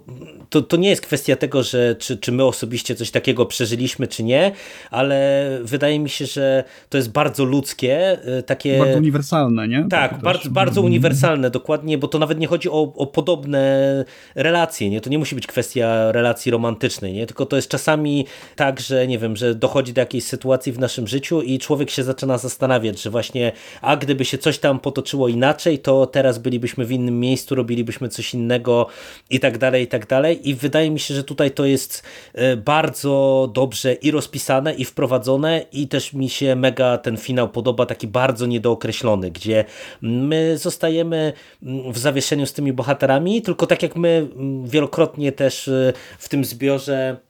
to, 0.50 0.62
to 0.62 0.76
nie 0.76 0.88
jest 0.88 1.02
kwestia 1.02 1.36
tego, 1.36 1.62
że 1.62 1.96
czy, 1.98 2.16
czy 2.16 2.32
my 2.32 2.44
osobiście 2.44 2.94
coś 2.94 3.10
takiego 3.10 3.46
przeżyliśmy, 3.46 4.08
czy 4.08 4.22
nie, 4.22 4.52
ale 4.90 5.48
wydaje 5.62 5.98
mi 5.98 6.08
się, 6.08 6.26
że 6.26 6.64
to 6.88 6.96
jest 6.96 7.12
bardzo 7.12 7.44
ludzkie. 7.44 8.18
Y, 8.38 8.42
takie... 8.42 8.78
Bardzo 8.78 8.98
uniwersalne, 8.98 9.68
nie? 9.68 9.86
Tak, 9.90 10.10
tak 10.10 10.22
bardzo, 10.22 10.50
bardzo 10.50 10.80
mm. 10.80 10.90
uniwersalne, 10.90 11.50
dokładnie, 11.50 11.98
bo 11.98 12.08
to 12.08 12.18
nawet 12.18 12.38
nie 12.38 12.46
chodzi 12.46 12.70
o, 12.70 12.92
o 12.96 13.06
podobne 13.06 14.04
relacje, 14.34 14.90
nie? 14.90 15.00
to 15.00 15.10
nie 15.10 15.18
musi 15.18 15.34
być 15.34 15.46
kwestia 15.46 16.12
relacji 16.12 16.52
romantycznej, 16.52 17.12
nie? 17.12 17.26
tylko 17.26 17.46
to 17.46 17.56
jest 17.56 17.68
czasami 17.68 18.26
tak, 18.56 18.80
że 18.80 19.06
nie 19.06 19.18
wiem, 19.18 19.36
że 19.36 19.54
dochodzi 19.54 19.92
do 19.92 20.00
jakiejś 20.00 20.24
sytuacji 20.24 20.72
w 20.72 20.78
naszym 20.78 21.06
życiu 21.06 21.42
i 21.42 21.58
człowiek 21.58 21.90
się 21.90 22.02
zaczyna 22.02 22.38
zastanawiać, 22.38 23.02
że 23.02 23.10
właśnie, 23.10 23.52
a 23.82 23.96
gdyby 23.96 24.24
się 24.24 24.38
coś 24.38 24.58
tam 24.58 24.80
potoczyło 24.80 25.28
inaczej, 25.28 25.78
to 25.78 26.06
teraz 26.06 26.38
bylibyśmy 26.38 26.84
w 26.84 26.92
innym 26.92 27.20
miejscu, 27.20 27.29
miejscu 27.30 27.54
robilibyśmy 27.54 28.08
coś 28.08 28.34
innego 28.34 28.86
i 29.30 29.40
tak 29.40 29.58
dalej, 29.58 29.84
i 29.84 29.86
tak 29.86 30.06
dalej. 30.06 30.48
I 30.48 30.54
wydaje 30.54 30.90
mi 30.90 31.00
się, 31.00 31.14
że 31.14 31.24
tutaj 31.24 31.50
to 31.50 31.64
jest 31.64 32.02
e, 32.34 32.56
bardzo 32.56 33.50
dobrze 33.54 33.94
i 33.94 34.10
rozpisane, 34.10 34.74
i 34.74 34.84
wprowadzone, 34.84 35.66
i 35.72 35.88
też 35.88 36.12
mi 36.12 36.28
się 36.28 36.56
mega 36.56 36.98
ten 36.98 37.16
finał 37.16 37.48
podoba, 37.48 37.86
taki 37.86 38.06
bardzo 38.06 38.46
niedookreślony, 38.46 39.30
gdzie 39.30 39.64
my 40.02 40.58
zostajemy 40.58 41.32
mm, 41.62 41.92
w 41.92 41.98
zawieszeniu 41.98 42.46
z 42.46 42.52
tymi 42.52 42.72
bohaterami, 42.72 43.42
tylko 43.42 43.66
tak 43.66 43.82
jak 43.82 43.96
my 43.96 44.08
mm, 44.08 44.66
wielokrotnie 44.66 45.32
też 45.32 45.68
e, 45.68 45.92
w 46.18 46.28
tym 46.28 46.44
zbiorze 46.44 47.29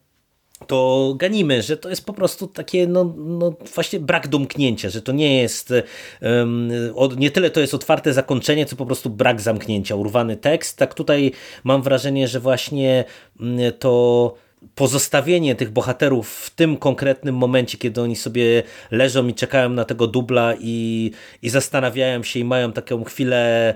to 0.67 1.13
ganimy, 1.17 1.61
że 1.61 1.77
to 1.77 1.89
jest 1.89 2.05
po 2.05 2.13
prostu 2.13 2.47
takie 2.47 2.87
no, 2.87 3.13
no 3.17 3.53
właśnie 3.75 3.99
brak 3.99 4.27
domknięcia, 4.27 4.89
że 4.89 5.01
to 5.01 5.11
nie 5.11 5.41
jest 5.41 5.73
um, 6.21 6.71
nie 7.17 7.31
tyle 7.31 7.49
to 7.49 7.59
jest 7.59 7.73
otwarte 7.73 8.13
zakończenie, 8.13 8.65
co 8.65 8.75
po 8.75 8.85
prostu 8.85 9.09
brak 9.09 9.41
zamknięcia, 9.41 9.95
urwany 9.95 10.37
tekst. 10.37 10.77
Tak 10.77 10.93
tutaj 10.93 11.31
mam 11.63 11.81
wrażenie, 11.81 12.27
że 12.27 12.39
właśnie 12.39 13.03
mm, 13.39 13.73
to 13.79 14.33
pozostawienie 14.75 15.55
tych 15.55 15.71
bohaterów 15.71 16.29
w 16.29 16.49
tym 16.49 16.77
konkretnym 16.77 17.35
momencie, 17.35 17.77
kiedy 17.77 18.01
oni 18.01 18.15
sobie 18.15 18.63
leżą 18.91 19.27
i 19.27 19.33
czekają 19.33 19.69
na 19.69 19.85
tego 19.85 20.07
dubla 20.07 20.53
i, 20.59 21.11
i 21.41 21.49
zastanawiają 21.49 22.23
się 22.23 22.39
i 22.39 22.43
mają 22.43 22.71
taką 22.71 23.03
chwilę 23.03 23.75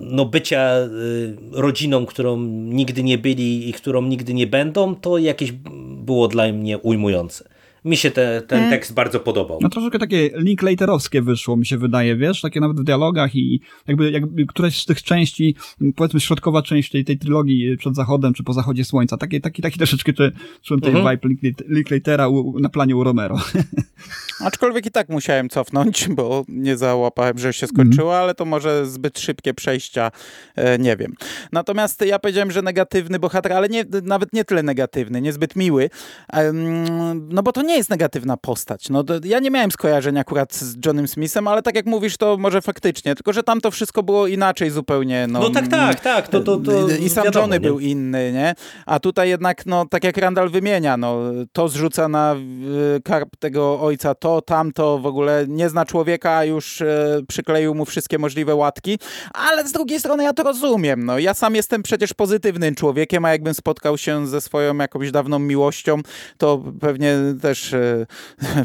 no, 0.00 0.24
bycia 0.24 0.76
y, 0.78 1.36
rodziną, 1.52 2.06
którą 2.06 2.36
nigdy 2.50 3.02
nie 3.02 3.18
byli 3.18 3.68
i 3.68 3.72
którą 3.72 4.02
nigdy 4.02 4.34
nie 4.34 4.46
będą, 4.46 4.94
to 4.94 5.18
jakieś 5.18 5.52
było 5.96 6.28
dla 6.28 6.52
mnie 6.52 6.78
ujmujące 6.78 7.53
mi 7.84 7.96
się 7.96 8.10
te, 8.10 8.42
ten 8.42 8.58
hmm. 8.58 8.70
tekst 8.70 8.94
bardzo 8.94 9.20
podobał. 9.20 9.58
No 9.60 9.68
troszeczkę 9.68 9.98
takie 9.98 10.30
linklaterowskie 10.34 11.22
wyszło, 11.22 11.56
mi 11.56 11.66
się 11.66 11.78
wydaje, 11.78 12.16
wiesz, 12.16 12.40
takie 12.40 12.60
nawet 12.60 12.80
w 12.80 12.84
dialogach 12.84 13.34
i 13.34 13.60
jakby, 13.86 14.10
jakby 14.10 14.46
któraś 14.46 14.82
z 14.82 14.86
tych 14.86 15.02
części, 15.02 15.56
powiedzmy 15.96 16.20
środkowa 16.20 16.62
część 16.62 16.90
tej, 16.90 17.04
tej 17.04 17.18
trylogii 17.18 17.76
przed 17.76 17.96
zachodem, 17.96 18.34
czy 18.34 18.44
po 18.44 18.52
zachodzie 18.52 18.84
słońca, 18.84 19.16
taki, 19.16 19.40
taki, 19.40 19.62
taki 19.62 19.78
troszeczkę 19.78 20.12
czułem 20.62 20.80
tutaj 20.80 20.94
mhm. 20.96 21.18
vibe 21.22 21.52
Linklatera 21.68 22.28
na 22.60 22.68
planie 22.68 22.96
u 22.96 23.04
Romero. 23.04 23.36
Aczkolwiek 24.40 24.86
i 24.86 24.90
tak 24.90 25.08
musiałem 25.08 25.48
cofnąć, 25.48 26.08
bo 26.08 26.44
nie 26.48 26.76
załapałem, 26.76 27.38
że 27.38 27.52
się 27.52 27.66
skończyło, 27.66 28.12
mm. 28.12 28.22
ale 28.22 28.34
to 28.34 28.44
może 28.44 28.86
zbyt 28.86 29.18
szybkie 29.18 29.54
przejścia, 29.54 30.10
e, 30.56 30.78
nie 30.78 30.96
wiem. 30.96 31.14
Natomiast 31.52 32.06
ja 32.06 32.18
powiedziałem, 32.18 32.50
że 32.50 32.62
negatywny 32.62 33.18
bohater, 33.18 33.52
ale 33.52 33.68
nie, 33.68 33.84
nawet 34.02 34.32
nie 34.32 34.44
tyle 34.44 34.62
negatywny, 34.62 35.20
niezbyt 35.20 35.56
miły, 35.56 35.90
no 37.28 37.42
bo 37.42 37.52
to 37.52 37.62
nie 37.62 37.73
jest 37.76 37.90
negatywna 37.90 38.36
postać. 38.36 38.88
No, 38.88 39.04
ja 39.24 39.38
nie 39.38 39.50
miałem 39.50 39.70
skojarzeń 39.70 40.18
akurat 40.18 40.54
z 40.54 40.86
Johnem 40.86 41.08
Smithem, 41.08 41.48
ale 41.48 41.62
tak 41.62 41.74
jak 41.74 41.86
mówisz, 41.86 42.16
to 42.16 42.36
może 42.36 42.62
faktycznie, 42.62 43.14
tylko 43.14 43.32
że 43.32 43.42
tam 43.42 43.60
to 43.60 43.70
wszystko 43.70 44.02
było 44.02 44.26
inaczej 44.26 44.70
zupełnie. 44.70 45.26
No, 45.28 45.40
no 45.40 45.50
tak, 45.50 45.68
tak, 45.68 46.00
tak. 46.00 46.28
To, 46.28 46.40
to, 46.40 46.56
to 46.56 46.88
I 46.88 47.08
sam 47.08 47.24
wiadomo, 47.24 47.42
Johnny 47.42 47.56
nie? 47.56 47.60
był 47.60 47.80
inny, 47.80 48.32
nie? 48.32 48.54
A 48.86 49.00
tutaj 49.00 49.28
jednak, 49.28 49.66
no 49.66 49.86
tak 49.86 50.04
jak 50.04 50.16
Randall 50.16 50.50
wymienia, 50.50 50.96
no 50.96 51.18
to 51.52 51.68
zrzuca 51.68 52.08
na 52.08 52.36
karp 53.04 53.36
tego 53.36 53.80
ojca 53.80 54.14
to, 54.14 54.42
tamto, 54.42 54.98
w 54.98 55.06
ogóle 55.06 55.44
nie 55.48 55.68
zna 55.68 55.84
człowieka, 55.84 56.36
a 56.36 56.44
już 56.44 56.80
e, 56.80 57.20
przykleił 57.28 57.74
mu 57.74 57.84
wszystkie 57.84 58.18
możliwe 58.18 58.54
łatki, 58.54 58.98
ale 59.32 59.68
z 59.68 59.72
drugiej 59.72 60.00
strony 60.00 60.24
ja 60.24 60.32
to 60.32 60.42
rozumiem, 60.42 61.04
no 61.04 61.18
ja 61.18 61.34
sam 61.34 61.54
jestem 61.54 61.82
przecież 61.82 62.14
pozytywnym 62.14 62.74
człowiekiem, 62.74 63.24
a 63.24 63.30
jakbym 63.30 63.54
spotkał 63.54 63.98
się 63.98 64.26
ze 64.26 64.40
swoją 64.40 64.76
jakąś 64.76 65.10
dawną 65.10 65.38
miłością, 65.38 66.00
to 66.38 66.62
pewnie 66.80 67.16
też 67.42 67.63
e, 67.72 68.06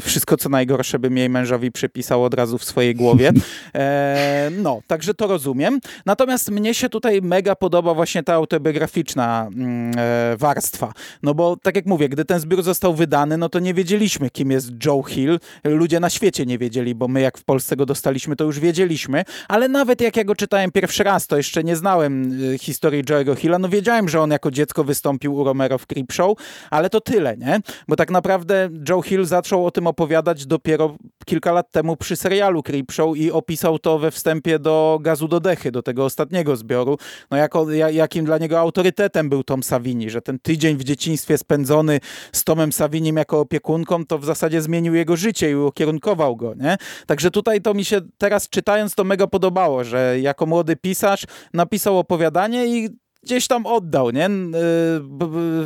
wszystko 0.00 0.36
co 0.36 0.48
najgorsze 0.48 0.98
bym 0.98 1.16
jej 1.16 1.28
mężowi 1.28 1.72
przypisał 1.72 2.24
od 2.24 2.34
razu 2.34 2.58
w 2.58 2.64
swojej 2.64 2.94
głowie. 2.94 3.32
E, 3.74 4.50
no, 4.62 4.80
także 4.86 5.14
to 5.14 5.26
rozumiem. 5.26 5.80
Natomiast 6.06 6.50
mnie 6.50 6.74
się 6.74 6.88
tutaj 6.88 7.22
mega 7.22 7.54
podoba 7.54 7.94
właśnie 7.94 8.22
ta 8.22 8.34
autobiograficzna 8.34 9.48
mm, 9.54 9.92
e, 9.98 10.36
warstwa. 10.36 10.92
No 11.22 11.34
bo 11.34 11.56
tak 11.56 11.76
jak 11.76 11.86
mówię, 11.86 12.08
gdy 12.08 12.24
ten 12.24 12.40
zbiór 12.40 12.62
został 12.62 12.94
wydany, 12.94 13.36
no 13.36 13.48
to 13.48 13.58
nie 13.58 13.74
wiedzieliśmy, 13.74 14.30
kim 14.30 14.50
jest 14.50 14.70
Joe 14.86 15.02
Hill. 15.02 15.38
Ludzie 15.64 16.00
na 16.00 16.10
świecie 16.10 16.46
nie 16.46 16.58
wiedzieli, 16.58 16.94
bo 16.94 17.08
my 17.08 17.20
jak 17.20 17.38
w 17.38 17.44
Polsce 17.44 17.76
go 17.76 17.86
dostaliśmy, 17.86 18.36
to 18.36 18.44
już 18.44 18.60
wiedzieliśmy. 18.60 19.24
Ale 19.48 19.68
nawet 19.68 20.00
jak 20.00 20.16
ja 20.16 20.24
go 20.24 20.34
czytałem 20.34 20.70
pierwszy 20.72 21.04
raz, 21.04 21.26
to 21.26 21.36
jeszcze 21.36 21.64
nie 21.64 21.76
znałem 21.76 22.38
historii 22.58 23.04
Joe'ego 23.04 23.36
Hilla. 23.36 23.58
No 23.58 23.68
wiedziałem, 23.68 24.08
że 24.08 24.20
on 24.20 24.30
jako 24.30 24.50
dziecko 24.50 24.84
wystąpił 24.84 25.34
u 25.34 25.44
Romero 25.44 25.78
w 25.78 25.86
Creepshow, 25.86 26.38
ale 26.70 26.90
to 26.90 27.00
tyle, 27.00 27.36
nie? 27.36 27.60
Bo 27.88 27.96
tak 27.96 28.10
naprawdę 28.10 28.68
Joe 28.90 29.02
Hill 29.02 29.24
zaczął 29.24 29.66
o 29.66 29.70
tym 29.70 29.86
opowiadać 29.86 30.46
dopiero 30.46 30.96
kilka 31.26 31.52
lat 31.52 31.70
temu 31.70 31.96
przy 31.96 32.16
serialu 32.16 32.62
Creepshow 32.62 33.16
i 33.16 33.32
opisał 33.32 33.78
to 33.78 33.98
we 33.98 34.10
wstępie 34.10 34.58
do 34.58 34.98
Gazu 35.02 35.28
do 35.28 35.40
Dechy, 35.40 35.70
do 35.70 35.82
tego 35.82 36.04
ostatniego 36.04 36.56
zbioru. 36.56 36.98
No 37.30 37.36
jako, 37.36 37.70
jakim 37.72 38.24
dla 38.24 38.38
niego 38.38 38.60
autorytetem 38.60 39.28
był 39.28 39.44
Tom 39.44 39.62
Savini, 39.62 40.10
że 40.10 40.22
ten 40.22 40.38
tydzień 40.38 40.76
w 40.76 40.84
dzieciństwie 40.84 41.38
spędzony 41.38 42.00
z 42.32 42.44
Tomem 42.44 42.72
Savinim 42.72 43.16
jako 43.16 43.40
opiekunką, 43.40 44.06
to 44.06 44.18
w 44.18 44.24
zasadzie 44.24 44.62
zmienił 44.62 44.94
jego 44.94 45.16
życie 45.16 45.50
i 45.50 45.54
ukierunkował 45.54 46.36
go, 46.36 46.54
nie? 46.54 46.76
Także 47.06 47.30
tutaj 47.30 47.60
to 47.60 47.74
mi 47.74 47.84
się 47.84 48.00
teraz 48.18 48.48
czytając 48.48 48.94
to 48.94 49.04
mega 49.04 49.26
podobało, 49.26 49.84
że 49.84 50.20
jako 50.20 50.46
młody 50.46 50.76
pisarz 50.76 51.24
napisał 51.54 51.98
opowiadanie 51.98 52.66
i 52.66 52.88
gdzieś 53.22 53.46
tam 53.46 53.66
oddał, 53.66 54.10
nie? 54.10 54.26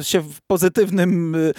Y, 0.00 0.04
się 0.04 0.20
w 0.20 0.40
pozytywnym, 0.46 1.34
y, 1.34 1.52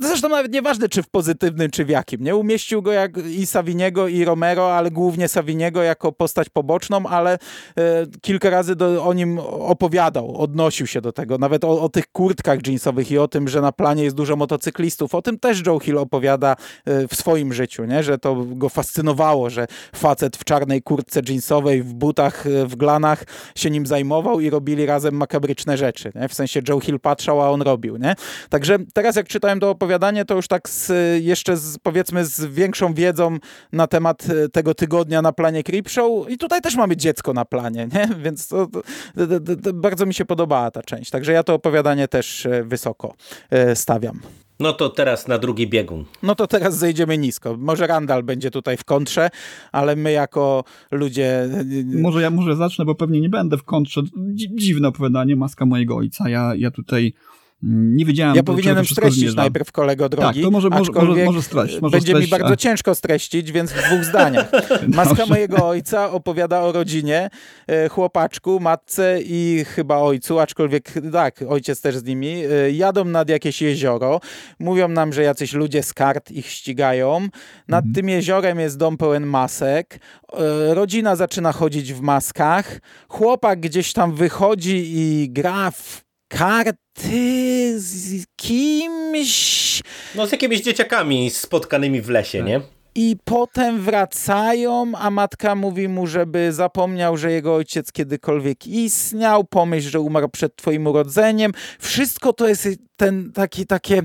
zresztą 0.00 0.28
nawet 0.28 0.52
nieważne, 0.52 0.88
czy 0.88 1.02
w 1.02 1.08
pozytywnym, 1.08 1.70
czy 1.70 1.84
w 1.84 1.88
jakim, 1.88 2.24
nie? 2.24 2.36
Umieścił 2.36 2.82
go 2.82 2.92
jak 2.92 3.16
i 3.16 3.46
Saviniego, 3.46 4.08
i 4.08 4.24
Romero, 4.24 4.76
ale 4.76 4.90
głównie 4.90 5.28
Saviniego 5.28 5.82
jako 5.82 6.12
postać 6.12 6.48
poboczną, 6.48 7.06
ale 7.06 7.34
y, 7.34 7.80
kilka 8.20 8.50
razy 8.50 8.76
do, 8.76 9.04
o 9.04 9.12
nim 9.12 9.38
opowiadał, 9.48 10.36
odnosił 10.36 10.86
się 10.86 11.00
do 11.00 11.12
tego, 11.12 11.38
nawet 11.38 11.64
o, 11.64 11.82
o, 11.82 11.88
tych 11.88 12.06
kurtkach 12.12 12.66
jeansowych 12.66 13.10
i 13.10 13.18
o 13.18 13.28
tym, 13.28 13.48
że 13.48 13.60
na 13.60 13.72
planie 13.72 14.04
jest 14.04 14.16
dużo 14.16 14.36
motocyklistów. 14.36 15.14
O 15.14 15.22
tym 15.22 15.38
też 15.38 15.66
Joe 15.66 15.78
Hill 15.78 15.98
opowiada 15.98 16.56
w 16.86 17.14
swoim 17.14 17.52
życiu, 17.52 17.84
nie? 17.84 18.02
Że 18.02 18.18
to 18.18 18.44
go 18.48 18.68
fascynowało, 18.68 19.50
że 19.50 19.66
facet 19.94 20.36
w 20.36 20.44
czarnej 20.44 20.82
kurtce 20.82 21.20
jeansowej, 21.28 21.82
w 21.82 21.94
butach, 21.94 22.44
w 22.66 22.76
glanach 22.76 23.24
się 23.54 23.70
nim 23.70 23.86
zajmował 23.86 24.40
i 24.40 24.50
robili 24.50 24.86
razem 24.86 25.19
makabryczne 25.20 25.76
rzeczy, 25.76 26.12
nie? 26.14 26.28
w 26.28 26.34
sensie 26.34 26.60
Joe 26.68 26.80
Hill 26.80 27.00
patrzał, 27.00 27.42
a 27.42 27.50
on 27.50 27.62
robił. 27.62 27.96
Nie? 27.96 28.14
Także 28.48 28.78
teraz 28.94 29.16
jak 29.16 29.28
czytałem 29.28 29.60
to 29.60 29.70
opowiadanie, 29.70 30.24
to 30.24 30.34
już 30.34 30.48
tak 30.48 30.68
z, 30.68 30.92
jeszcze 31.22 31.56
z, 31.56 31.78
powiedzmy 31.78 32.24
z 32.24 32.44
większą 32.44 32.94
wiedzą 32.94 33.38
na 33.72 33.86
temat 33.86 34.26
e, 34.30 34.48
tego 34.48 34.74
tygodnia 34.74 35.22
na 35.22 35.32
planie 35.32 35.62
Creepshow 35.62 36.30
i 36.30 36.38
tutaj 36.38 36.60
też 36.60 36.76
mamy 36.76 36.96
dziecko 36.96 37.32
na 37.32 37.44
planie, 37.44 37.88
nie? 37.94 38.08
więc 38.24 38.48
to, 38.48 38.66
to, 38.66 39.56
to, 39.62 39.72
bardzo 39.72 40.06
mi 40.06 40.14
się 40.14 40.24
podobała 40.24 40.70
ta 40.70 40.82
część. 40.82 41.10
Także 41.10 41.32
ja 41.32 41.42
to 41.42 41.54
opowiadanie 41.54 42.08
też 42.08 42.46
e, 42.46 42.62
wysoko 42.64 43.14
e, 43.50 43.76
stawiam. 43.76 44.20
No 44.60 44.72
to 44.72 44.88
teraz 44.88 45.28
na 45.28 45.38
drugi 45.38 45.66
biegun. 45.66 46.04
No 46.22 46.34
to 46.34 46.46
teraz 46.46 46.78
zejdziemy 46.78 47.18
nisko. 47.18 47.56
Może 47.56 47.86
Randall 47.86 48.22
będzie 48.22 48.50
tutaj 48.50 48.76
w 48.76 48.84
kontrze, 48.84 49.30
ale 49.72 49.96
my 49.96 50.12
jako 50.12 50.64
ludzie... 50.90 51.48
Może 51.84 52.22
ja 52.22 52.30
może 52.30 52.56
zacznę, 52.56 52.84
bo 52.84 52.94
pewnie 52.94 53.20
nie 53.20 53.28
będę 53.28 53.56
w 53.56 53.62
kontrze. 53.62 54.02
Dziwne 54.34 54.88
opowiadanie, 54.88 55.36
Maska 55.36 55.66
mojego 55.66 55.96
ojca. 55.96 56.28
Ja, 56.28 56.52
ja 56.56 56.70
tutaj 56.70 57.12
nie 57.62 58.04
wiedziałem. 58.04 58.36
Ja 58.36 58.42
powinienem 58.42 58.84
streścić 58.84 59.20
zmierza. 59.20 59.36
najpierw 59.36 59.72
kolego 59.72 60.08
drogi. 60.08 60.40
Tak, 60.40 60.44
to 60.44 60.50
może, 60.50 60.68
może, 60.68 60.92
może, 60.92 61.24
może 61.24 61.42
streść. 61.42 61.80
Może 61.80 61.92
będzie 61.92 62.12
streść, 62.12 62.26
mi 62.26 62.30
bardzo 62.30 62.52
a... 62.52 62.56
ciężko 62.56 62.94
streścić, 62.94 63.52
więc 63.52 63.72
w 63.72 63.86
dwóch 63.86 64.04
zdaniach. 64.04 64.50
Maska 64.88 65.26
mojego 65.26 65.68
ojca 65.68 66.10
opowiada 66.10 66.60
o 66.60 66.72
rodzinie, 66.72 67.30
e, 67.66 67.88
chłopaczku, 67.88 68.60
matce 68.60 69.18
i 69.24 69.64
chyba 69.68 69.96
ojcu, 69.96 70.38
aczkolwiek 70.38 70.92
tak, 71.12 71.44
ojciec 71.48 71.80
też 71.80 71.96
z 71.96 72.04
nimi. 72.04 72.28
E, 72.28 72.70
jadą 72.70 73.04
nad 73.04 73.28
jakieś 73.28 73.62
jezioro. 73.62 74.20
Mówią 74.58 74.88
nam, 74.88 75.12
że 75.12 75.22
jacyś 75.22 75.52
ludzie 75.52 75.82
z 75.82 75.94
kart 75.94 76.30
ich 76.30 76.46
ścigają. 76.46 77.28
Nad 77.68 77.84
mhm. 77.84 77.94
tym 77.94 78.08
jeziorem 78.08 78.60
jest 78.60 78.78
dom 78.78 78.96
pełen 78.96 79.26
masek. 79.26 80.00
E, 80.32 80.74
rodzina 80.74 81.16
zaczyna 81.16 81.52
chodzić 81.52 81.92
w 81.92 82.00
maskach. 82.00 82.80
Chłopak 83.08 83.60
gdzieś 83.60 83.92
tam 83.92 84.14
wychodzi 84.14 84.84
i 84.86 85.30
gra 85.30 85.70
w 85.70 86.09
karty 86.30 87.80
z 87.80 88.24
kimś. 88.36 89.82
No 90.14 90.26
z 90.26 90.32
jakimiś 90.32 90.60
dzieciakami 90.60 91.30
spotkanymi 91.30 92.00
w 92.00 92.08
lesie, 92.08 92.38
tak. 92.38 92.46
nie? 92.46 92.60
I 92.94 93.16
potem 93.24 93.80
wracają, 93.80 94.92
a 94.98 95.10
matka 95.10 95.54
mówi 95.54 95.88
mu, 95.88 96.06
żeby 96.06 96.52
zapomniał, 96.52 97.16
że 97.16 97.32
jego 97.32 97.54
ojciec 97.54 97.92
kiedykolwiek 97.92 98.66
istniał, 98.66 99.44
pomyśl, 99.44 99.90
że 99.90 100.00
umarł 100.00 100.28
przed 100.28 100.56
twoim 100.56 100.86
urodzeniem. 100.86 101.52
Wszystko 101.78 102.32
to 102.32 102.48
jest 102.48 102.68
ten 102.96 103.32
taki, 103.32 103.66
takie 103.66 104.02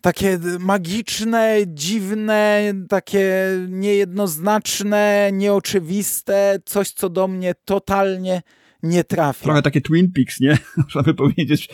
takie 0.00 0.38
magiczne, 0.58 1.56
dziwne, 1.66 2.72
takie 2.88 3.32
niejednoznaczne, 3.68 5.30
nieoczywiste, 5.32 6.58
coś, 6.64 6.90
co 6.90 7.08
do 7.08 7.28
mnie 7.28 7.54
totalnie 7.64 8.42
nie 8.82 9.04
trafia. 9.04 9.44
Trochę 9.44 9.62
takie 9.62 9.80
Twin 9.80 10.12
Peaks, 10.12 10.40
nie? 10.40 10.58
Można 10.84 11.02
by 11.02 11.14
powiedzieć. 11.14 11.68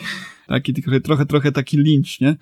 Taki, 0.47 0.73
trochę, 0.73 1.01
trochę, 1.01 1.25
trochę 1.25 1.51
taki 1.51 1.77
lincz, 1.77 2.21
nie? 2.21 2.35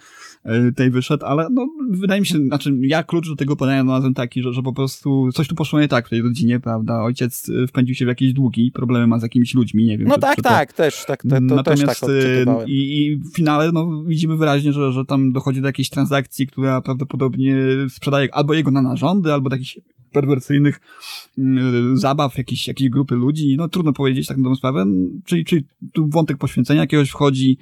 E, 0.43 0.71
tej 0.71 0.91
wyszedł, 0.91 1.25
ale 1.25 1.47
no, 1.51 1.67
wydaje 1.89 2.21
mi 2.21 2.27
się, 2.27 2.37
znaczy 2.37 2.77
ja 2.81 3.03
klucz 3.03 3.29
do 3.29 3.35
tego 3.35 3.55
podania 3.55 3.83
znalazłem 3.83 4.13
taki, 4.13 4.41
że, 4.41 4.53
że 4.53 4.61
po 4.61 4.73
prostu 4.73 5.29
coś 5.33 5.47
tu 5.47 5.55
poszło 5.55 5.79
nie 5.79 5.87
tak 5.87 6.07
w 6.07 6.09
tej 6.09 6.21
rodzinie, 6.21 6.59
prawda? 6.59 7.01
Ojciec 7.01 7.49
e, 7.49 7.67
wpędził 7.67 7.95
się 7.95 8.05
w 8.05 8.07
jakieś 8.07 8.33
długi, 8.33 8.71
problemy 8.71 9.07
ma 9.07 9.19
z 9.19 9.23
jakimiś 9.23 9.53
ludźmi, 9.53 9.85
nie 9.85 9.97
wiem. 9.97 10.07
No 10.07 10.15
czy, 10.15 10.21
tak, 10.21 10.35
czy 10.35 10.41
to... 10.41 10.49
tak, 10.49 10.73
też 10.73 11.05
tak, 11.05 11.21
to 11.21 11.39
Natomiast, 11.39 12.01
też 12.01 12.45
tak 12.45 12.57
e, 12.57 12.65
i, 12.67 13.05
I 13.05 13.17
w 13.17 13.35
finale, 13.35 13.71
no, 13.71 14.03
widzimy 14.03 14.37
wyraźnie, 14.37 14.73
że, 14.73 14.91
że 14.91 15.05
tam 15.05 15.31
dochodzi 15.31 15.61
do 15.61 15.67
jakiejś 15.67 15.89
transakcji, 15.89 16.47
która 16.47 16.81
prawdopodobnie 16.81 17.55
sprzedaje 17.89 18.35
albo 18.35 18.53
jego 18.53 18.71
na 18.71 18.81
narządy, 18.81 19.33
albo 19.33 19.49
do 19.49 19.55
jakichś 19.55 19.79
perwersyjnych 20.13 20.79
yy, 21.37 21.97
zabaw 21.97 22.37
jakiejś, 22.37 22.67
jakiejś 22.67 22.89
grupy 22.89 23.15
ludzi, 23.15 23.55
no 23.57 23.67
trudno 23.67 23.93
powiedzieć 23.93 24.27
tak 24.27 24.37
na 24.37 24.55
sprawę, 24.55 24.85
czyli, 25.25 25.45
czyli 25.45 25.63
tu 25.93 26.07
wątek 26.07 26.37
poświęcenia 26.37 26.81
jakiegoś 26.81 27.09
wchodzi, 27.09 27.57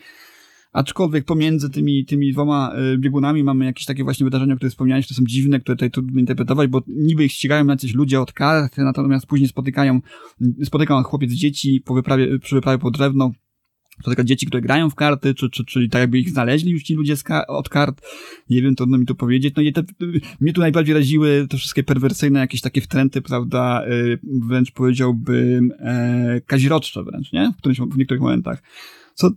aczkolwiek 0.74 1.26
pomiędzy 1.26 1.70
tymi, 1.70 2.06
tymi 2.06 2.32
dwoma 2.32 2.74
y, 2.94 2.98
biegunami 2.98 3.44
mamy 3.44 3.66
jakieś 3.66 3.86
takie 3.86 4.04
właśnie 4.04 4.24
wydarzenia, 4.24 4.56
które 4.56 4.70
wspomniałeś, 4.70 5.06
które 5.06 5.18
są 5.18 5.24
dziwne, 5.26 5.60
które 5.60 5.76
tutaj 5.76 5.92
trudno 5.92 6.20
interpretować, 6.20 6.70
bo 6.70 6.82
niby 6.88 7.26
ich 7.26 7.32
ścigają 7.32 7.68
jacyś 7.68 7.94
ludzie 7.94 8.22
od 8.22 8.34
karty, 8.34 8.82
natomiast 8.82 9.26
później 9.26 9.50
spotykają, 9.50 10.00
spotykają 10.64 11.04
chłopiec 11.04 11.32
dzieci 11.32 11.82
po 11.86 11.94
wyprawie, 11.94 12.40
przy 12.40 12.56
wyprawie 12.56 12.78
po 12.78 12.92
drewno, 12.92 13.32
spotyka 14.02 14.24
dzieci, 14.24 14.46
które 14.46 14.62
grają 14.62 14.90
w 14.90 14.96
karty, 14.96 15.34
czy, 15.34 15.50
czy, 15.50 15.66
czyli 15.66 15.90
tak 15.90 16.00
jakby 16.00 16.20
ich 16.20 16.30
znaleźli 16.30 16.72
już 16.72 16.84
ci 16.84 16.94
ludzie 16.94 17.16
ka 17.24 17.48
od 17.48 17.70
kart. 17.70 18.02
Nie 18.50 18.62
wiem, 18.62 18.76
trudno 18.76 18.98
mi 18.98 19.06
to 19.06 19.16
powiedzieć. 19.16 19.56
No 19.56 19.64
i 19.64 19.74
te, 19.74 19.84
mnie 20.40 20.54
tu 20.54 20.62
najbardziej 20.62 20.96
raziły 20.96 21.48
te 21.50 21.58
wszystkie 21.58 21.84
perwersyjne 21.84 22.40
jakieś 22.40 22.62
takie 22.62 22.82
wtręty, 22.82 23.22
prawda, 23.22 23.86
y, 23.88 24.20
wręcz 24.24 24.72
powiedziałbym 24.72 25.74
e, 25.80 26.42
kaziroczcze 26.46 27.04
wręcz, 27.04 27.32
nie? 27.34 27.52
W, 27.52 27.58
którymś, 27.58 27.80
w 27.80 27.98
niektórych 27.98 28.22
momentach 28.22 28.62
co, 29.22 29.28
y, 29.28 29.32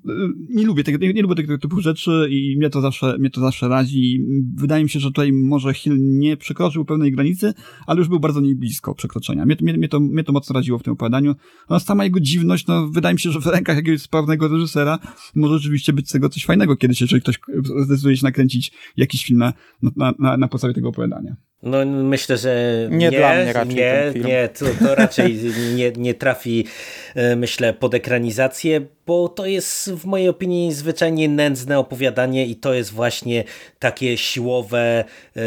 nie 0.50 0.64
lubię 0.64 0.84
tego, 0.84 0.98
nie, 0.98 1.12
nie 1.12 1.22
lubię 1.22 1.34
tego 1.34 1.58
typu 1.58 1.80
rzeczy 1.80 2.26
i 2.30 2.56
mnie 2.58 2.70
to 2.70 2.80
zawsze, 2.80 3.18
mnie 3.18 3.30
to 3.30 3.40
zawsze 3.40 3.68
razi. 3.68 4.24
Wydaje 4.56 4.84
mi 4.84 4.90
się, 4.90 5.00
że 5.00 5.08
tutaj 5.08 5.32
może 5.32 5.74
Hill 5.74 5.96
nie 5.98 6.36
przekroczył 6.36 6.84
pewnej 6.84 7.12
granicy, 7.12 7.54
ale 7.86 7.98
już 7.98 8.08
był 8.08 8.20
bardzo 8.20 8.40
nie 8.40 8.54
blisko 8.54 8.94
przekroczenia. 8.94 9.46
Mnie, 9.46 9.56
mnie, 9.60 9.72
mnie, 9.72 9.88
to, 9.88 10.00
mnie 10.00 10.24
to 10.24 10.32
mocno 10.32 10.54
raziło 10.54 10.78
w 10.78 10.82
tym 10.82 10.92
opowiadaniu. 10.92 11.34
No, 11.70 11.80
sama 11.80 12.04
jego 12.04 12.20
dziwność, 12.20 12.66
no, 12.66 12.88
wydaje 12.88 13.14
mi 13.14 13.20
się, 13.20 13.30
że 13.30 13.40
w 13.40 13.46
rękach 13.46 13.76
jakiegoś 13.76 14.02
sprawnego 14.02 14.48
reżysera 14.48 14.98
może 15.34 15.58
rzeczywiście 15.58 15.92
być 15.92 16.08
z 16.08 16.12
tego 16.12 16.28
coś 16.28 16.44
fajnego 16.44 16.76
kiedyś, 16.76 17.00
jeżeli 17.00 17.22
ktoś 17.22 17.38
zdecyduje 17.84 18.16
się 18.16 18.24
nakręcić 18.24 18.72
jakiś 18.96 19.24
film 19.24 19.38
na, 19.38 19.52
na, 19.96 20.14
na, 20.18 20.36
na 20.36 20.48
podstawie 20.48 20.74
tego 20.74 20.88
opowiadania. 20.88 21.36
No 21.64 21.86
myślę, 21.86 22.36
że 22.36 22.86
nie, 22.90 22.96
nie 22.96 23.10
dla 23.10 23.34
mnie 23.34 23.52
raczej 23.52 23.74
nie, 23.74 24.12
nie 24.24 24.48
to, 24.48 24.64
to 24.84 24.94
raczej 24.94 25.38
nie, 25.76 25.92
nie 25.92 26.14
trafi 26.14 26.66
e, 27.14 27.36
myślę 27.36 27.72
pod 27.72 27.94
ekranizację, 27.94 28.86
bo 29.06 29.28
to 29.28 29.46
jest 29.46 29.68
w 29.96 30.04
mojej 30.04 30.28
opinii 30.28 30.72
zwyczajnie 30.72 31.28
nędzne 31.28 31.78
opowiadanie 31.78 32.46
i 32.46 32.56
to 32.56 32.74
jest 32.74 32.92
właśnie 32.92 33.44
takie 33.78 34.18
siłowe, 34.18 35.04
e, 35.36 35.40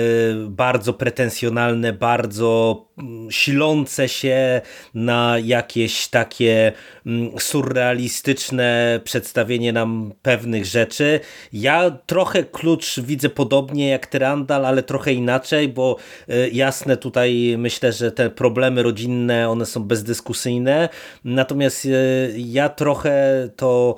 bardzo 0.48 0.94
pretensjonalne, 0.94 1.94
bardzo 1.94 2.86
mm, 2.98 3.32
silące 3.32 4.10
się 4.10 4.62
na 4.94 5.36
jakieś 5.44 6.08
takie 6.08 6.72
mm, 7.06 7.32
surrealistyczne 7.40 9.00
przedstawienie 9.04 9.74
nam 9.74 10.14
pewnych 10.22 10.66
rzeczy. 10.66 11.20
Ja 11.54 11.92
trochę 11.92 12.44
klucz 12.44 13.00
widzę 13.00 13.30
podobnie 13.30 13.90
jak 13.90 14.08
Tyrandal, 14.08 14.66
ale 14.66 14.84
trochę 14.84 15.14
inaczej, 15.14 15.68
bo 15.68 15.98
E, 16.30 16.50
jasne, 16.50 16.98
tutaj 16.98 17.56
myślę, 17.58 17.94
że 17.94 18.12
te 18.12 18.30
problemy 18.30 18.84
rodzinne, 18.84 19.50
one 19.50 19.66
są 19.66 19.84
bezdyskusyjne, 19.84 20.90
natomiast 21.24 21.86
e, 21.86 21.90
ja 22.38 22.70
trochę 22.70 23.50
to 23.56 23.96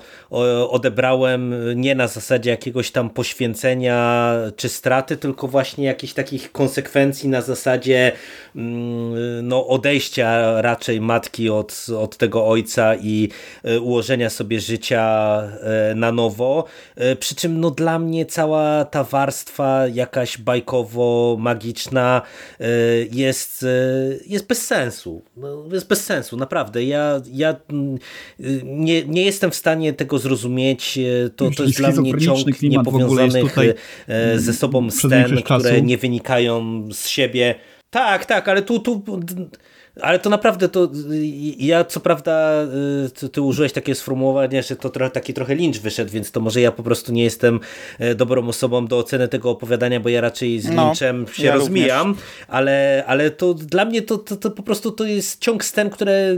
odebrałem 0.70 1.54
nie 1.80 1.94
na 1.94 2.08
zasadzie 2.08 2.50
jakiegoś 2.50 2.90
tam 2.90 3.10
poświęcenia 3.10 4.34
czy 4.56 4.68
straty, 4.68 5.16
tylko 5.16 5.48
właśnie 5.48 5.84
jakichś 5.84 6.12
takich 6.12 6.52
konsekwencji 6.52 7.28
na 7.28 7.42
zasadzie 7.42 8.12
mm, 8.56 9.48
no, 9.48 9.66
odejścia 9.66 10.60
raczej 10.62 11.00
matki 11.00 11.50
od, 11.50 11.86
od 11.98 12.16
tego 12.16 12.46
ojca 12.46 12.94
i 12.96 13.28
e, 13.64 13.80
ułożenia 13.80 14.30
sobie 14.30 14.60
życia 14.60 15.00
na 15.94 16.12
nowo. 16.12 16.64
Przy 17.20 17.34
czym 17.34 17.60
no, 17.60 17.70
dla 17.70 17.98
mnie 17.98 18.26
cała 18.26 18.84
ta 18.84 19.04
warstwa 19.04 19.88
jakaś 19.88 20.38
bajkowo-magiczna 20.38 22.22
jest, 23.12 23.66
jest 24.26 24.46
bez 24.46 24.66
sensu. 24.66 25.22
No, 25.36 25.64
jest 25.72 25.88
bez 25.88 26.04
sensu, 26.04 26.36
naprawdę. 26.36 26.84
Ja, 26.84 27.20
ja 27.32 27.56
mm, 27.70 27.98
nie, 28.64 29.04
nie 29.04 29.24
jestem 29.24 29.50
w 29.50 29.54
stanie 29.54 29.92
tego 30.00 30.18
zrozumieć. 30.18 30.98
To, 31.36 31.50
to 31.50 31.62
jest 31.62 31.76
dla 31.76 31.90
mnie 31.90 32.18
ciąg 32.18 32.62
niepowiązanych 32.62 33.42
tutaj, 33.42 33.74
ze 34.36 34.52
sobą 34.52 34.90
scen, 34.90 35.42
które 35.42 35.82
nie 35.82 35.98
wynikają 35.98 36.88
z 36.92 37.08
siebie. 37.08 37.54
Tak, 37.90 38.26
tak, 38.26 38.48
ale 38.48 38.62
tu, 38.62 38.78
tu 38.78 39.02
ale 40.00 40.18
to 40.18 40.30
naprawdę 40.30 40.68
to, 40.68 40.88
ja 41.58 41.84
co 41.84 42.00
prawda, 42.00 42.62
y, 43.06 43.10
ty, 43.10 43.28
ty 43.28 43.42
użyłeś 43.42 43.72
takie 43.72 43.94
sformułowanie, 43.94 44.62
że 44.62 44.76
to 44.76 44.90
trochę, 44.90 45.10
taki 45.10 45.34
trochę 45.34 45.54
lincz 45.54 45.78
wyszedł, 45.78 46.10
więc 46.10 46.30
to 46.30 46.40
może 46.40 46.60
ja 46.60 46.72
po 46.72 46.82
prostu 46.82 47.12
nie 47.12 47.24
jestem 47.24 47.60
e, 47.98 48.14
dobrą 48.14 48.48
osobą 48.48 48.86
do 48.86 48.98
oceny 48.98 49.28
tego 49.28 49.50
opowiadania, 49.50 50.00
bo 50.00 50.08
ja 50.08 50.20
raczej 50.20 50.60
z 50.60 50.70
no, 50.70 50.86
linczem 50.86 51.26
się 51.32 51.46
ja 51.46 51.54
rozmijam, 51.54 52.14
ale, 52.48 53.04
ale 53.06 53.30
to 53.30 53.54
dla 53.54 53.84
mnie 53.84 54.02
to, 54.02 54.18
to, 54.18 54.36
to, 54.36 54.50
po 54.50 54.62
prostu 54.62 54.90
to 54.90 55.04
jest 55.04 55.40
ciąg 55.40 55.64
scen, 55.64 55.90
które 55.90 56.36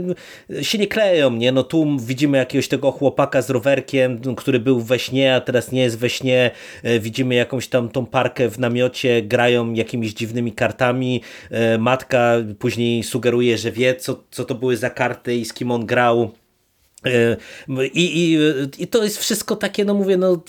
się 0.61 0.77
nie 0.77 0.87
kleją, 0.87 1.31
nie? 1.31 1.51
No 1.51 1.63
tu 1.63 1.97
widzimy 1.99 2.37
jakiegoś 2.37 2.67
tego 2.67 2.91
chłopaka 2.91 3.41
z 3.41 3.49
rowerkiem, 3.49 4.35
który 4.35 4.59
był 4.59 4.81
we 4.81 4.99
śnie, 4.99 5.35
a 5.35 5.41
teraz 5.41 5.71
nie 5.71 5.81
jest 5.81 5.97
we 5.97 6.09
śnie, 6.09 6.51
e, 6.83 6.99
widzimy 6.99 7.35
jakąś 7.35 7.67
tam 7.67 7.89
tą 7.89 8.05
parkę 8.05 8.49
w 8.49 8.59
namiocie, 8.59 9.21
grają 9.21 9.73
jakimiś 9.73 10.13
dziwnymi 10.13 10.51
kartami, 10.51 11.21
e, 11.51 11.77
matka 11.77 12.33
później 12.59 13.03
sugeruje 13.03 13.42
że 13.57 13.71
wie, 13.71 13.95
co, 13.95 14.23
co 14.31 14.45
to 14.45 14.55
były 14.55 14.77
za 14.77 14.89
karty 14.89 15.35
i 15.35 15.45
z 15.45 15.53
kim 15.53 15.71
on 15.71 15.85
grał. 15.85 16.31
E, 17.05 17.37
I, 17.93 18.33
i, 18.33 18.37
I 18.83 18.87
to 18.87 19.03
jest 19.03 19.17
wszystko 19.17 19.55
takie, 19.55 19.85
no 19.85 19.93
mówię, 19.93 20.17
no 20.17 20.43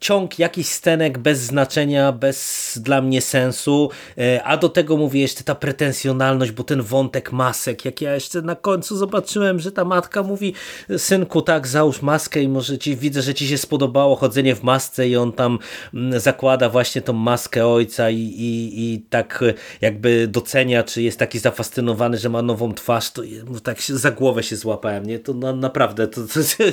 ciąg 0.00 0.38
jakichś 0.38 0.68
scenek 0.68 1.18
bez 1.18 1.40
znaczenia, 1.40 2.12
bez 2.12 2.78
dla 2.82 3.02
mnie 3.02 3.20
sensu, 3.20 3.90
e, 4.18 4.42
a 4.44 4.56
do 4.56 4.68
tego 4.68 4.96
mówię 4.96 5.20
jeszcze 5.20 5.44
ta 5.44 5.54
pretensjonalność, 5.54 6.52
bo 6.52 6.64
ten 6.64 6.82
wątek 6.82 7.32
masek, 7.32 7.84
jak 7.84 8.00
ja 8.00 8.14
jeszcze 8.14 8.42
na 8.42 8.54
końcu 8.54 8.96
zobaczyłem, 8.96 9.60
że 9.60 9.72
ta 9.72 9.84
matka 9.84 10.22
mówi, 10.22 10.54
synku 10.96 11.42
tak, 11.42 11.66
załóż 11.66 12.02
maskę 12.02 12.42
i 12.42 12.48
może 12.48 12.78
ci, 12.78 12.96
widzę, 12.96 13.22
że 13.22 13.34
ci 13.34 13.48
się 13.48 13.58
spodobało 13.58 14.16
chodzenie 14.16 14.54
w 14.54 14.62
masce 14.62 15.08
i 15.08 15.16
on 15.16 15.32
tam 15.32 15.58
mm, 15.94 16.20
zakłada 16.20 16.68
właśnie 16.68 17.02
tą 17.02 17.12
maskę 17.12 17.66
ojca 17.66 18.10
i, 18.10 18.18
i, 18.18 18.92
i 18.94 19.00
tak 19.10 19.44
jakby 19.80 20.28
docenia, 20.28 20.82
czy 20.82 21.02
jest 21.02 21.18
taki 21.18 21.38
zafascynowany, 21.38 22.18
że 22.18 22.28
ma 22.28 22.42
nową 22.42 22.74
twarz, 22.74 23.10
to 23.10 23.22
tak 23.62 23.80
się, 23.80 23.96
za 23.96 24.10
głowę 24.10 24.42
się 24.42 24.56
złapałem, 24.56 25.06
nie? 25.06 25.18
To 25.18 25.34
na, 25.34 25.52
naprawdę 25.52 25.91
naprawdę. 25.98 26.08
To, 26.08 26.26
to, 26.26 26.64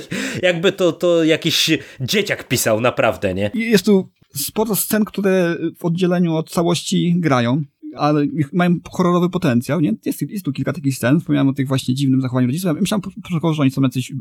jakby 0.41 0.71
to, 0.71 0.91
to 0.91 1.23
jakiś 1.23 1.69
dzieciak 2.01 2.47
pisał, 2.47 2.81
naprawdę, 2.81 3.33
nie? 3.33 3.51
Jest 3.53 3.85
tu 3.85 4.09
sporo 4.35 4.75
scen, 4.75 5.05
które 5.05 5.57
w 5.77 5.85
oddzieleniu 5.85 6.35
od 6.35 6.49
całości 6.49 7.15
grają 7.17 7.63
ale 7.95 8.25
mają 8.53 8.75
horrorowy 8.91 9.29
potencjał, 9.29 9.81
nie? 9.81 9.93
Jest, 10.05 10.21
jest 10.21 10.45
tu 10.45 10.51
kilka 10.51 10.73
takich 10.73 10.95
scen, 10.95 11.19
wspomniałem 11.19 11.47
o 11.47 11.53
tych 11.53 11.67
właśnie 11.67 11.95
dziwnym 11.95 12.21
zachowaniu 12.21 12.47
rodziców, 12.47 12.65
ja 12.65 12.73
myślałem 12.73 13.01
że 13.53 13.61
oni 13.61 13.71
są 13.71 13.81
jacyś, 13.81 14.13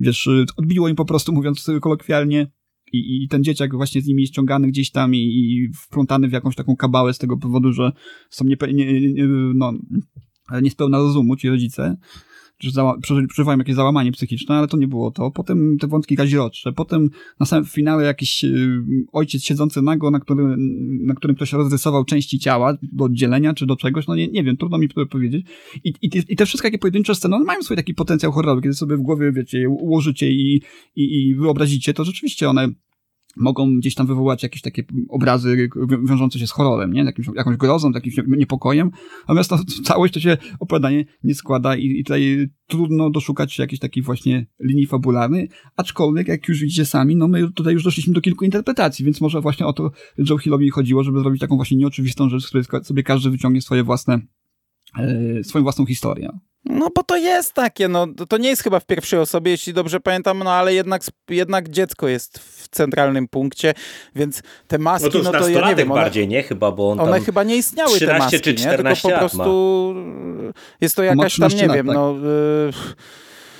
wiesz, 0.00 0.28
odbiło 0.56 0.88
im 0.88 0.96
po 0.96 1.04
prostu, 1.04 1.32
mówiąc 1.32 1.66
kolokwialnie, 1.80 2.46
i, 2.92 3.24
i 3.24 3.28
ten 3.28 3.44
dzieciak 3.44 3.76
właśnie 3.76 4.02
z 4.02 4.06
nimi 4.06 4.22
jest 4.22 4.32
ściągany 4.32 4.68
gdzieś 4.68 4.90
tam 4.90 5.14
i, 5.14 5.18
i 5.18 5.72
wplątany 5.74 6.28
w 6.28 6.32
jakąś 6.32 6.54
taką 6.54 6.76
kabałę 6.76 7.14
z 7.14 7.18
tego 7.18 7.36
powodu, 7.36 7.72
że 7.72 7.92
są 8.30 8.44
nie, 8.44 8.56
nie, 8.72 9.12
nie, 9.12 9.26
no, 9.54 9.72
rozumu 10.98 11.36
ci 11.36 11.48
rodzice 11.48 11.96
że 12.60 12.82
przeżywają 13.28 13.58
jakieś 13.58 13.74
załamanie 13.74 14.12
psychiczne, 14.12 14.54
ale 14.54 14.68
to 14.68 14.76
nie 14.76 14.88
było 14.88 15.10
to. 15.10 15.30
Potem 15.30 15.78
te 15.78 15.86
wątki 15.86 16.16
kazirodcze, 16.16 16.72
potem 16.72 17.10
na 17.40 17.46
samym 17.46 17.64
finale 17.64 18.04
jakiś 18.04 18.44
y, 18.44 18.82
ojciec 19.12 19.42
siedzący 19.42 19.82
nago, 19.82 20.10
na 20.10 20.20
którym, 20.20 20.56
na 21.06 21.14
którym 21.14 21.36
ktoś 21.36 21.52
rozrysował 21.52 22.04
części 22.04 22.38
ciała 22.38 22.76
do 22.82 23.04
oddzielenia 23.04 23.54
czy 23.54 23.66
do 23.66 23.76
czegoś, 23.76 24.06
no 24.06 24.16
nie, 24.16 24.28
nie 24.28 24.44
wiem, 24.44 24.56
trudno 24.56 24.78
mi 24.78 24.88
to 24.88 25.06
powiedzieć. 25.06 25.46
I, 25.84 25.88
i, 26.02 26.10
I 26.28 26.36
te 26.36 26.46
wszystkie 26.46 26.68
takie 26.68 26.78
pojedyncze 26.78 27.14
sceny, 27.14 27.36
one 27.36 27.44
mają 27.44 27.62
swój 27.62 27.76
taki 27.76 27.94
potencjał 27.94 28.32
horrorowy, 28.32 28.62
kiedy 28.62 28.74
sobie 28.74 28.96
w 28.96 29.00
głowie, 29.00 29.32
wiecie, 29.32 29.68
ułożycie 29.68 30.32
i, 30.32 30.62
i, 30.96 31.28
i 31.28 31.34
wyobrazicie, 31.34 31.94
to 31.94 32.04
rzeczywiście 32.04 32.48
one 32.48 32.68
mogą 33.38 33.78
gdzieś 33.78 33.94
tam 33.94 34.06
wywołać 34.06 34.42
jakieś 34.42 34.62
takie 34.62 34.84
obrazy 35.08 35.68
wiążące 36.02 36.38
się 36.38 36.46
z 36.46 36.50
horrorem, 36.50 36.92
nie? 36.92 37.04
Jakimś, 37.04 37.28
jakąś 37.34 37.56
grozą, 37.56 37.90
jakimś 37.90 38.16
niepokojem. 38.26 38.90
Natomiast 39.20 39.50
to, 39.50 39.58
całość 39.84 40.14
to 40.14 40.20
się 40.20 40.36
opowiadanie 40.60 41.04
nie 41.24 41.34
składa 41.34 41.76
i, 41.76 41.86
i 41.86 42.04
tutaj 42.04 42.48
trudno 42.66 43.10
doszukać 43.10 43.52
się 43.52 43.62
jakiejś 43.62 43.80
takiej 43.80 44.02
właśnie 44.02 44.46
linii 44.60 44.86
fabularnej, 44.86 45.50
aczkolwiek 45.76 46.28
jak 46.28 46.48
już 46.48 46.60
widzicie 46.60 46.84
sami, 46.84 47.16
no 47.16 47.28
my 47.28 47.52
tutaj 47.52 47.74
już 47.74 47.84
doszliśmy 47.84 48.14
do 48.14 48.20
kilku 48.20 48.44
interpretacji, 48.44 49.04
więc 49.04 49.20
może 49.20 49.40
właśnie 49.40 49.66
o 49.66 49.72
to 49.72 49.90
Joe 50.30 50.38
Hillowi 50.38 50.70
chodziło, 50.70 51.04
żeby 51.04 51.20
zrobić 51.20 51.40
taką 51.40 51.56
właśnie 51.56 51.76
nieoczywistą 51.76 52.28
rzecz, 52.28 52.42
z 52.42 52.46
której 52.46 52.64
sobie 52.82 53.02
każdy 53.02 53.30
wyciągnie 53.30 53.62
swoje 53.62 53.84
własne, 53.84 54.20
e, 54.98 55.44
swoją 55.44 55.62
własną 55.62 55.86
historię. 55.86 56.30
No 56.68 56.88
bo 56.94 57.02
to 57.02 57.16
jest 57.16 57.52
takie, 57.52 57.88
no 57.88 58.06
to 58.28 58.38
nie 58.38 58.48
jest 58.48 58.62
chyba 58.62 58.80
w 58.80 58.86
pierwszej 58.86 59.18
osobie, 59.18 59.50
jeśli 59.50 59.72
dobrze 59.72 60.00
pamiętam, 60.00 60.38
no 60.44 60.52
ale 60.52 60.74
jednak, 60.74 61.02
jednak 61.30 61.68
dziecko 61.68 62.08
jest 62.08 62.38
w 62.38 62.68
centralnym 62.68 63.28
punkcie, 63.28 63.74
więc 64.14 64.42
te 64.66 64.78
maski, 64.78 65.06
no 65.06 65.10
to, 65.10 65.32
no 65.32 65.38
to 65.38 65.48
ja 65.48 65.68
nie 65.68 65.74
wiem. 65.74 65.92
One, 65.92 66.00
bardziej, 66.00 66.28
nie? 66.28 66.42
Chyba, 66.42 66.72
bo 66.72 66.90
on 66.90 67.00
One 67.00 67.20
chyba 67.20 67.42
nie 67.42 67.56
istniały 67.56 67.96
13 67.96 68.14
te 68.14 68.18
maski, 68.18 68.40
czy 68.40 68.54
14 68.54 69.08
nie? 69.08 69.14
Tylko 69.14 69.28
po 69.28 69.34
prostu 69.34 69.94
jest 70.80 70.96
to 70.96 71.02
jakaś 71.02 71.38
tam, 71.38 71.50
nie 71.50 71.68
wiem, 71.68 71.86
tak. 71.86 71.96
no... 71.96 72.14
Y 72.68 73.18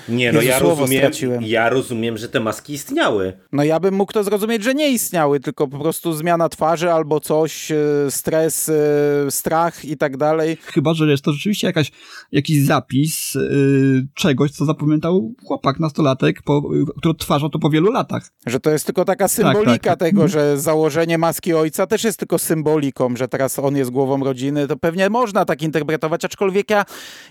nie, 0.08 0.32
no 0.32 0.40
Jezu, 0.40 0.50
ja 0.50 0.58
rozumiem, 0.58 0.98
straciłem. 0.98 1.42
ja 1.42 1.68
rozumiem, 1.68 2.18
że 2.18 2.28
te 2.28 2.40
maski 2.40 2.72
istniały. 2.72 3.32
No 3.52 3.64
ja 3.64 3.80
bym 3.80 3.94
mógł 3.94 4.12
to 4.12 4.24
zrozumieć, 4.24 4.64
że 4.64 4.74
nie 4.74 4.90
istniały, 4.90 5.40
tylko 5.40 5.68
po 5.68 5.78
prostu 5.78 6.12
zmiana 6.12 6.48
twarzy 6.48 6.92
albo 6.92 7.20
coś, 7.20 7.72
e, 7.72 7.76
stres, 8.10 8.68
e, 8.68 9.30
strach 9.30 9.84
i 9.84 9.96
tak 9.96 10.16
dalej. 10.16 10.56
Chyba, 10.62 10.94
że 10.94 11.10
jest 11.10 11.24
to 11.24 11.32
rzeczywiście 11.32 11.66
jakaś, 11.66 11.92
jakiś 12.32 12.64
zapis 12.64 13.34
yy, 13.34 14.06
czegoś, 14.14 14.50
co 14.50 14.64
zapamiętał 14.64 15.34
chłopak, 15.44 15.80
nastolatek, 15.80 16.42
po, 16.42 16.62
który 16.98 17.10
odtwarzał 17.10 17.48
to 17.48 17.58
po 17.58 17.70
wielu 17.70 17.92
latach. 17.92 18.30
Że 18.46 18.60
to 18.60 18.70
jest 18.70 18.86
tylko 18.86 19.04
taka 19.04 19.28
symbolika 19.28 19.72
tak, 19.72 19.82
tak. 19.82 19.98
tego, 19.98 20.22
mhm. 20.22 20.28
że 20.28 20.60
założenie 20.60 21.18
maski 21.18 21.54
ojca 21.54 21.86
też 21.86 22.04
jest 22.04 22.18
tylko 22.18 22.38
symboliką, 22.38 23.16
że 23.16 23.28
teraz 23.28 23.58
on 23.58 23.76
jest 23.76 23.90
głową 23.90 24.24
rodziny, 24.24 24.66
to 24.66 24.76
pewnie 24.76 25.10
można 25.10 25.44
tak 25.44 25.62
interpretować, 25.62 26.24
aczkolwiek 26.24 26.70
ja, 26.70 26.84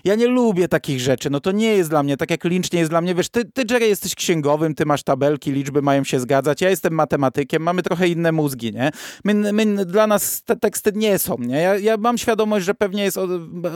ja 0.04 0.14
nie 0.14 0.26
lubię 0.26 0.68
takich 0.68 1.00
rzeczy, 1.00 1.30
no 1.30 1.40
to 1.40 1.52
nie 1.52 1.76
jest 1.76 1.90
dla 1.90 2.02
mnie, 2.02 2.16
tak 2.16 2.30
jak 2.30 2.44
Lynch 2.44 2.67
jest 2.76 2.90
dla 2.90 3.00
mnie, 3.00 3.14
wiesz, 3.14 3.28
ty, 3.28 3.44
ty 3.44 3.62
Jerry 3.70 3.86
jesteś 3.86 4.14
księgowym, 4.14 4.74
ty 4.74 4.86
masz 4.86 5.02
tabelki, 5.02 5.52
liczby 5.52 5.82
mają 5.82 6.04
się 6.04 6.20
zgadzać, 6.20 6.60
ja 6.60 6.70
jestem 6.70 6.94
matematykiem, 6.94 7.62
mamy 7.62 7.82
trochę 7.82 8.08
inne 8.08 8.32
mózgi, 8.32 8.72
nie? 8.72 8.90
My, 9.24 9.52
my, 9.52 9.86
dla 9.86 10.06
nas 10.06 10.42
te 10.42 10.56
teksty 10.56 10.92
nie 10.94 11.18
są, 11.18 11.36
nie? 11.38 11.56
Ja, 11.56 11.78
ja 11.78 11.96
mam 11.96 12.18
świadomość, 12.18 12.66
że 12.66 12.74
pewnie 12.74 13.02
jest 13.02 13.18
od, 13.18 13.30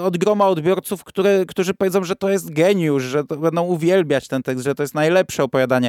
od 0.05 0.19
groma 0.19 0.49
odbiorców, 0.49 1.05
które, 1.05 1.45
którzy 1.47 1.75
powiedzą, 1.75 2.05
że 2.05 2.17
to 2.17 2.31
jest 2.31 2.53
geniusz, 2.53 3.03
że 3.03 3.25
będą 3.25 3.63
uwielbiać 3.63 4.29
ten 4.29 4.43
tekst, 4.43 4.65
że 4.65 4.75
to 4.75 4.83
jest 4.83 4.95
najlepsze 4.95 5.45
opowiadanie. 5.45 5.89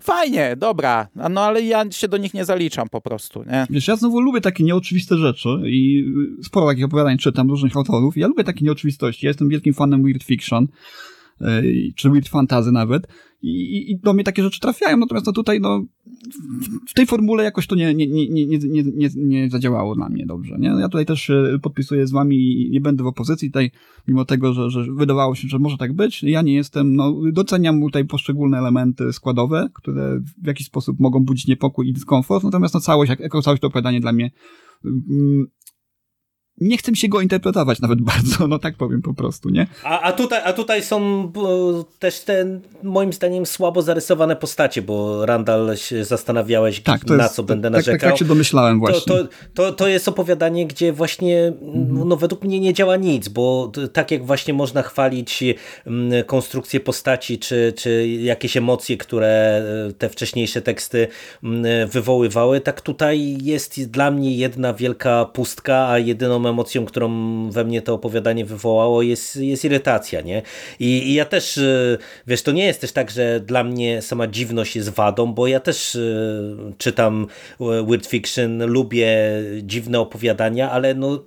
Fajnie, 0.00 0.56
dobra, 0.56 1.08
no 1.30 1.40
ale 1.40 1.62
ja 1.62 1.84
się 1.90 2.08
do 2.08 2.16
nich 2.16 2.34
nie 2.34 2.44
zaliczam 2.44 2.88
po 2.88 3.00
prostu, 3.00 3.44
nie? 3.44 3.66
Wiesz, 3.70 3.88
ja 3.88 3.96
znowu 3.96 4.20
lubię 4.20 4.40
takie 4.40 4.64
nieoczywiste 4.64 5.16
rzeczy 5.16 5.48
i 5.66 6.04
sporo 6.42 6.66
takich 6.66 6.84
opowiadań 6.84 7.18
czytam 7.18 7.50
różnych 7.50 7.76
autorów. 7.76 8.16
Ja 8.16 8.26
lubię 8.26 8.44
takie 8.44 8.64
nieoczywistości. 8.64 9.26
Ja 9.26 9.30
jestem 9.30 9.48
wielkim 9.48 9.74
fanem 9.74 10.02
weird 10.02 10.22
fiction. 10.22 10.68
E, 11.40 11.62
czy 11.96 12.10
weird 12.10 12.28
fantazy 12.28 12.72
nawet 12.72 13.08
I, 13.42 13.90
i, 13.90 13.98
do 13.98 14.12
mnie 14.12 14.24
takie 14.24 14.42
rzeczy 14.42 14.60
trafiają, 14.60 14.96
natomiast 14.96 15.26
no 15.26 15.32
tutaj 15.32 15.60
no 15.60 15.84
w 16.88 16.94
tej 16.94 17.06
formule 17.06 17.44
jakoś 17.44 17.66
to 17.66 17.74
nie, 17.74 17.94
nie, 17.94 18.06
nie, 18.06 18.28
nie, 18.28 18.58
nie, 18.58 18.82
nie, 18.82 19.08
nie 19.16 19.50
zadziałało 19.50 19.94
na 19.94 20.08
mnie 20.08 20.26
dobrze, 20.26 20.56
nie? 20.58 20.68
Ja 20.68 20.88
tutaj 20.88 21.06
też 21.06 21.32
podpisuję 21.62 22.06
z 22.06 22.12
wami 22.12 22.36
i 22.36 22.70
nie 22.70 22.80
będę 22.80 23.04
w 23.04 23.06
opozycji 23.06 23.48
tutaj, 23.48 23.70
mimo 24.08 24.24
tego, 24.24 24.52
że, 24.52 24.70
że 24.70 24.84
wydawało 24.92 25.34
się, 25.34 25.48
że 25.48 25.58
może 25.58 25.76
tak 25.76 25.92
być, 25.92 26.22
ja 26.22 26.42
nie 26.42 26.54
jestem, 26.54 26.96
no 26.96 27.14
doceniam 27.32 27.80
tutaj 27.80 28.04
poszczególne 28.04 28.58
elementy 28.58 29.12
składowe, 29.12 29.68
które 29.74 30.20
w 30.42 30.46
jakiś 30.46 30.66
sposób 30.66 31.00
mogą 31.00 31.20
budzić 31.20 31.46
niepokój 31.46 31.88
i 31.88 31.92
dyskomfort, 31.92 32.44
natomiast 32.44 32.74
no 32.74 32.80
całość, 32.80 33.12
jako 33.20 33.42
całość 33.42 33.60
to 33.60 33.68
opowiadanie 33.68 34.00
dla 34.00 34.12
mnie 34.12 34.30
mm, 34.84 35.46
nie 36.60 36.78
chcę 36.78 36.96
się 36.96 37.08
go 37.08 37.20
interpretować 37.20 37.80
nawet 37.80 38.00
bardzo, 38.12 38.48
no 38.48 38.58
tak 38.58 38.76
powiem 38.76 39.02
po 39.02 39.14
prostu, 39.14 39.50
nie? 39.50 39.66
A, 39.84 40.00
a, 40.00 40.12
tutaj, 40.12 40.40
a 40.44 40.52
tutaj 40.52 40.82
są 40.82 41.32
też 41.98 42.20
te, 42.20 42.60
moim 42.82 43.12
zdaniem, 43.12 43.46
słabo 43.46 43.82
zarysowane 43.82 44.36
postacie, 44.36 44.82
bo 44.82 45.26
Randall 45.26 45.76
się 45.76 46.04
zastanawiałeś, 46.04 46.80
tak, 46.80 47.06
na 47.06 47.22
jest, 47.22 47.34
co 47.34 47.42
będę 47.42 47.68
tak, 47.68 47.72
narzekał. 47.72 48.00
Tak, 48.00 48.10
tak 48.10 48.18
się 48.18 48.24
domyślałem 48.24 48.78
właśnie. 48.78 49.00
To, 49.14 49.24
to, 49.24 49.28
to, 49.54 49.72
to 49.72 49.88
jest 49.88 50.08
opowiadanie, 50.08 50.66
gdzie 50.66 50.92
właśnie, 50.92 51.52
mhm. 51.62 52.08
no 52.08 52.16
według 52.16 52.44
mnie 52.44 52.60
nie 52.60 52.74
działa 52.74 52.96
nic, 52.96 53.28
bo 53.28 53.72
tak 53.92 54.10
jak 54.10 54.26
właśnie 54.26 54.54
można 54.54 54.82
chwalić 54.82 55.44
mm, 55.86 56.24
konstrukcję 56.24 56.80
postaci, 56.80 57.38
czy, 57.38 57.72
czy 57.76 58.08
jakieś 58.08 58.56
emocje, 58.56 58.96
które 58.96 59.62
e, 59.88 59.92
te 59.92 60.08
wcześniejsze 60.08 60.62
teksty 60.62 61.08
mm, 61.42 61.88
wywoływały, 61.88 62.60
tak 62.60 62.80
tutaj 62.80 63.38
jest 63.42 63.90
dla 63.90 64.10
mnie 64.10 64.36
jedna 64.36 64.74
wielka 64.74 65.24
pustka, 65.24 65.88
a 65.88 65.98
jedyną 65.98 66.43
emocją, 66.46 66.84
którą 66.84 67.10
we 67.50 67.64
mnie 67.64 67.82
to 67.82 67.94
opowiadanie 67.94 68.44
wywołało 68.44 69.02
jest, 69.02 69.36
jest 69.36 69.64
irytacja, 69.64 70.20
nie? 70.20 70.42
I, 70.80 70.86
I, 70.86 71.14
ja 71.14 71.24
też, 71.24 71.56
y, 71.56 71.98
wiesz, 72.26 72.42
to 72.42 72.52
nie 72.52 72.64
jest 72.64 72.80
też 72.80 72.92
tak, 72.92 73.10
że 73.10 73.40
dla 73.40 73.64
mnie 73.64 74.02
sama 74.02 74.26
dziwność 74.26 74.76
jest 74.76 74.88
wadą, 74.88 75.32
bo 75.32 75.46
ja 75.46 75.60
też 75.60 75.94
y, 75.94 76.56
czytam 76.78 77.26
y, 77.60 77.64
weird 77.64 78.06
fiction, 78.06 78.66
lubię 78.66 79.18
dziwne 79.62 80.00
opowiadania, 80.00 80.70
ale 80.70 80.94
no 80.94 81.24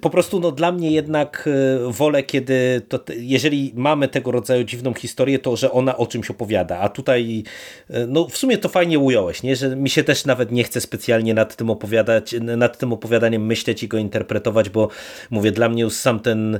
po 0.00 0.10
prostu 0.10 0.40
no, 0.40 0.52
dla 0.52 0.72
mnie 0.72 0.90
jednak 0.90 1.48
y, 1.88 1.92
wolę, 1.92 2.22
kiedy 2.22 2.82
to, 2.88 3.00
jeżeli 3.16 3.72
mamy 3.74 4.08
tego 4.08 4.30
rodzaju 4.32 4.64
dziwną 4.64 4.94
historię, 4.94 5.38
to 5.38 5.56
że 5.56 5.72
ona 5.72 5.96
o 5.96 6.06
czymś 6.06 6.30
opowiada, 6.30 6.78
a 6.78 6.88
tutaj 6.88 7.44
y, 7.90 8.06
no 8.08 8.28
w 8.28 8.36
sumie 8.36 8.58
to 8.58 8.68
fajnie 8.68 8.98
ująłeś, 8.98 9.42
nie? 9.42 9.56
że 9.56 9.76
mi 9.76 9.90
się 9.90 10.04
też 10.04 10.24
nawet 10.24 10.52
nie 10.52 10.64
chce 10.64 10.80
specjalnie 10.80 11.34
nad 11.34 11.56
tym 11.56 11.70
opowiadać, 11.70 12.34
nad 12.40 12.78
tym 12.78 12.92
opowiadaniem 12.92 13.46
myśleć 13.46 13.82
i 13.82 13.88
go 13.88 13.98
interpretować, 13.98 14.68
bo 14.68 14.88
mówię, 15.30 15.52
dla 15.52 15.68
mnie 15.68 15.82
już 15.82 15.92
sam 15.92 16.20
ten, 16.20 16.58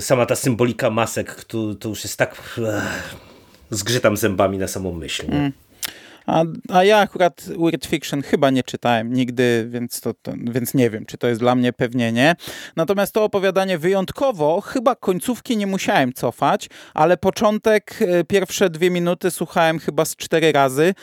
sama 0.00 0.26
ta 0.26 0.36
symbolika 0.36 0.90
masek, 0.90 1.44
to, 1.44 1.74
to 1.74 1.88
już 1.88 2.04
jest 2.04 2.16
tak 2.16 2.60
zgrzytam 3.70 4.16
zębami 4.16 4.58
na 4.58 4.68
samą 4.68 4.92
myśl. 4.92 5.26
Nie? 5.28 5.38
Mm. 5.38 5.52
A, 6.30 6.44
a 6.68 6.84
ja 6.84 6.98
akurat 6.98 7.44
Weird 7.58 7.86
Fiction 7.86 8.22
chyba 8.22 8.50
nie 8.50 8.62
czytałem 8.62 9.12
nigdy, 9.12 9.66
więc, 9.70 10.00
to, 10.00 10.14
to, 10.14 10.32
więc 10.36 10.74
nie 10.74 10.90
wiem, 10.90 11.06
czy 11.06 11.18
to 11.18 11.28
jest 11.28 11.40
dla 11.40 11.54
mnie, 11.54 11.72
pewnie 11.72 12.12
nie. 12.12 12.36
Natomiast 12.76 13.14
to 13.14 13.24
opowiadanie 13.24 13.78
wyjątkowo, 13.78 14.60
chyba 14.60 14.94
końcówki 14.94 15.56
nie 15.56 15.66
musiałem 15.66 16.12
cofać, 16.12 16.68
ale 16.94 17.16
początek, 17.16 17.98
e, 18.00 18.24
pierwsze 18.24 18.70
dwie 18.70 18.90
minuty 18.90 19.30
słuchałem 19.30 19.78
chyba 19.78 20.04
z 20.04 20.16
cztery 20.16 20.52
razy 20.52 20.94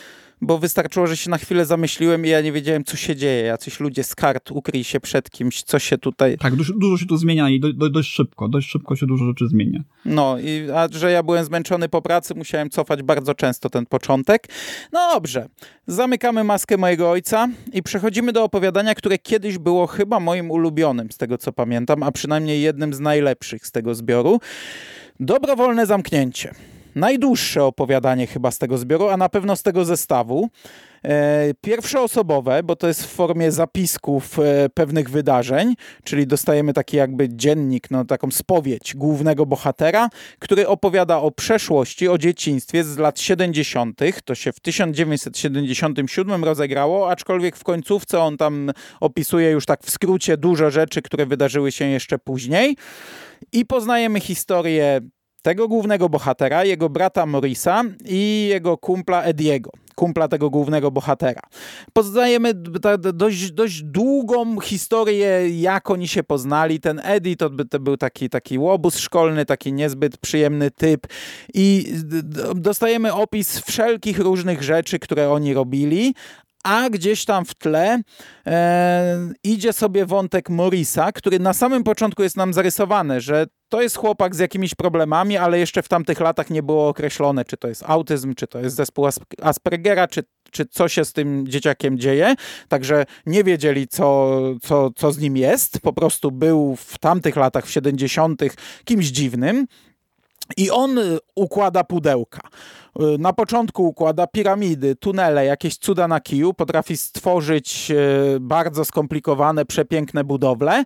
bo 0.42 0.58
wystarczyło, 0.58 1.08
że 1.08 1.18
się 1.18 1.30
na 1.30 1.38
chwilę 1.38 1.66
zamyśliłem 1.66 2.26
i 2.26 2.30
ja 2.30 2.42
nie 2.42 2.52
wiedziałem, 2.52 2.84
co 2.84 2.98
się 2.98 3.16
dzieje. 3.16 3.44
Jacyś 3.44 3.80
ludzie 3.80 4.04
z 4.04 4.16
kart 4.16 4.52
ukryli 4.52 4.84
się 4.84 5.00
przed 5.00 5.30
kimś, 5.30 5.64
co 5.64 5.80
się 5.80 5.98
tutaj... 5.98 6.38
Tak, 6.38 6.56
dużo, 6.56 6.74
dużo 6.78 6.98
się 6.98 7.06
tu 7.06 7.18
zmienia 7.18 7.50
i 7.50 7.60
do, 7.60 7.74
do, 7.74 7.90
dość 7.90 8.12
szybko, 8.12 8.48
dość 8.48 8.70
szybko 8.70 8.96
się 8.96 9.06
dużo 9.06 9.26
rzeczy 9.26 9.48
zmienia. 9.48 9.84
No, 10.06 10.40
i, 10.40 10.68
a 10.76 10.88
że 10.92 11.12
ja 11.12 11.24
byłem 11.24 11.46
zmęczony 11.46 11.90
po 11.90 12.02
pracy, 12.02 12.36
musiałem 12.36 12.70
cofać 12.70 13.04
bardzo 13.04 13.34
często 13.34 13.70
ten 13.70 13.86
początek. 13.86 14.48
No 14.92 15.10
dobrze, 15.14 15.48
zamykamy 15.88 16.44
maskę 16.44 16.78
mojego 16.78 17.12
ojca 17.12 17.48
i 17.74 17.84
przechodzimy 17.84 18.34
do 18.34 18.44
opowiadania, 18.44 18.96
które 18.96 19.18
kiedyś 19.18 19.58
było 19.58 19.88
chyba 19.88 20.20
moim 20.20 20.52
ulubionym, 20.52 21.12
z 21.12 21.18
tego 21.18 21.38
co 21.38 21.54
pamiętam, 21.54 22.04
a 22.04 22.12
przynajmniej 22.12 22.62
jednym 22.62 22.94
z 22.94 23.00
najlepszych 23.00 23.66
z 23.66 23.72
tego 23.72 23.96
zbioru. 23.96 24.40
Dobrowolne 25.20 25.86
zamknięcie. 25.86 26.54
Najdłuższe 26.98 27.64
opowiadanie 27.64 28.28
chyba 28.28 28.52
z 28.52 28.58
tego 28.58 28.78
zbioru, 28.78 29.08
a 29.08 29.18
na 29.18 29.30
pewno 29.30 29.56
z 29.56 29.64
tego 29.64 29.86
zestawu. 29.86 30.50
E, 31.04 31.54
pierwszoosobowe, 31.62 32.64
bo 32.64 32.76
to 32.76 32.88
jest 32.88 33.04
w 33.04 33.10
formie 33.10 33.52
zapisków 33.52 34.39
e, 34.39 34.70
pewnych 34.70 35.10
wydarzeń, 35.10 35.76
czyli 36.04 36.28
dostajemy 36.28 36.74
taki 36.74 36.98
jakby 36.98 37.30
dziennik, 37.30 37.91
no, 37.91 38.06
taką 38.06 38.32
spowiedź 38.32 38.95
głównego 38.95 39.45
bohatera, 39.45 40.10
który 40.39 40.68
opowiada 40.68 41.18
o 41.18 41.32
przeszłości, 41.32 42.08
o 42.08 42.18
dzieciństwie 42.18 42.84
z 42.84 42.98
lat 42.98 43.20
70. 43.20 44.00
To 44.26 44.36
się 44.36 44.52
w 44.52 44.60
1977 44.60 46.43
rozegrało, 46.43 47.10
aczkolwiek 47.10 47.58
w 47.58 47.64
końcówce 47.64 48.20
on 48.20 48.38
tam 48.38 48.72
opisuje 49.00 49.52
już 49.52 49.66
tak 49.66 49.84
w 49.84 49.91
skrócie 49.91 50.38
dużo 50.38 50.72
rzeczy, 50.72 51.02
które 51.02 51.26
wydarzyły 51.26 51.72
się 51.72 51.86
jeszcze 51.86 52.20
później. 52.20 52.78
I 53.52 53.66
poznajemy 53.66 54.20
historię 54.20 55.02
tego 55.48 55.68
głównego 55.68 56.10
bohatera, 56.10 56.64
jego 56.64 56.89
brata 56.89 57.26
Morisa 57.26 57.84
i 58.06 58.48
jego 58.50 58.78
kumpla 58.78 59.24
Ediego 59.24 59.72
kumpla 59.95 60.28
tego 60.28 60.50
głównego 60.50 60.91
bohatera. 60.91 61.41
Poznajemy 61.93 62.54
dość, 63.14 63.52
dość 63.52 63.84
długą 63.84 64.60
historię, 64.60 65.50
jak 65.50 65.89
oni 65.89 66.08
się 66.08 66.24
poznali. 66.24 66.80
Ten 66.80 67.02
Eddie 67.04 67.36
to, 67.36 67.50
to 67.70 67.80
był 67.80 67.98
taki, 67.98 68.30
taki 68.30 68.60
łobuz 68.60 68.98
szkolny, 68.98 69.45
taki 69.45 69.74
niezbyt 69.74 70.18
przyjemny 70.18 70.72
typ 70.72 71.08
i 71.54 71.93
dostajemy 72.56 73.14
opis 73.14 73.60
wszelkich 73.60 74.20
różnych 74.20 74.64
rzeczy, 74.64 75.00
które 75.00 75.32
oni 75.32 75.54
robili, 75.54 76.14
a 76.68 76.89
gdzieś 76.89 77.26
tam 77.26 77.45
w 77.45 77.55
tle 77.55 77.99
e, 78.47 79.18
idzie 79.43 79.74
sobie 79.74 80.05
wątek 80.05 80.49
Morisa, 80.49 81.11
który 81.11 81.39
na 81.39 81.53
samym 81.53 81.84
początku 81.84 82.24
jest 82.24 82.38
nam 82.38 82.53
zarysowany, 82.53 83.22
że 83.22 83.45
to 83.70 83.82
jest 83.82 83.97
chłopak 83.97 84.36
z 84.36 84.39
jakimiś 84.39 84.76
problemami, 84.76 85.38
ale 85.38 85.59
jeszcze 85.59 85.82
w 85.82 85.88
tamtych 85.88 86.20
latach 86.20 86.49
nie 86.49 86.63
było 86.63 86.88
określone, 86.88 87.45
czy 87.45 87.57
to 87.57 87.68
jest 87.68 87.84
autyzm, 87.88 88.36
czy 88.36 88.47
to 88.47 88.59
jest 88.59 88.76
zespół 88.76 89.07
Aspergera, 89.41 90.07
czy, 90.07 90.24
czy 90.51 90.65
co 90.65 90.88
się 90.88 91.05
z 91.05 91.13
tym 91.13 91.47
dzieciakiem 91.47 91.99
dzieje. 91.99 92.36
Także 92.68 93.05
nie 93.26 93.43
wiedzieli, 93.43 93.88
co, 93.88 94.39
co, 94.61 94.89
co 94.95 95.11
z 95.11 95.18
nim 95.18 95.38
jest. 95.38 95.80
Po 95.80 95.93
prostu 95.93 96.32
był 96.32 96.76
w 96.76 96.97
tamtych 96.97 97.36
latach, 97.36 97.65
w 97.65 97.72
70., 97.72 98.41
kimś 98.86 99.05
dziwnym. 99.05 99.65
I 100.58 100.72
on 100.72 101.00
układa 101.36 101.84
pudełka. 101.84 102.41
Na 103.20 103.34
początku 103.34 103.88
układa 103.88 104.28
piramidy, 104.28 104.95
tunele, 104.95 105.45
jakieś 105.45 105.78
cuda 105.78 106.08
na 106.08 106.20
kiju, 106.20 106.54
potrafi 106.54 106.98
stworzyć 106.98 107.91
e, 107.91 107.95
bardzo 108.39 108.86
skomplikowane, 108.86 109.66
przepiękne 109.66 110.24
budowle. 110.24 110.84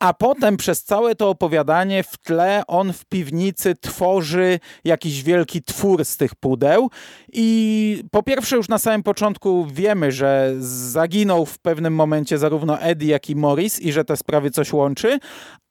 A 0.00 0.14
potem 0.14 0.56
przez 0.56 0.84
całe 0.84 1.14
to 1.14 1.28
opowiadanie 1.28 2.02
w 2.02 2.18
tle 2.18 2.62
on 2.66 2.92
w 2.92 3.04
piwnicy 3.04 3.74
tworzy 3.80 4.60
jakiś 4.84 5.22
wielki 5.22 5.62
twór 5.62 6.04
z 6.04 6.16
tych 6.16 6.34
pudeł. 6.34 6.90
I 7.32 8.04
po 8.10 8.22
pierwsze, 8.22 8.56
już 8.56 8.68
na 8.68 8.78
samym 8.78 9.02
początku 9.02 9.66
wiemy, 9.72 10.12
że 10.12 10.54
zaginął 10.58 11.46
w 11.46 11.58
pewnym 11.58 11.94
momencie 11.94 12.38
zarówno 12.38 12.80
Eddie, 12.80 13.10
jak 13.10 13.30
i 13.30 13.36
Morris 13.36 13.80
i 13.80 13.92
że 13.92 14.04
te 14.04 14.16
sprawy 14.16 14.50
coś 14.50 14.72
łączy. 14.72 15.18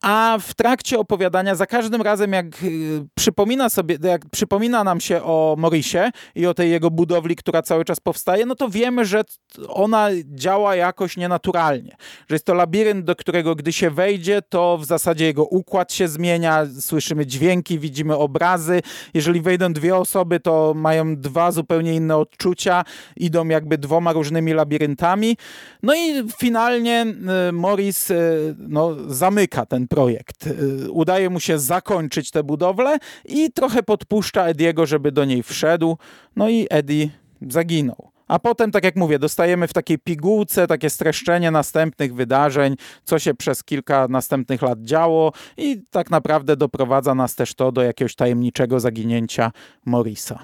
A 0.01 0.37
w 0.41 0.53
trakcie 0.53 0.99
opowiadania, 0.99 1.55
za 1.55 1.65
każdym 1.65 2.01
razem, 2.01 2.33
jak 2.33 2.63
y, 2.63 3.05
przypomina 3.15 3.69
sobie, 3.69 3.97
jak 4.03 4.29
przypomina 4.31 4.83
nam 4.83 5.01
się 5.01 5.23
o 5.23 5.55
Morrisie 5.57 6.11
i 6.35 6.45
o 6.45 6.53
tej 6.53 6.71
jego 6.71 6.91
budowli, 6.91 7.35
która 7.35 7.61
cały 7.61 7.85
czas 7.85 7.99
powstaje, 7.99 8.45
no 8.45 8.55
to 8.55 8.69
wiemy, 8.69 9.05
że 9.05 9.23
ona 9.67 10.09
działa 10.25 10.75
jakoś 10.75 11.17
nienaturalnie. 11.17 11.95
Że 12.29 12.35
jest 12.35 12.45
to 12.45 12.53
labirynt, 12.53 13.05
do 13.05 13.15
którego 13.15 13.55
gdy 13.55 13.73
się 13.73 13.89
wejdzie, 13.89 14.18
to 14.49 14.77
w 14.77 14.85
zasadzie 14.85 15.25
jego 15.25 15.45
układ 15.45 15.93
się 15.93 16.07
zmienia, 16.07 16.65
słyszymy 16.79 17.25
dźwięki, 17.25 17.79
widzimy 17.79 18.17
obrazy. 18.17 18.81
Jeżeli 19.13 19.41
wejdą 19.41 19.73
dwie 19.73 19.95
osoby, 19.95 20.39
to 20.39 20.73
mają 20.75 21.15
dwa 21.15 21.51
zupełnie 21.51 21.95
inne 21.95 22.17
odczucia, 22.17 22.83
idą 23.17 23.47
jakby 23.47 23.77
dwoma 23.77 24.13
różnymi 24.13 24.53
labiryntami. 24.53 25.37
No 25.83 25.95
i 25.95 26.29
finalnie 26.37 27.05
y, 27.49 27.51
Morris 27.51 28.11
y, 28.11 28.55
no, 28.57 28.95
zamyka 29.07 29.65
ten 29.65 29.87
projekt. 29.87 30.47
Y, 30.47 30.91
udaje 30.91 31.29
mu 31.29 31.39
się 31.39 31.59
zakończyć 31.59 32.31
tę 32.31 32.43
budowlę 32.43 32.97
i 33.25 33.51
trochę 33.51 33.83
podpuszcza 33.83 34.45
Ediego, 34.45 34.85
żeby 34.85 35.11
do 35.11 35.25
niej 35.25 35.43
wszedł. 35.43 35.97
No 36.35 36.49
i 36.49 36.67
Eddie 36.69 37.09
zaginął. 37.41 38.08
A 38.29 38.39
potem, 38.39 38.71
tak 38.71 38.83
jak 38.83 38.95
mówię, 38.95 39.19
dostajemy 39.19 39.67
w 39.67 39.73
takiej 39.73 39.97
pigułce 39.97 40.67
takie 40.67 40.89
streszczenie 40.89 41.51
następnych 41.51 42.15
wydarzeń, 42.15 42.75
co 43.03 43.19
się 43.19 43.33
przez 43.33 43.63
kilka 43.63 44.07
następnych 44.07 44.61
lat 44.61 44.81
działo 44.81 45.31
i 45.57 45.81
tak 45.91 46.09
naprawdę 46.11 46.57
doprowadza 46.57 47.15
nas 47.15 47.35
też 47.35 47.53
to 47.53 47.71
do 47.71 47.81
jakiegoś 47.81 48.15
tajemniczego 48.15 48.79
zaginięcia 48.79 49.51
Morisa. 49.85 50.39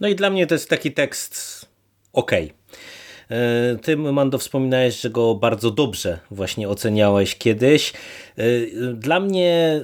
No 0.00 0.08
i 0.08 0.14
dla 0.14 0.30
mnie 0.30 0.46
to 0.46 0.54
jest 0.54 0.70
taki 0.70 0.92
tekst 0.92 1.66
ok. 2.12 2.32
E, 2.32 3.76
ty, 3.82 3.96
Mando, 3.96 4.38
wspominałeś, 4.38 5.00
że 5.00 5.10
go 5.10 5.34
bardzo 5.34 5.70
dobrze 5.70 6.18
właśnie 6.30 6.68
oceniałeś 6.68 7.36
kiedyś. 7.36 7.92
E, 8.36 8.44
dla 8.94 9.20
mnie 9.20 9.80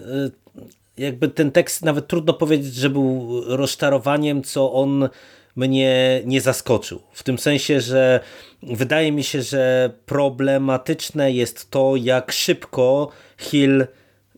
e, 0.97 1.03
jakby 1.03 1.28
ten 1.28 1.53
tekst 1.53 1.84
nawet 1.84 2.07
trudno 2.07 2.32
powiedzieć, 2.32 2.74
że 2.74 2.90
był 2.90 3.40
rozczarowaniem, 3.47 4.43
co 4.43 4.72
on 4.72 5.09
mnie 5.57 6.20
nie 6.24 6.40
zaskoczył. 6.40 7.03
W 7.12 7.22
tym 7.22 7.38
sensie, 7.38 7.80
że 7.80 8.20
wydaje 8.62 9.12
mi 9.12 9.24
się, 9.24 9.42
że 9.42 9.90
problematyczne 10.07 11.32
jest 11.32 11.70
to, 11.70 11.96
jak 11.96 12.32
szybko 12.32 13.09
Hill 13.38 13.86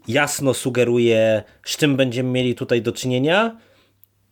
jasno 0.09 0.55
sugeruje, 0.55 1.43
z 1.65 1.77
czym 1.77 1.97
będziemy 1.97 2.31
mieli 2.31 2.55
tutaj 2.55 2.83
do 2.83 2.93
czynienia, 2.93 3.57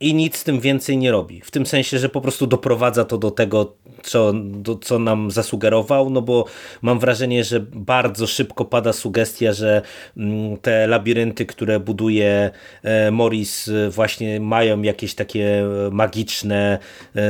i 0.03 0.15
nic 0.15 0.37
z 0.37 0.45
tym 0.45 0.61
więcej 0.61 0.99
nie 0.99 1.11
robi. 1.11 1.41
W 1.41 1.51
tym 1.51 1.67
sensie, 1.67 1.99
że 1.99 2.09
po 2.09 2.21
prostu 2.21 2.47
doprowadza 2.47 3.05
to 3.05 3.19
do 3.19 3.31
tego, 3.31 3.73
co, 4.03 4.33
do, 4.35 4.77
co 4.77 4.99
nam 4.99 5.31
zasugerował, 5.31 6.11
no 6.11 6.23
bo 6.23 6.45
mam 6.83 6.99
wrażenie, 6.99 7.45
że 7.45 7.61
bardzo 7.61 8.27
szybko 8.27 8.65
pada 8.65 8.93
sugestia, 8.93 9.53
że 9.53 9.83
mm, 10.17 10.57
te 10.57 10.87
labirynty, 10.87 11.47
które 11.47 11.81
buduje 11.81 12.51
e, 12.83 13.11
Morris 13.11 13.69
e, 13.69 13.91
właśnie 13.91 14.41
mają 14.41 14.83
jakieś 14.83 15.15
takie 15.15 15.65
magiczne 15.91 16.79
e, 17.17 17.21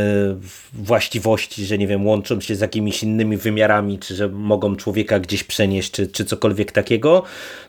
właściwości, 0.73 1.65
że 1.65 1.79
nie 1.79 1.87
wiem, 1.87 2.07
łączą 2.07 2.41
się 2.41 2.55
z 2.55 2.61
jakimiś 2.61 3.03
innymi 3.03 3.37
wymiarami, 3.37 3.99
czy 3.99 4.15
że 4.15 4.29
mogą 4.29 4.77
człowieka 4.77 5.21
gdzieś 5.21 5.45
przenieść, 5.45 5.91
czy, 5.91 6.07
czy 6.07 6.25
cokolwiek 6.25 6.73
takiego. 6.73 7.23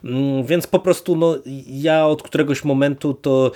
Mm, 0.04 0.44
więc 0.44 0.66
po 0.66 0.78
prostu 0.78 1.16
no, 1.16 1.38
ja 1.66 2.06
od 2.06 2.22
któregoś 2.22 2.64
momentu 2.64 3.14
to 3.14 3.52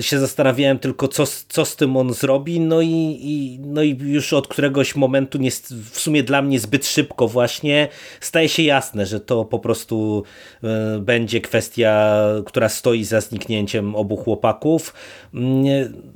się 0.00 0.18
zastanawiałem 0.18 0.78
tylko, 0.78 1.08
co, 1.08 1.24
co 1.48 1.64
z 1.64 1.76
tym 1.76 1.96
on 1.96 2.14
zrobi, 2.14 2.60
no 2.60 2.80
i, 2.80 3.18
i, 3.20 3.58
no 3.60 3.82
i 3.82 3.98
już 4.00 4.32
od 4.32 4.48
któregoś 4.48 4.96
momentu, 4.96 5.38
nie, 5.38 5.50
w 5.90 6.00
sumie 6.00 6.22
dla 6.22 6.42
mnie 6.42 6.60
zbyt 6.60 6.86
szybko 6.86 7.28
właśnie, 7.28 7.88
staje 8.20 8.48
się 8.48 8.62
jasne, 8.62 9.06
że 9.06 9.20
to 9.20 9.44
po 9.44 9.58
prostu 9.58 10.24
y, 10.64 11.00
będzie 11.00 11.40
kwestia, 11.40 12.22
która 12.46 12.68
stoi 12.68 13.04
za 13.04 13.20
zniknięciem 13.20 13.96
obu 13.96 14.16
chłopaków. 14.16 14.94
Mm, 15.34 15.64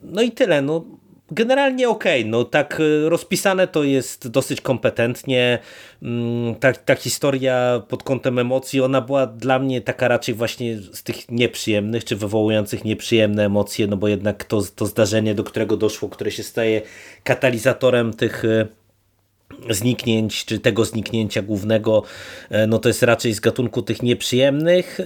no 0.03 0.23
i 0.23 0.33
tyle, 0.33 0.63
no 0.63 0.85
generalnie 1.31 1.89
okej, 1.89 2.21
okay. 2.21 2.31
no 2.31 2.45
tak 2.45 2.81
y, 2.81 3.09
rozpisane 3.09 3.67
to 3.67 3.85
jest 3.85 4.29
dosyć 4.29 4.61
kompetentnie, 4.61 5.59
mm, 6.03 6.55
ta, 6.55 6.73
ta 6.73 6.95
historia 6.95 7.83
pod 7.89 8.03
kątem 8.03 8.39
emocji, 8.39 8.81
ona 8.81 9.01
była 9.01 9.27
dla 9.27 9.59
mnie 9.59 9.81
taka 9.81 10.09
raczej 10.09 10.35
właśnie 10.35 10.77
z 10.77 11.03
tych 11.03 11.31
nieprzyjemnych, 11.31 12.05
czy 12.05 12.17
wywołujących 12.17 12.85
nieprzyjemne 12.85 13.45
emocje, 13.45 13.87
no 13.87 13.97
bo 13.97 14.09
jednak 14.09 14.45
to, 14.45 14.63
to 14.77 14.87
zdarzenie, 14.87 15.35
do 15.35 15.45
którego 15.45 15.77
doszło, 15.77 16.09
które 16.09 16.31
się 16.31 16.43
staje 16.43 16.83
katalizatorem 17.25 18.13
tych 18.15 18.45
y, 18.45 18.69
zniknięć, 19.71 20.45
czy 20.45 20.59
tego 20.59 20.85
zniknięcia 20.85 21.43
głównego, 21.43 22.03
y, 22.53 22.67
no 22.67 22.79
to 22.79 22.89
jest 22.89 23.03
raczej 23.03 23.35
z 23.35 23.41
gatunku 23.41 23.83
tych 23.83 24.03
nieprzyjemnych, 24.03 24.99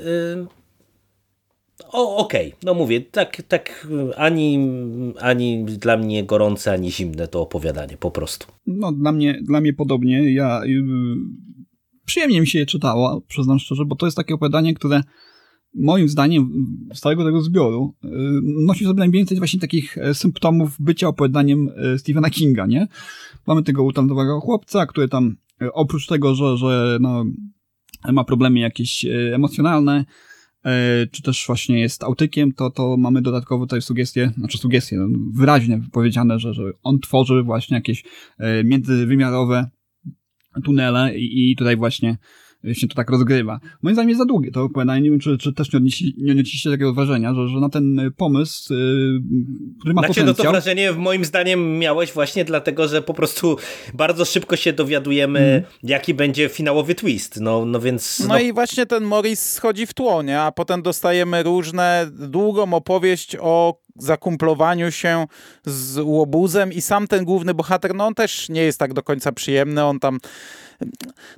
o, 1.92 2.16
okej, 2.16 2.48
okay. 2.48 2.58
no 2.62 2.74
mówię, 2.74 3.00
tak, 3.00 3.42
tak 3.48 3.88
ani, 4.16 4.70
ani 5.20 5.64
dla 5.64 5.96
mnie 5.96 6.24
gorące, 6.24 6.72
ani 6.72 6.92
zimne 6.92 7.28
to 7.28 7.40
opowiadanie, 7.40 7.96
po 7.96 8.10
prostu. 8.10 8.46
No, 8.66 8.92
dla 8.92 9.12
mnie, 9.12 9.40
dla 9.42 9.60
mnie 9.60 9.72
podobnie. 9.72 10.32
Ja 10.32 10.62
y, 10.64 10.82
przyjemnie 12.04 12.40
mi 12.40 12.46
się 12.46 12.58
je 12.58 12.66
czytało, 12.66 13.22
przyznam 13.28 13.58
szczerze, 13.58 13.84
bo 13.84 13.96
to 13.96 14.06
jest 14.06 14.16
takie 14.16 14.34
opowiadanie, 14.34 14.74
które 14.74 15.02
moim 15.74 16.08
zdaniem 16.08 16.66
z 16.94 17.00
całego 17.00 17.24
tego 17.24 17.42
zbioru 17.42 17.94
y, 18.04 18.08
nosi 18.66 18.84
sobie 18.84 18.98
najwięcej 18.98 19.38
właśnie 19.38 19.60
takich 19.60 19.98
e, 19.98 20.14
symptomów 20.14 20.76
bycia 20.80 21.08
opowiadaniem 21.08 21.70
e, 21.76 21.98
Stephena 21.98 22.30
Kinga, 22.30 22.66
nie? 22.66 22.88
Mamy 23.46 23.62
tego 23.62 23.82
utalentowanego 23.82 24.40
chłopca, 24.40 24.86
który 24.86 25.08
tam 25.08 25.36
e, 25.62 25.72
oprócz 25.72 26.06
tego, 26.06 26.34
że, 26.34 26.56
że 26.56 26.98
no, 27.00 27.24
ma 28.12 28.24
problemy 28.24 28.58
jakieś 28.58 29.06
emocjonalne, 29.34 30.04
czy 31.10 31.22
też 31.22 31.46
właśnie 31.46 31.80
jest 31.80 32.02
autykiem, 32.04 32.52
to, 32.52 32.70
to 32.70 32.96
mamy 32.96 33.22
dodatkowo 33.22 33.64
tutaj 33.64 33.82
sugestie, 33.82 34.32
znaczy 34.38 34.58
sugestie, 34.58 34.96
no, 34.96 35.18
wyraźnie 35.34 35.80
powiedziane, 35.92 36.38
że, 36.38 36.54
że 36.54 36.62
on 36.82 37.00
tworzy 37.00 37.42
właśnie 37.42 37.76
jakieś 37.76 38.04
międzywymiarowe 38.64 39.70
tunele 40.64 41.18
i, 41.18 41.50
i 41.50 41.56
tutaj 41.56 41.76
właśnie 41.76 42.16
się 42.72 42.88
to 42.88 42.94
tak 42.94 43.10
rozgrywa. 43.10 43.60
Moim 43.82 43.94
zdaniem 43.94 44.08
jest 44.08 44.18
za 44.18 44.24
długie 44.24 44.50
to 44.50 44.62
opowiadanie. 44.62 45.00
Nie 45.00 45.10
wiem, 45.10 45.20
czy, 45.20 45.38
czy 45.38 45.52
też 45.52 45.72
nie, 45.72 45.76
odnieśli, 45.76 46.14
nie 46.18 46.32
odnieśliście 46.32 46.70
takiego 46.70 46.94
wrażenia, 46.94 47.34
że, 47.34 47.48
że 47.48 47.60
na 47.60 47.68
ten 47.68 48.12
pomysł, 48.16 48.74
yy, 48.74 49.20
który 49.78 49.94
ma 49.94 50.00
znaczy, 50.00 50.20
potencjał... 50.20 50.26
No 50.26 50.34
to 50.34 50.50
wrażenie 50.50 50.92
moim 50.92 51.24
zdaniem 51.24 51.78
miałeś 51.78 52.12
właśnie 52.12 52.44
dlatego, 52.44 52.88
że 52.88 53.02
po 53.02 53.14
prostu 53.14 53.56
bardzo 53.94 54.24
szybko 54.24 54.56
się 54.56 54.72
dowiadujemy, 54.72 55.40
mm. 55.40 55.62
jaki 55.82 56.14
będzie 56.14 56.48
finałowy 56.48 56.94
twist. 56.94 57.40
No, 57.40 57.64
no 57.64 57.80
więc... 57.80 58.20
No. 58.20 58.26
no 58.28 58.38
i 58.38 58.52
właśnie 58.52 58.86
ten 58.86 59.04
Morris 59.04 59.52
schodzi 59.52 59.86
w 59.86 59.94
tło, 59.94 60.22
nie? 60.22 60.40
A 60.40 60.52
potem 60.52 60.82
dostajemy 60.82 61.42
różne, 61.42 62.10
długą 62.12 62.74
opowieść 62.74 63.36
o 63.40 63.80
zakumplowaniu 63.96 64.92
się 64.92 65.26
z 65.64 65.98
łobuzem 65.98 66.72
i 66.72 66.80
sam 66.80 67.06
ten 67.06 67.24
główny 67.24 67.54
bohater, 67.54 67.94
no 67.94 68.06
on 68.06 68.14
też 68.14 68.48
nie 68.48 68.62
jest 68.62 68.78
tak 68.78 68.94
do 68.94 69.02
końca 69.02 69.32
przyjemny, 69.32 69.84
on 69.84 70.00
tam 70.00 70.18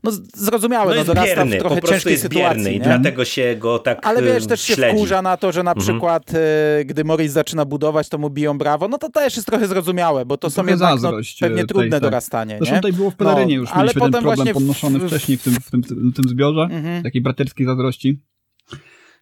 no 0.02 0.10
zrozumiałe, 0.34 0.94
no, 0.94 1.00
no 1.00 1.04
dorasta 1.04 1.36
bierny, 1.36 1.56
w 1.56 1.58
trochę 1.58 1.82
ciężkiej 1.82 2.18
sytuacji. 2.18 2.76
I 2.76 2.80
dlatego 2.80 3.24
się 3.24 3.56
go 3.58 3.78
tak 3.78 4.06
Ale 4.06 4.22
wiesz, 4.22 4.46
też 4.46 4.60
się 4.60 4.74
śledzi. 4.74 4.96
wkurza 4.96 5.22
na 5.22 5.36
to, 5.36 5.52
że 5.52 5.62
na 5.62 5.70
mhm. 5.70 5.86
przykład 5.86 6.34
e, 6.34 6.84
gdy 6.84 7.04
Morris 7.04 7.32
zaczyna 7.32 7.64
budować, 7.64 8.08
to 8.08 8.18
mu 8.18 8.30
biją 8.30 8.58
brawo, 8.58 8.88
no 8.88 8.98
to 8.98 9.08
też 9.08 9.36
jest 9.36 9.48
trochę 9.48 9.66
zrozumiałe, 9.68 10.26
bo 10.26 10.36
to 10.36 10.50
są 10.50 10.66
jednak 10.66 11.00
no, 11.02 11.12
pewnie 11.40 11.64
trudne 11.64 11.90
tej, 11.90 12.00
dorastanie. 12.00 12.56
Zresztą 12.58 12.76
tutaj 12.76 12.92
było 12.92 13.10
w 13.10 13.16
pelerynie 13.16 13.54
no, 13.54 13.60
już 13.60 13.70
ale 13.72 13.82
mieliśmy 13.82 14.10
ten 14.10 14.22
problem 14.22 14.54
podnoszony 14.54 14.98
w... 14.98 15.06
wcześniej 15.06 15.38
w 15.38 15.42
tym, 15.42 15.54
w 15.54 15.70
tym, 15.70 15.82
w 15.82 16.14
tym 16.14 16.24
zbiorze, 16.28 16.62
mhm. 16.62 17.02
takiej 17.02 17.22
braterskiej 17.22 17.66
zazdrości. 17.66 18.22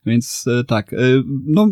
Więc 0.07 0.45
tak, 0.67 0.95
no 1.47 1.69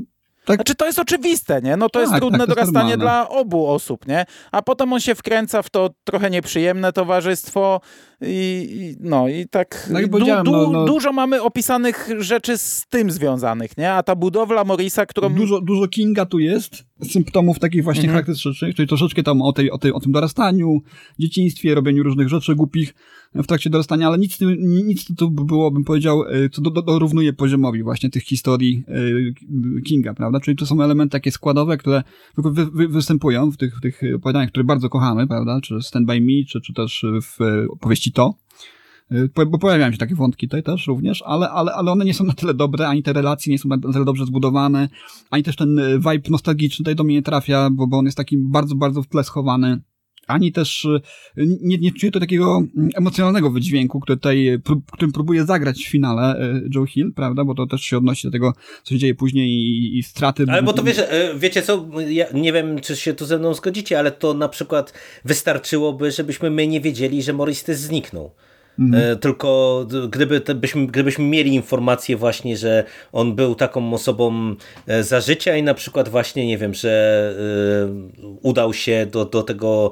tak? 0.49 0.57
Znaczy 0.57 0.75
to 0.75 0.87
jest 0.87 0.99
oczywiste, 0.99 1.61
nie? 1.63 1.77
No 1.77 1.89
to 1.89 2.01
tak, 2.01 2.09
jest 2.09 2.21
trudne 2.21 2.39
tak, 2.39 2.49
to 2.49 2.55
dorastanie 2.55 2.89
jest 2.89 3.01
dla 3.01 3.29
obu 3.29 3.67
osób, 3.67 4.07
nie? 4.07 4.25
A 4.53 4.63
potem 4.63 4.93
on 4.93 5.01
się 5.01 5.15
wkręca 5.15 5.63
w 5.63 5.71
to 5.71 5.91
trochę 6.05 6.31
nieprzyjemne 6.31 6.93
towarzystwo 6.93 7.81
i, 8.21 8.69
i 8.71 8.97
no 9.01 9.29
i 9.29 9.49
tak 9.51 9.89
no 9.91 10.01
i 10.01 10.09
du, 10.09 10.19
du, 10.19 10.27
no, 10.45 10.71
no, 10.71 10.85
dużo 10.85 11.13
mamy 11.13 11.43
opisanych 11.43 12.09
rzeczy 12.19 12.59
z 12.59 12.87
tym 12.89 13.11
związanych, 13.11 13.79
nie? 13.79 13.93
A 13.93 14.03
ta 14.03 14.17
budowla 14.17 14.65
Morisa, 14.65 15.07
którą... 15.07 15.35
Dużo, 15.35 15.61
dużo 15.61 15.89
Kinga 15.89 16.27
tu 16.27 16.39
jest, 16.39 16.85
symptomów 17.11 17.59
takich 17.59 17.85
właśnie 17.85 18.03
mhm. 18.03 18.15
charakterystycznych, 18.15 18.75
czyli 18.75 18.89
troszeczkę 18.89 19.23
tam 19.23 19.43
o, 19.43 19.53
tej, 19.53 19.71
o, 19.71 19.79
tej, 19.79 19.93
o 19.93 20.01
tym 20.01 20.13
dorastaniu, 20.13 20.81
dzieciństwie, 21.19 21.75
robieniu 21.75 22.03
różnych 22.03 22.29
rzeczy 22.29 22.55
głupich 22.55 22.95
w 23.35 23.47
trakcie 23.47 23.71
dorastania, 23.71 24.07
ale 24.07 24.19
nic, 24.19 24.39
nic 24.85 25.17
tu 25.17 25.31
było, 25.31 25.71
bym 25.71 25.85
powiedział, 25.85 26.25
e, 26.25 26.49
co 26.49 26.63
do, 26.63 26.71
do, 26.71 26.83
dorównuje 26.83 27.33
poziomowi 27.33 27.83
właśnie 27.83 28.11
tych 28.11 28.23
historii 28.23 28.85
e, 29.79 29.83
Kinga, 29.83 30.15
prawda? 30.15 30.41
Czyli 30.41 30.57
to 30.57 30.67
są 30.67 30.83
elementy 30.83 31.13
takie 31.13 31.33
składowe, 31.33 31.77
które 31.77 32.03
wy, 32.37 32.67
wy, 32.67 32.89
występują 32.89 33.51
w 33.51 33.57
tych, 33.57 33.77
w 33.77 33.81
tych 33.81 34.01
opowiadaniach, 34.17 34.51
które 34.51 34.65
bardzo 34.65 34.89
kochamy, 34.89 35.27
prawda? 35.27 35.61
Czy 35.61 35.83
Stand 35.83 36.07
By 36.07 36.21
Me, 36.21 36.45
czy, 36.49 36.61
czy 36.61 36.75
też 36.75 37.05
w 37.23 37.67
opowieści 37.71 38.13
To. 38.13 38.35
E, 39.11 39.47
bo 39.47 39.59
pojawiają 39.59 39.93
się 39.93 39.99
takie 39.99 40.15
wątki 40.15 40.49
tutaj 40.49 40.63
też 40.63 40.87
również, 40.87 41.23
ale, 41.27 41.51
ale, 41.51 41.73
ale 41.73 41.93
one 41.93 42.05
nie 42.05 42.15
są 42.15 42.25
na 42.25 42.33
tyle 42.33 42.55
dobre, 42.55 42.89
ani 42.89 43.03
te 43.03 43.13
relacje 43.13 43.53
nie 43.53 43.59
są 43.59 43.69
na 43.69 43.79
tyle 43.79 44.05
dobrze 44.05 44.27
zbudowane, 44.27 44.89
ani 45.31 45.43
też 45.43 45.57
ten 45.57 45.81
vibe 45.97 46.31
nostalgiczny 46.31 46.77
tutaj 46.79 46.97
do 46.97 47.05
mnie 47.05 47.15
nie 47.15 47.23
trafia, 47.23 47.71
bo, 47.73 47.87
bo 47.87 47.99
on 47.99 48.05
jest 48.05 48.17
taki 48.17 48.37
bardzo, 48.39 48.75
bardzo 48.75 49.03
w 49.03 49.07
tle 49.07 49.25
schowany 49.25 49.81
ani 50.29 50.53
też 50.53 50.85
y, 50.85 51.01
nie, 51.37 51.79
nie 51.79 51.93
czuję 51.93 52.13
to 52.13 52.21
takiego 52.21 52.63
mm, 52.77 52.91
emocjonalnego 52.97 53.51
wydźwięku, 53.51 54.01
który 54.01 54.17
tutaj, 54.17 54.59
którym 54.93 55.13
próbuje 55.13 55.45
zagrać 55.45 55.79
w 55.79 55.91
finale 55.91 56.41
y, 56.41 56.69
Joe 56.75 56.87
Hill, 56.87 57.13
prawda, 57.13 57.45
bo 57.45 57.55
to 57.55 57.67
też 57.67 57.81
się 57.81 57.97
odnosi 57.97 58.27
do 58.27 58.33
tego, 58.33 58.53
co 58.83 58.95
się 58.95 58.99
dzieje 58.99 59.15
później 59.15 59.49
i, 59.49 59.99
i 59.99 60.03
straty. 60.03 60.45
Ale 60.49 60.63
bo 60.63 60.73
to 60.73 60.83
wiesz, 60.83 60.99
y, 60.99 61.05
wiecie 61.37 61.63
co, 61.63 61.89
ja 62.09 62.27
nie 62.35 62.53
wiem, 62.53 62.81
czy 62.81 62.97
się 62.97 63.15
tu 63.15 63.27
ze 63.27 63.39
mną 63.39 63.55
zgodzicie, 63.55 63.99
ale 63.99 64.11
to 64.11 64.35
na 64.35 64.49
przykład 64.49 64.93
wystarczyłoby, 65.25 66.11
żebyśmy 66.11 66.51
my 66.51 66.67
nie 66.67 66.81
wiedzieli, 66.81 67.23
że 67.23 67.33
Morris 67.33 67.65
też 67.65 67.77
zniknął. 67.77 68.31
Mhm. 68.79 69.19
Tylko 69.19 69.87
gdyby, 70.11 70.41
byśmy, 70.55 70.87
gdybyśmy 70.87 71.25
mieli 71.25 71.55
informację 71.55 72.17
właśnie, 72.17 72.57
że 72.57 72.85
on 73.13 73.35
był 73.35 73.55
taką 73.55 73.95
osobą 73.95 74.55
e, 74.87 75.03
za 75.03 75.21
życia 75.21 75.57
i 75.57 75.63
na 75.63 75.75
przykład 75.75 76.09
właśnie, 76.09 76.47
nie 76.47 76.59
wiem, 76.59 76.75
że 76.75 77.35
udał 78.43 78.75
się 78.75 79.07
do, 79.07 79.25
do 79.25 79.43
tego 79.43 79.91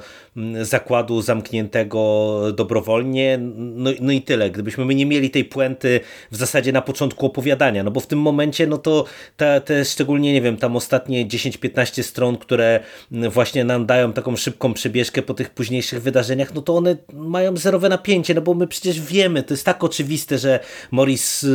zakładu 0.62 1.22
zamkniętego 1.22 2.40
dobrowolnie, 2.52 3.38
no, 3.56 3.90
no 4.00 4.12
i 4.12 4.22
tyle. 4.22 4.50
Gdybyśmy 4.50 4.84
my 4.84 4.94
nie 4.94 5.06
mieli 5.06 5.30
tej 5.30 5.44
puenty 5.44 6.00
w 6.30 6.36
zasadzie 6.36 6.72
na 6.72 6.82
początku 6.82 7.26
opowiadania, 7.26 7.82
no 7.82 7.90
bo 7.90 8.00
w 8.00 8.06
tym 8.06 8.20
momencie, 8.20 8.66
no 8.66 8.78
to 8.78 9.04
te, 9.36 9.60
te 9.60 9.84
szczególnie, 9.84 10.32
nie 10.32 10.42
wiem, 10.42 10.56
tam 10.56 10.76
ostatnie 10.76 11.26
10-15 11.26 12.02
stron, 12.02 12.36
które 12.36 12.80
właśnie 13.10 13.64
nam 13.64 13.86
dają 13.86 14.12
taką 14.12 14.36
szybką 14.36 14.74
przebieżkę 14.74 15.22
po 15.22 15.34
tych 15.34 15.50
późniejszych 15.50 16.02
wydarzeniach, 16.02 16.54
no 16.54 16.62
to 16.62 16.76
one 16.76 16.96
mają 17.12 17.56
zerowe 17.56 17.88
napięcie, 17.88 18.34
no 18.34 18.40
bo 18.40 18.54
my 18.54 18.66
przecież 18.66 19.00
wiemy, 19.00 19.42
to 19.42 19.54
jest 19.54 19.64
tak 19.64 19.84
oczywiste, 19.84 20.38
że 20.38 20.60
Morris 20.90 21.46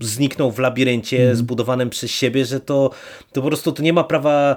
zniknął 0.00 0.50
w 0.50 0.58
labiryncie 0.58 1.22
mm. 1.22 1.36
zbudowanym 1.36 1.90
przez 1.90 2.10
siebie, 2.10 2.44
że 2.44 2.60
to, 2.60 2.90
to 3.32 3.42
po 3.42 3.48
prostu 3.48 3.72
to 3.72 3.82
nie 3.82 3.92
ma 3.92 4.04
prawa 4.04 4.56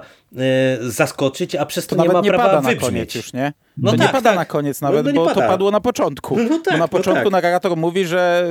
zaskoczyć, 0.80 1.54
a 1.54 1.66
przez 1.66 1.86
to, 1.86 1.96
to 1.96 2.02
nie 2.02 2.08
ma 2.08 2.20
nie 2.20 2.28
prawa 2.28 2.44
pada 2.44 2.60
wybrzmieć. 2.60 2.82
Na 2.82 2.88
koniec 2.88 3.14
już, 3.14 3.32
nie? 3.32 3.52
No 3.76 3.90
to 3.90 3.96
tak, 3.98 4.06
nie 4.06 4.12
pada 4.12 4.30
tak. 4.30 4.38
na 4.38 4.44
koniec 4.44 4.80
nawet, 4.80 5.06
no 5.06 5.12
bo 5.12 5.26
pada. 5.26 5.40
to 5.40 5.48
padło 5.48 5.70
na 5.70 5.80
początku. 5.80 6.36
No 6.50 6.58
tak, 6.58 6.78
na 6.78 6.88
początku 6.88 7.30
tak. 7.30 7.42
narrator 7.42 7.76
mówi, 7.76 8.04
że 8.04 8.48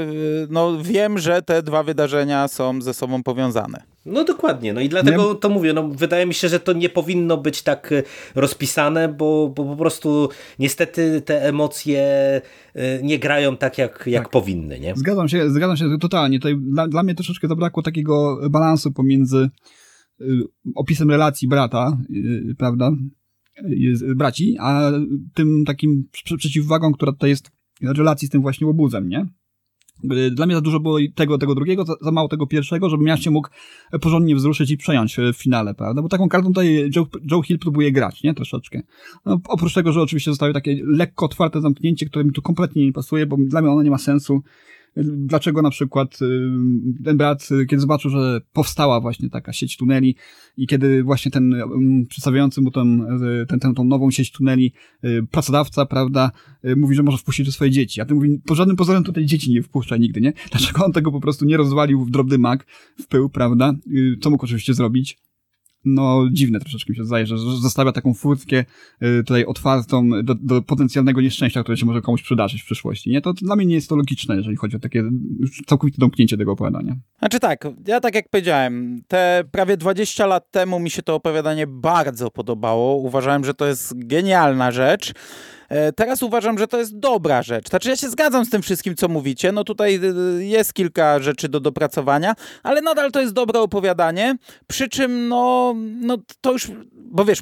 no 0.49 0.77
wiem, 0.81 1.19
że 1.19 1.41
te 1.41 1.63
dwa 1.63 1.83
wydarzenia 1.83 2.47
są 2.47 2.81
ze 2.81 2.93
sobą 2.93 3.23
powiązane. 3.23 3.83
No 4.05 4.23
dokładnie, 4.23 4.73
no 4.73 4.81
i 4.81 4.89
dlatego 4.89 5.33
nie? 5.33 5.39
to 5.39 5.49
mówię, 5.49 5.73
no 5.73 5.87
wydaje 5.87 6.25
mi 6.25 6.33
się, 6.33 6.49
że 6.49 6.59
to 6.59 6.73
nie 6.73 6.89
powinno 6.89 7.37
być 7.37 7.61
tak 7.61 7.91
e, 7.91 8.03
rozpisane, 8.35 9.07
bo, 9.07 9.53
bo 9.55 9.65
po 9.65 9.75
prostu 9.75 10.29
niestety 10.59 11.21
te 11.21 11.43
emocje 11.43 12.41
nie 13.03 13.19
grają 13.19 13.57
tak, 13.57 13.77
jak, 13.77 14.03
jak 14.07 14.23
tak. 14.23 14.31
powinny, 14.31 14.79
nie? 14.79 14.93
Zgadzam 14.95 15.29
się, 15.29 15.49
zgadzam 15.49 15.77
się 15.77 15.85
totalnie. 16.01 16.39
Tutaj 16.39 16.55
dla, 16.57 16.87
dla 16.87 17.03
mnie 17.03 17.15
troszeczkę 17.15 17.47
zabrakło 17.47 17.83
takiego 17.83 18.39
balansu 18.49 18.91
pomiędzy 18.91 19.37
y, 19.37 19.82
opisem 20.75 21.09
relacji 21.09 21.47
brata, 21.47 21.97
y, 22.09 22.55
prawda, 22.57 22.91
braci, 24.15 24.55
a 24.59 24.91
tym 25.33 25.65
takim 25.65 26.09
przeciwwagą, 26.37 26.93
która 26.93 27.11
tutaj 27.11 27.29
jest 27.29 27.51
relacji 27.81 28.27
z 28.27 28.31
tym 28.31 28.41
właśnie 28.41 28.67
łobuzem, 28.67 29.09
nie? 29.09 29.27
Dla 30.31 30.45
mnie 30.45 30.55
za 30.55 30.61
dużo 30.61 30.79
było 30.79 30.97
tego, 31.15 31.37
tego 31.37 31.55
drugiego, 31.55 31.85
za, 31.85 31.93
za 32.01 32.11
mało 32.11 32.27
tego 32.27 32.47
pierwszego, 32.47 32.89
żebym 32.89 33.07
ja 33.07 33.17
się 33.17 33.31
mógł 33.31 33.49
porządnie 34.01 34.35
wzruszyć 34.35 34.71
i 34.71 34.77
przejąć 34.77 35.17
w 35.33 35.37
finale, 35.37 35.73
prawda? 35.73 36.01
Bo 36.01 36.09
taką 36.09 36.29
kartą 36.29 36.47
tutaj 36.47 36.89
Joe, 36.95 37.07
Joe 37.31 37.41
Hill 37.41 37.59
próbuje 37.59 37.91
grać, 37.91 38.23
nie? 38.23 38.33
Troszeczkę. 38.33 38.81
No, 39.25 39.39
oprócz 39.47 39.73
tego, 39.73 39.91
że 39.91 40.01
oczywiście 40.01 40.31
zostały 40.31 40.53
takie 40.53 40.81
lekko 40.85 41.25
otwarte 41.25 41.61
zamknięcie, 41.61 42.05
które 42.05 42.25
mi 42.25 42.31
tu 42.31 42.41
kompletnie 42.41 42.85
nie 42.85 42.93
pasuje, 42.93 43.25
bo 43.25 43.37
dla 43.39 43.61
mnie 43.61 43.71
ono 43.71 43.83
nie 43.83 43.91
ma 43.91 43.97
sensu 43.97 44.41
dlaczego 44.97 45.61
na 45.61 45.69
przykład 45.69 46.21
y, 46.21 46.51
ten 47.03 47.17
brat, 47.17 47.49
y, 47.51 47.65
kiedy 47.65 47.81
zobaczył, 47.81 48.11
że 48.11 48.41
powstała 48.53 49.01
właśnie 49.01 49.29
taka 49.29 49.53
sieć 49.53 49.77
tuneli 49.77 50.15
i 50.57 50.67
kiedy 50.67 51.03
właśnie 51.03 51.31
ten 51.31 51.53
um, 51.53 52.05
przedstawiający 52.09 52.61
mu 52.61 52.71
ten, 52.71 53.07
ten, 53.47 53.59
ten, 53.59 53.73
tą 53.73 53.83
nową 53.83 54.11
sieć 54.11 54.31
tuneli 54.31 54.73
y, 55.03 55.27
pracodawca, 55.31 55.85
prawda, 55.85 56.31
mówi, 56.75 56.95
że 56.95 57.03
może 57.03 57.17
wpuścić 57.17 57.45
do 57.45 57.51
swoje 57.51 57.71
dzieci, 57.71 58.01
a 58.01 58.05
ten 58.05 58.15
mówi, 58.15 58.41
po 58.45 58.55
żadnym 58.55 58.75
pozorem 58.75 59.03
tutaj 59.03 59.25
dzieci 59.25 59.51
nie 59.51 59.63
wpuszcza 59.63 59.97
nigdy, 59.97 60.21
nie? 60.21 60.33
Dlaczego 60.51 60.85
on 60.85 60.91
tego 60.91 61.11
po 61.11 61.19
prostu 61.19 61.45
nie 61.45 61.57
rozwalił 61.57 62.05
w 62.05 62.11
drobny 62.11 62.37
mak, 62.37 62.65
w 62.99 63.07
pył, 63.07 63.29
prawda? 63.29 63.73
Co 64.21 64.29
mógł 64.29 64.45
oczywiście 64.45 64.73
zrobić? 64.73 65.17
No 65.85 66.27
dziwne 66.31 66.59
troszeczkę 66.59 66.93
mi 66.93 66.97
się 66.97 67.05
zdaje, 67.05 67.25
że 67.25 67.37
zostawia 67.37 67.91
taką 67.91 68.13
furtkę 68.13 68.65
y, 69.03 69.23
tutaj 69.23 69.45
otwartą 69.45 70.09
do, 70.23 70.35
do 70.35 70.61
potencjalnego 70.61 71.21
nieszczęścia, 71.21 71.63
które 71.63 71.77
się 71.77 71.85
może 71.85 72.01
komuś 72.01 72.23
przydarzyć 72.23 72.61
w 72.61 72.65
przyszłości. 72.65 73.09
Nie? 73.09 73.21
To, 73.21 73.33
dla 73.33 73.55
mnie 73.55 73.65
nie 73.65 73.75
jest 73.75 73.89
to 73.89 73.95
logiczne, 73.95 74.35
jeżeli 74.35 74.55
chodzi 74.55 74.75
o 74.75 74.79
takie 74.79 75.03
całkowite 75.67 75.97
domknięcie 75.99 76.37
tego 76.37 76.51
opowiadania. 76.51 76.95
Znaczy 77.19 77.39
tak, 77.39 77.67
ja 77.87 77.99
tak 77.99 78.15
jak 78.15 78.29
powiedziałem, 78.29 79.01
te 79.07 79.43
prawie 79.51 79.77
20 79.77 80.25
lat 80.25 80.51
temu 80.51 80.79
mi 80.79 80.89
się 80.89 81.01
to 81.01 81.15
opowiadanie 81.15 81.67
bardzo 81.67 82.31
podobało. 82.31 82.95
Uważałem, 82.95 83.45
że 83.45 83.53
to 83.53 83.65
jest 83.65 84.07
genialna 84.07 84.71
rzecz. 84.71 85.13
E, 85.73 85.93
teraz 85.93 86.23
uważam, 86.23 86.57
że 86.57 86.67
to 86.67 86.79
jest 86.79 86.99
dobra 86.99 87.41
rzecz. 87.41 87.69
Znaczy 87.69 87.89
ja 87.89 87.95
się 87.95 88.09
zgadzam 88.09 88.45
z 88.45 88.49
tym 88.49 88.61
wszystkim, 88.61 88.95
co 88.95 89.07
mówicie. 89.07 89.51
No 89.51 89.63
tutaj 89.63 89.99
y, 90.39 90.45
jest 90.45 90.73
kilka 90.73 91.19
rzeczy 91.19 91.49
do 91.49 91.59
dopracowania, 91.59 92.35
ale 92.63 92.81
nadal 92.81 93.11
to 93.11 93.21
jest 93.21 93.33
dobre 93.33 93.59
opowiadanie. 93.59 94.35
Przy 94.67 94.89
czym 94.89 95.27
no, 95.27 95.73
no 95.77 96.17
to 96.41 96.51
już, 96.51 96.71
bo 96.93 97.25
wiesz, 97.25 97.39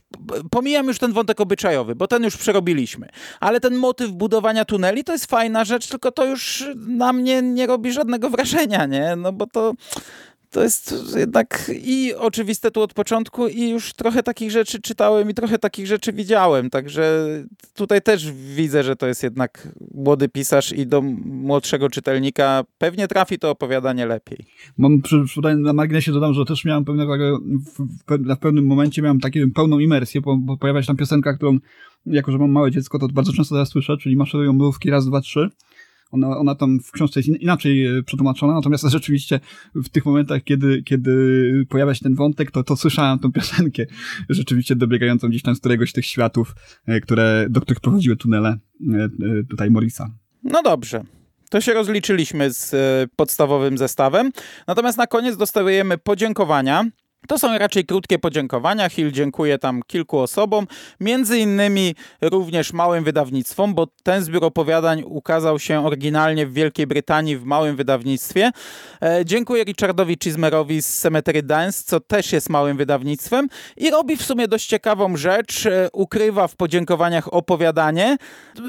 pomijam 0.51 0.87
już 0.87 0.99
ten 0.99 1.13
wątek 1.13 1.41
obyczajowy, 1.41 1.95
bo 1.95 2.07
ten 2.07 2.23
już 2.23 2.37
przerobiliśmy. 2.37 3.09
Ale 3.39 3.59
ten 3.59 3.75
motyw 3.75 4.11
budowania 4.11 4.65
tuneli 4.65 5.03
to 5.03 5.11
jest 5.11 5.25
fajna 5.25 5.65
rzecz, 5.65 5.87
tylko 5.87 6.11
to 6.11 6.25
już 6.25 6.65
na 6.75 7.13
mnie 7.13 7.41
nie 7.41 7.67
robi 7.67 7.91
żadnego 7.91 8.29
wrażenia, 8.29 8.85
nie? 8.85 9.15
No 9.15 9.33
bo 9.33 9.47
to 9.47 9.73
to 10.51 10.63
jest 10.63 10.95
jednak 11.17 11.71
i 11.83 12.13
oczywiste 12.17 12.71
tu 12.71 12.81
od 12.81 12.93
początku 12.93 13.47
i 13.47 13.69
już 13.69 13.93
trochę 13.93 14.23
takich 14.23 14.51
rzeczy 14.51 14.81
czytałem 14.81 15.29
i 15.29 15.33
trochę 15.33 15.59
takich 15.59 15.87
rzeczy 15.87 16.13
widziałem, 16.13 16.69
także 16.69 17.27
tutaj 17.75 18.01
też 18.01 18.31
widzę, 18.31 18.83
że 18.83 18.95
to 18.95 19.07
jest 19.07 19.23
jednak 19.23 19.67
młody 19.93 20.29
pisarz 20.29 20.73
i 20.73 20.87
do 20.87 21.01
młodszego 21.25 21.89
czytelnika 21.89 22.63
pewnie 22.77 23.07
trafi 23.07 23.39
to 23.39 23.49
opowiadanie 23.49 24.05
lepiej. 24.05 24.45
Mam 24.77 25.01
przy, 25.01 25.17
na 25.57 25.73
marginesie 25.73 26.11
dodam, 26.11 26.33
że 26.33 26.45
też 26.45 26.65
miałem 26.65 26.85
pewnego, 26.85 27.39
w 28.07 28.37
pewnym 28.39 28.65
momencie 28.65 29.01
miałem 29.01 29.19
taką 29.19 29.39
pełną 29.55 29.79
imersję, 29.79 30.21
bo, 30.21 30.37
bo 30.37 30.57
pojawia 30.57 30.81
się 30.81 30.87
tam 30.87 30.97
piosenka, 30.97 31.33
którą 31.33 31.57
jako, 32.05 32.31
że 32.31 32.37
mam 32.37 32.51
małe 32.51 32.71
dziecko, 32.71 32.99
to 32.99 33.07
bardzo 33.07 33.33
często 33.33 33.55
teraz 33.55 33.69
słyszę, 33.69 33.97
czyli 33.97 34.15
maszerują 34.15 34.53
mrówki 34.53 34.89
raz, 34.89 35.05
dwa, 35.05 35.21
trzy. 35.21 35.49
Ona, 36.11 36.37
ona 36.37 36.55
tam 36.55 36.79
w 36.79 36.91
książce 36.91 37.19
jest 37.19 37.29
inaczej 37.29 37.85
e, 37.85 38.03
przetłumaczona, 38.03 38.53
natomiast 38.53 38.83
rzeczywiście 38.97 39.39
w 39.75 39.89
tych 39.89 40.05
momentach, 40.05 40.43
kiedy, 40.43 40.83
kiedy 40.83 41.65
pojawia 41.69 41.93
się 41.93 42.03
ten 42.03 42.15
wątek, 42.15 42.51
to, 42.51 42.63
to 42.63 42.75
słyszałem 42.75 43.19
tą 43.19 43.31
piosenkę 43.31 43.85
rzeczywiście 44.29 44.75
dobiegającą 44.75 45.29
gdzieś 45.29 45.41
tam 45.41 45.55
z 45.55 45.59
któregoś 45.59 45.89
z 45.89 45.93
tych 45.93 46.05
światów, 46.05 46.55
e, 46.85 47.01
które, 47.01 47.47
do 47.49 47.61
których 47.61 47.79
prowadziły 47.79 48.15
tunele 48.15 48.49
e, 48.49 49.09
tutaj 49.49 49.71
Morisa. 49.71 50.09
No 50.43 50.63
dobrze. 50.63 51.03
To 51.49 51.61
się 51.61 51.73
rozliczyliśmy 51.73 52.51
z 52.51 52.71
podstawowym 53.15 53.77
zestawem. 53.77 54.31
Natomiast 54.67 54.97
na 54.97 55.07
koniec 55.07 55.37
dostajemy 55.37 55.97
podziękowania 55.97 56.85
to 57.31 57.39
są 57.39 57.57
raczej 57.57 57.85
krótkie 57.85 58.19
podziękowania. 58.19 58.89
Hill 58.89 59.11
dziękuję 59.11 59.57
tam 59.57 59.81
kilku 59.87 60.19
osobom, 60.19 60.67
między 60.99 61.39
innymi 61.39 61.95
również 62.21 62.73
małym 62.73 63.03
wydawnictwom, 63.03 63.73
bo 63.73 63.87
ten 64.03 64.23
zbiór 64.23 64.45
opowiadań 64.45 65.03
ukazał 65.05 65.59
się 65.59 65.85
oryginalnie 65.85 66.47
w 66.47 66.53
Wielkiej 66.53 66.87
Brytanii 66.87 67.37
w 67.37 67.43
małym 67.43 67.75
wydawnictwie. 67.75 68.51
E, 69.01 69.25
dziękuję 69.25 69.63
Richardowi 69.63 70.17
Chismerowi 70.23 70.81
z 70.81 70.99
Cemetery 70.99 71.43
Dance, 71.43 71.83
co 71.85 71.99
też 71.99 72.33
jest 72.33 72.49
małym 72.49 72.77
wydawnictwem 72.77 73.47
i 73.77 73.89
robi 73.89 74.17
w 74.17 74.23
sumie 74.23 74.47
dość 74.47 74.67
ciekawą 74.67 75.17
rzecz. 75.17 75.65
E, 75.65 75.89
ukrywa 75.93 76.47
w 76.47 76.55
podziękowaniach 76.55 77.33
opowiadanie, 77.33 78.17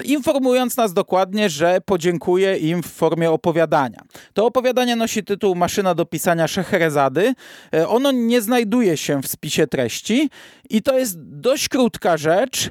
informując 0.05 0.77
nas 0.77 0.93
dokładnie, 0.93 1.51
że 1.51 1.81
podziękuje 1.81 2.57
im 2.57 2.83
w 2.83 2.87
formie 2.87 3.31
opowiadania. 3.31 4.03
To 4.35 4.47
opowiadanie 4.47 4.97
nosi 4.97 5.25
tytuł 5.25 5.55
Maszyna 5.55 5.95
do 5.95 6.07
pisania 6.07 6.49
Szeherezady. 6.49 7.35
E, 7.75 7.89
ono 7.89 8.13
nie 8.13 8.43
znajduje 8.53 8.97
się 8.97 9.23
w 9.23 9.27
spisie 9.27 9.67
treści 9.67 10.31
i 10.71 10.83
to 10.83 10.99
jest 10.99 11.17
dość 11.19 11.69
krótka 11.69 12.17
rzecz, 12.17 12.71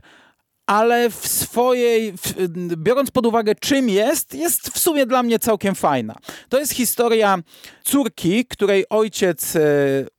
ale 0.65 1.09
w 1.09 1.27
swojej, 1.27 2.11
w, 2.11 2.34
biorąc 2.77 3.11
pod 3.11 3.25
uwagę 3.25 3.55
czym 3.55 3.89
jest, 3.89 4.34
jest 4.34 4.69
w 4.69 4.79
sumie 4.79 5.05
dla 5.05 5.23
mnie 5.23 5.39
całkiem 5.39 5.75
fajna. 5.75 6.15
To 6.49 6.59
jest 6.59 6.73
historia 6.73 7.38
córki, 7.84 8.45
której 8.45 8.86
ojciec 8.89 9.55
e, 9.55 9.59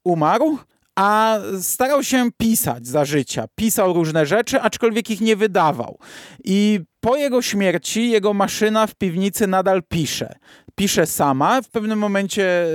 umarł, 0.04 0.58
a 0.96 1.38
starał 1.60 2.04
się 2.04 2.30
pisać 2.36 2.86
za 2.86 3.04
życia. 3.04 3.44
Pisał 3.54 3.92
różne 3.92 4.26
rzeczy, 4.26 4.60
aczkolwiek 4.60 5.10
ich 5.10 5.20
nie 5.20 5.36
wydawał. 5.36 5.98
I 6.44 6.80
po 7.00 7.16
jego 7.16 7.42
śmierci 7.42 8.10
jego 8.10 8.34
maszyna 8.34 8.86
w 8.86 8.94
piwnicy 8.94 9.46
nadal 9.46 9.82
pisze 9.88 10.34
pisze 10.74 11.06
sama. 11.06 11.62
W 11.62 11.70
pewnym 11.70 11.98
momencie 11.98 12.66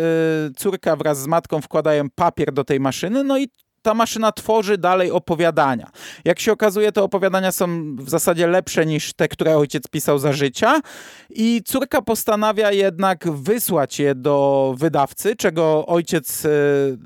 y, 0.49 0.53
córka 0.57 0.95
wraz 0.95 1.21
z 1.21 1.27
matką 1.27 1.61
wkładają 1.61 2.09
papier 2.09 2.53
do 2.53 2.63
tej 2.63 2.79
maszyny, 2.79 3.23
no 3.23 3.37
i 3.37 3.49
ta 3.88 3.93
maszyna 3.93 4.31
tworzy 4.31 4.77
dalej 4.77 5.11
opowiadania. 5.11 5.89
Jak 6.25 6.39
się 6.39 6.51
okazuje, 6.51 6.91
te 6.91 7.03
opowiadania 7.03 7.51
są 7.51 7.95
w 7.95 8.09
zasadzie 8.09 8.47
lepsze 8.47 8.85
niż 8.85 9.13
te, 9.13 9.27
które 9.27 9.57
ojciec 9.57 9.88
pisał 9.88 10.19
za 10.19 10.33
życia 10.33 10.81
i 11.29 11.61
córka 11.65 12.01
postanawia 12.01 12.71
jednak 12.71 13.31
wysłać 13.31 13.99
je 13.99 14.15
do 14.15 14.75
wydawcy, 14.77 15.35
czego 15.35 15.85
ojciec 15.85 16.45
e, 16.45 16.49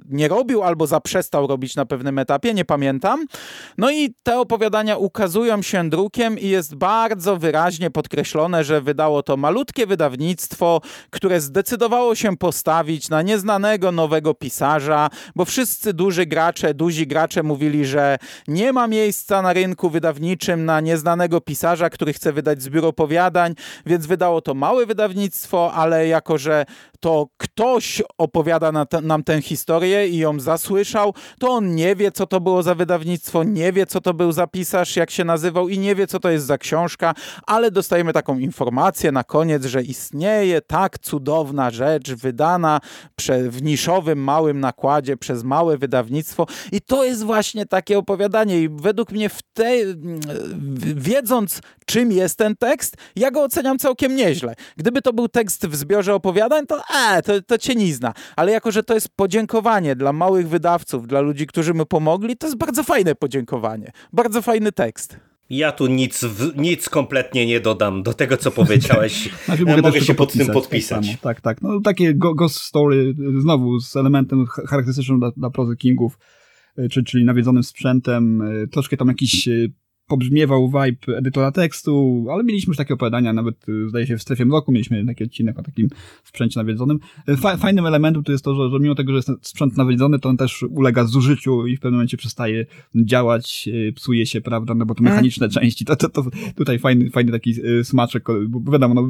nie 0.09 0.27
robił 0.27 0.63
albo 0.63 0.87
zaprzestał 0.87 1.47
robić 1.47 1.75
na 1.75 1.85
pewnym 1.85 2.19
etapie, 2.19 2.53
nie 2.53 2.65
pamiętam. 2.65 3.25
No 3.77 3.91
i 3.91 4.13
te 4.23 4.39
opowiadania 4.39 4.97
ukazują 4.97 5.61
się 5.61 5.89
drukiem 5.89 6.39
i 6.39 6.47
jest 6.47 6.75
bardzo 6.75 7.37
wyraźnie 7.37 7.91
podkreślone, 7.91 8.63
że 8.63 8.81
wydało 8.81 9.23
to 9.23 9.37
malutkie 9.37 9.87
wydawnictwo, 9.87 10.81
które 11.09 11.41
zdecydowało 11.41 12.15
się 12.15 12.37
postawić 12.37 13.09
na 13.09 13.21
nieznanego 13.21 13.91
nowego 13.91 14.33
pisarza, 14.33 15.09
bo 15.35 15.45
wszyscy 15.45 15.93
duży 15.93 16.25
gracze 16.25 16.70
duzi 16.73 17.07
gracze 17.07 17.43
mówili, 17.43 17.85
że 17.85 18.17
nie 18.47 18.73
ma 18.73 18.87
miejsca 18.87 19.41
na 19.41 19.53
rynku 19.53 19.89
wydawniczym 19.89 20.65
na 20.65 20.79
nieznanego 20.79 21.41
pisarza, 21.41 21.89
który 21.89 22.13
chce 22.13 22.33
wydać 22.33 22.61
zbiór 22.61 22.85
opowiadań, 22.85 23.55
więc 23.85 24.05
wydało 24.05 24.41
to 24.41 24.53
małe 24.53 24.85
wydawnictwo, 24.85 25.73
ale 25.73 26.07
jako, 26.07 26.37
że 26.37 26.65
to 26.99 27.27
ktoś 27.37 28.01
opowiada 28.17 28.71
na 28.71 28.85
te, 28.85 29.01
nam 29.01 29.23
tę 29.23 29.41
historię 29.41 30.07
i 30.07 30.17
ją 30.17 30.39
zasłyszał, 30.39 31.13
to 31.39 31.49
on 31.49 31.75
nie 31.75 31.95
wie, 31.95 32.11
co 32.11 32.27
to 32.27 32.39
było 32.39 32.63
za 32.63 32.75
wydawnictwo, 32.75 33.43
nie 33.43 33.71
wie, 33.73 33.85
co 33.85 34.01
to 34.01 34.13
był 34.13 34.31
za 34.31 34.47
pisarz, 34.47 34.95
jak 34.95 35.11
się 35.11 35.23
nazywał 35.23 35.69
i 35.69 35.79
nie 35.79 35.95
wie, 35.95 36.07
co 36.07 36.19
to 36.19 36.29
jest 36.29 36.45
za 36.45 36.57
książka, 36.57 37.13
ale 37.47 37.71
dostajemy 37.71 38.13
taką 38.13 38.37
informację 38.37 39.11
na 39.11 39.23
koniec, 39.23 39.65
że 39.65 39.83
istnieje 39.83 40.61
tak 40.61 40.99
cudowna 40.99 41.71
rzecz 41.71 42.13
wydana 42.13 42.79
w 43.49 43.61
niszowym, 43.61 44.23
małym 44.23 44.59
nakładzie 44.59 45.17
przez 45.17 45.43
małe 45.43 45.77
wydawnictwo 45.77 46.45
i 46.71 46.81
to 46.81 47.03
jest 47.03 47.23
właśnie 47.23 47.65
takie 47.65 47.97
opowiadanie 47.97 48.61
i 48.61 48.69
według 48.69 49.11
mnie 49.11 49.29
w 49.29 49.41
tej, 49.53 49.85
wiedząc 50.95 51.61
czym 51.85 52.11
jest 52.11 52.37
ten 52.37 52.55
tekst, 52.55 52.97
ja 53.15 53.31
go 53.31 53.43
oceniam 53.43 53.77
całkiem 53.77 54.15
nieźle. 54.15 54.55
Gdyby 54.77 55.01
to 55.01 55.13
był 55.13 55.27
tekst 55.27 55.67
w 55.67 55.75
zbiorze 55.75 56.13
opowiadań, 56.15 56.67
to 56.67 56.81
e, 57.09 57.21
to, 57.21 57.41
to 57.41 57.57
cię 57.57 57.75
nie 57.75 57.93
zna. 57.93 58.13
Ale 58.35 58.51
jako, 58.51 58.71
że 58.71 58.83
to 58.83 58.93
jest 58.93 59.09
podziękowanie 59.15 59.95
dla 59.95 60.13
małych 60.13 60.49
wydawców, 60.49 61.07
dla 61.07 61.21
ludzi, 61.21 61.47
którzy 61.47 61.73
mu 61.73 61.85
pomogli, 61.85 62.37
to 62.37 62.47
jest 62.47 62.57
bardzo 62.57 62.83
fajne 62.83 63.15
podziękowanie. 63.15 63.91
Bardzo 64.13 64.41
fajny 64.41 64.71
tekst. 64.71 65.17
Ja 65.49 65.71
tu 65.71 65.87
nic, 65.87 66.25
nic 66.55 66.89
kompletnie 66.89 67.45
nie 67.45 67.59
dodam 67.59 68.03
do 68.03 68.13
tego, 68.13 68.37
co 68.37 68.51
powiedziałeś. 68.51 69.29
znaczy, 69.45 69.65
mogę, 69.65 69.81
mogę 69.81 70.01
się 70.01 70.13
pod 70.13 70.33
tym 70.33 70.47
podpisać. 70.47 71.09
Tak, 71.09 71.21
tak, 71.21 71.41
tak. 71.41 71.61
No, 71.61 71.81
takie 71.81 72.13
ghost 72.13 72.59
story, 72.59 73.13
znowu 73.37 73.79
z 73.79 73.95
elementem 73.95 74.45
charakterystycznym 74.45 75.19
dla, 75.19 75.31
dla 75.37 75.49
prozy 75.49 75.75
Kingów, 75.75 76.17
e, 76.77 76.89
czyli 76.89 77.25
nawiedzonym 77.25 77.63
sprzętem, 77.63 78.41
e, 78.41 78.67
troszkę 78.67 78.97
tam 78.97 79.07
jakiś 79.07 79.47
e, 79.47 79.51
pobrzmiewał 80.11 80.67
vibe 80.67 81.17
edytora 81.17 81.51
tekstu, 81.51 82.25
ale 82.31 82.43
mieliśmy 82.43 82.71
już 82.71 82.77
takie 82.77 82.93
opowiadania, 82.93 83.33
nawet 83.33 83.69
y, 83.69 83.89
zdaje 83.89 84.07
się 84.07 84.17
w 84.17 84.21
strefie 84.21 84.45
mroku 84.45 84.71
mieliśmy 84.71 85.05
taki 85.05 85.23
odcinek 85.23 85.59
o 85.59 85.63
takim 85.63 85.89
sprzęcie 86.23 86.59
nawiedzonym. 86.59 86.99
Y, 87.29 87.57
fajnym 87.57 87.85
elementem 87.85 88.23
to 88.23 88.31
jest 88.31 88.43
to, 88.43 88.55
że, 88.55 88.69
że 88.69 88.79
mimo 88.79 88.95
tego, 88.95 89.11
że 89.11 89.15
jest 89.15 89.29
sprzęt 89.41 89.77
nawiedzony, 89.77 90.19
to 90.19 90.29
on 90.29 90.37
też 90.37 90.63
ulega 90.69 91.03
zużyciu 91.05 91.67
i 91.67 91.77
w 91.77 91.79
pewnym 91.79 91.93
momencie 91.93 92.17
przestaje 92.17 92.65
działać, 92.95 93.69
y, 93.73 93.93
psuje 93.93 94.25
się, 94.25 94.41
prawda, 94.41 94.73
no 94.73 94.85
bo 94.85 94.95
to 94.95 95.03
mechaniczne 95.03 95.45
mm. 95.45 95.53
części, 95.53 95.85
to, 95.85 95.95
to, 95.95 96.09
to 96.09 96.23
tutaj 96.55 96.79
fajny, 96.79 97.09
fajny 97.09 97.31
taki 97.31 97.53
smaczek, 97.83 98.27
bo 98.49 98.71
wiadomo, 98.71 98.93
no, 98.93 99.09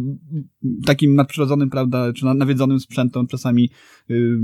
takim 0.85 1.15
nadprzyrodzonym, 1.15 1.69
prawda, 1.69 2.13
czy 2.13 2.25
nawiedzonym 2.25 2.79
sprzętem 2.79 3.27
czasami 3.27 3.69
yy, 4.09 4.39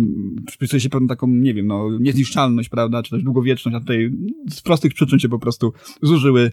przypisuje 0.47 0.80
się 0.80 0.89
pewną 0.89 1.08
taką, 1.08 1.28
nie 1.28 1.53
wiem, 1.53 1.68
no, 1.68 1.89
niezniszczalność, 1.99 2.70
prawda, 2.70 3.03
czy 3.03 3.12
też 3.12 3.24
długowieczność, 3.24 3.78
a 3.78 3.80
tutaj 3.80 4.12
z 4.49 4.62
prostych 4.62 4.93
przyczyn 4.93 5.20
się 5.20 5.30
po 5.30 5.39
prostu 5.39 5.74
zużyły 6.01 6.47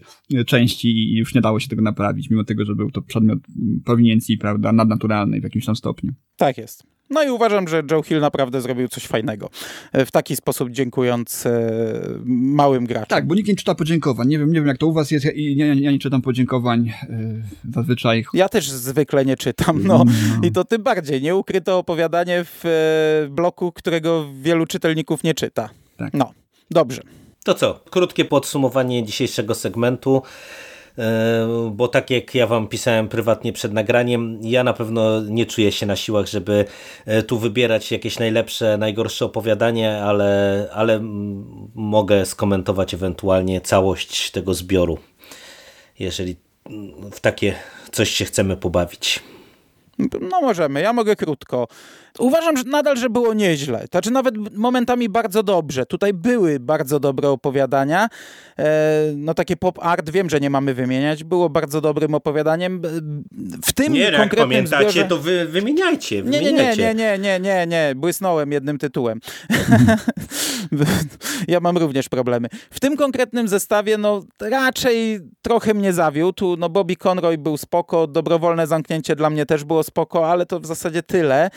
części 0.45 0.87
i 0.87 1.17
już 1.17 1.35
nie 1.35 1.41
dało 1.41 1.59
się 1.59 1.67
tego 1.67 1.81
naprawić, 1.81 2.29
mimo 2.29 2.43
tego, 2.43 2.65
że 2.65 2.75
był 2.75 2.91
to 2.91 3.01
przedmiot 3.01 3.39
prowiniencji, 3.85 4.37
prawda, 4.37 4.71
nadnaturalnej 4.71 5.41
w 5.41 5.43
jakimś 5.43 5.65
tam 5.65 5.75
stopniu. 5.75 6.13
Tak 6.37 6.57
jest. 6.57 6.95
No 7.09 7.23
i 7.23 7.29
uważam, 7.29 7.67
że 7.67 7.83
Joe 7.91 8.01
Hill 8.03 8.19
naprawdę 8.19 8.61
zrobił 8.61 8.87
coś 8.87 9.05
fajnego. 9.05 9.49
E, 9.91 10.05
w 10.05 10.11
taki 10.11 10.35
sposób 10.35 10.69
dziękując 10.69 11.45
e, 11.45 11.71
małym 12.25 12.85
graczom. 12.85 13.07
Tak, 13.07 13.27
bo 13.27 13.35
nikt 13.35 13.49
nie 13.49 13.55
czyta 13.55 13.75
podziękowań. 13.75 14.27
Nie 14.27 14.39
wiem, 14.39 14.47
nie 14.47 14.59
wiem 14.59 14.67
jak 14.67 14.77
to 14.77 14.87
u 14.87 14.93
was 14.93 15.11
jest. 15.11 15.25
Ja, 15.25 15.31
ja, 15.35 15.65
ja 15.65 15.91
nie 15.91 15.99
czytam 15.99 16.21
podziękowań 16.21 16.89
e, 16.89 17.71
zazwyczaj. 17.73 18.25
Ja 18.33 18.49
też 18.49 18.69
zwykle 18.69 19.25
nie 19.25 19.37
czytam. 19.37 19.83
No. 19.83 20.03
no. 20.05 20.11
I 20.47 20.51
to 20.51 20.63
tym 20.65 20.83
bardziej. 20.83 21.21
Nieukryte 21.21 21.75
opowiadanie 21.75 22.45
w 22.45 22.63
bloku, 23.31 23.71
którego 23.71 24.25
wielu 24.41 24.65
czytelników 24.65 25.23
nie 25.23 25.33
czyta. 25.33 25.69
Tak. 25.97 26.13
No, 26.13 26.33
dobrze. 26.71 27.01
To 27.45 27.53
co? 27.53 27.79
Krótkie 27.89 28.25
podsumowanie 28.25 29.03
dzisiejszego 29.03 29.55
segmentu 29.55 30.21
e, 30.97 31.71
bo 31.71 31.87
tak 31.87 32.09
jak 32.09 32.35
ja 32.35 32.47
wam 32.47 32.67
pisałem 32.67 33.07
prywatnie 33.07 33.53
przed 33.53 33.73
nagraniem, 33.73 34.39
ja 34.43 34.63
na 34.63 34.73
pewno 34.73 35.21
nie 35.21 35.45
czuję 35.45 35.71
się 35.71 35.85
na 35.85 35.95
siłach, 35.95 36.27
żeby 36.27 36.65
e, 37.05 37.23
tu 37.23 37.39
wybierać 37.39 37.91
jakieś 37.91 38.19
najlepsze, 38.19 38.77
najgorsze 38.77 39.25
opowiadanie, 39.25 40.03
ale, 40.03 40.69
ale 40.73 40.99
mogę 41.75 42.25
skomentować 42.25 42.93
ewentualnie 42.93 43.61
całość 43.61 44.31
tego 44.31 44.53
zbioru, 44.53 44.97
jeżeli 45.99 46.35
w 47.11 47.19
takie 47.19 47.55
coś 47.91 48.09
się 48.09 48.25
chcemy 48.25 48.57
pobawić. 48.57 49.23
No 49.99 50.41
możemy, 50.41 50.81
ja 50.81 50.93
mogę 50.93 51.15
krótko. 51.15 51.67
Uważam 52.19 52.57
że 52.57 52.63
nadal, 52.63 52.97
że 52.97 53.09
było 53.09 53.33
nieźle. 53.33 53.85
Znaczy 53.91 54.11
nawet 54.11 54.55
momentami 54.57 55.09
bardzo 55.09 55.43
dobrze. 55.43 55.85
Tutaj 55.85 56.13
były 56.13 56.59
bardzo 56.59 56.99
dobre 56.99 57.29
opowiadania. 57.29 58.09
E, 58.59 59.01
no 59.15 59.33
takie 59.33 59.57
pop 59.57 59.79
art, 59.81 60.09
wiem, 60.09 60.29
że 60.29 60.39
nie 60.39 60.49
mamy 60.49 60.73
wymieniać, 60.73 61.23
było 61.23 61.49
bardzo 61.49 61.81
dobrym 61.81 62.15
opowiadaniem. 62.15 62.81
W 63.65 63.73
tym 63.73 63.93
nie, 63.93 64.11
konkretnym 64.11 64.29
jak 64.29 64.69
pamiętacie, 64.69 64.91
zbiorze... 64.91 65.07
to 65.07 65.17
wy 65.17 65.45
wymieniajcie, 65.45 66.15
nie, 66.15 66.29
nie, 66.29 66.39
wymieniajcie. 66.39 66.81
nie, 66.81 66.93
nie, 66.93 67.19
nie, 67.19 67.39
nie, 67.39 67.67
nie, 67.67 67.93
błysnąłem 67.95 68.51
jednym 68.51 68.77
tytułem. 68.77 69.19
ja 71.47 71.59
mam 71.59 71.77
również 71.77 72.09
problemy. 72.09 72.47
W 72.71 72.79
tym 72.79 72.97
konkretnym 72.97 73.47
zestawie, 73.47 73.97
no 73.97 74.23
raczej 74.41 75.19
trochę 75.41 75.73
mnie 75.73 75.93
zawiódł. 75.93 76.57
No 76.57 76.69
Bobby 76.69 76.95
Conroy 76.95 77.37
był 77.37 77.57
spoko, 77.57 78.07
dobrowolne 78.07 78.67
zamknięcie 78.67 79.15
dla 79.15 79.29
mnie 79.29 79.45
też 79.45 79.63
było 79.63 79.83
spoko, 79.85 80.31
ale 80.31 80.45
to 80.45 80.59
w 80.59 80.65
zasadzie 80.65 81.03
tyle. 81.03 81.49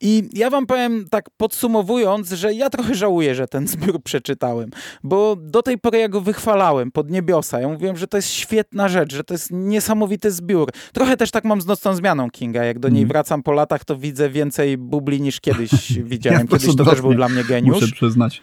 I 0.00 0.28
ja 0.32 0.50
wam 0.50 0.66
powiem 0.66 1.06
tak 1.10 1.30
podsumowując, 1.36 2.30
że 2.30 2.54
ja 2.54 2.70
trochę 2.70 2.94
żałuję, 2.94 3.34
że 3.34 3.48
ten 3.48 3.68
zbiór 3.68 4.02
przeczytałem, 4.04 4.70
bo 5.02 5.36
do 5.36 5.62
tej 5.62 5.78
pory 5.78 5.98
ja 5.98 6.08
go 6.08 6.20
wychwalałem 6.20 6.90
pod 6.92 7.10
niebiosa. 7.10 7.60
Ja 7.60 7.68
mówiłem, 7.68 7.96
że 7.96 8.06
to 8.06 8.16
jest 8.18 8.30
świetna 8.30 8.88
rzecz, 8.88 9.14
że 9.14 9.24
to 9.24 9.34
jest 9.34 9.48
niesamowity 9.50 10.30
zbiór. 10.30 10.70
Trochę 10.92 11.16
też 11.16 11.30
tak 11.30 11.44
mam 11.44 11.60
z 11.60 11.66
Nocną 11.66 11.94
Zmianą 11.94 12.30
Kinga. 12.30 12.64
Jak 12.64 12.78
do 12.78 12.88
niej 12.88 12.98
Mm. 13.02 13.08
wracam 13.08 13.42
po 13.42 13.52
latach, 13.52 13.84
to 13.84 13.96
widzę 13.96 14.30
więcej 14.30 14.78
bubli 14.78 15.20
niż 15.20 15.40
kiedyś 15.40 15.70
widziałem. 16.02 16.48
prostu 16.48 16.66
Kiedyś 16.68 16.84
to 16.84 16.90
też 16.90 17.00
był 17.00 17.14
dla 17.14 17.28
mnie 17.28 17.44
geniusz. 17.44 17.80
Muszę 17.80 17.92
przyznać. 17.94 18.42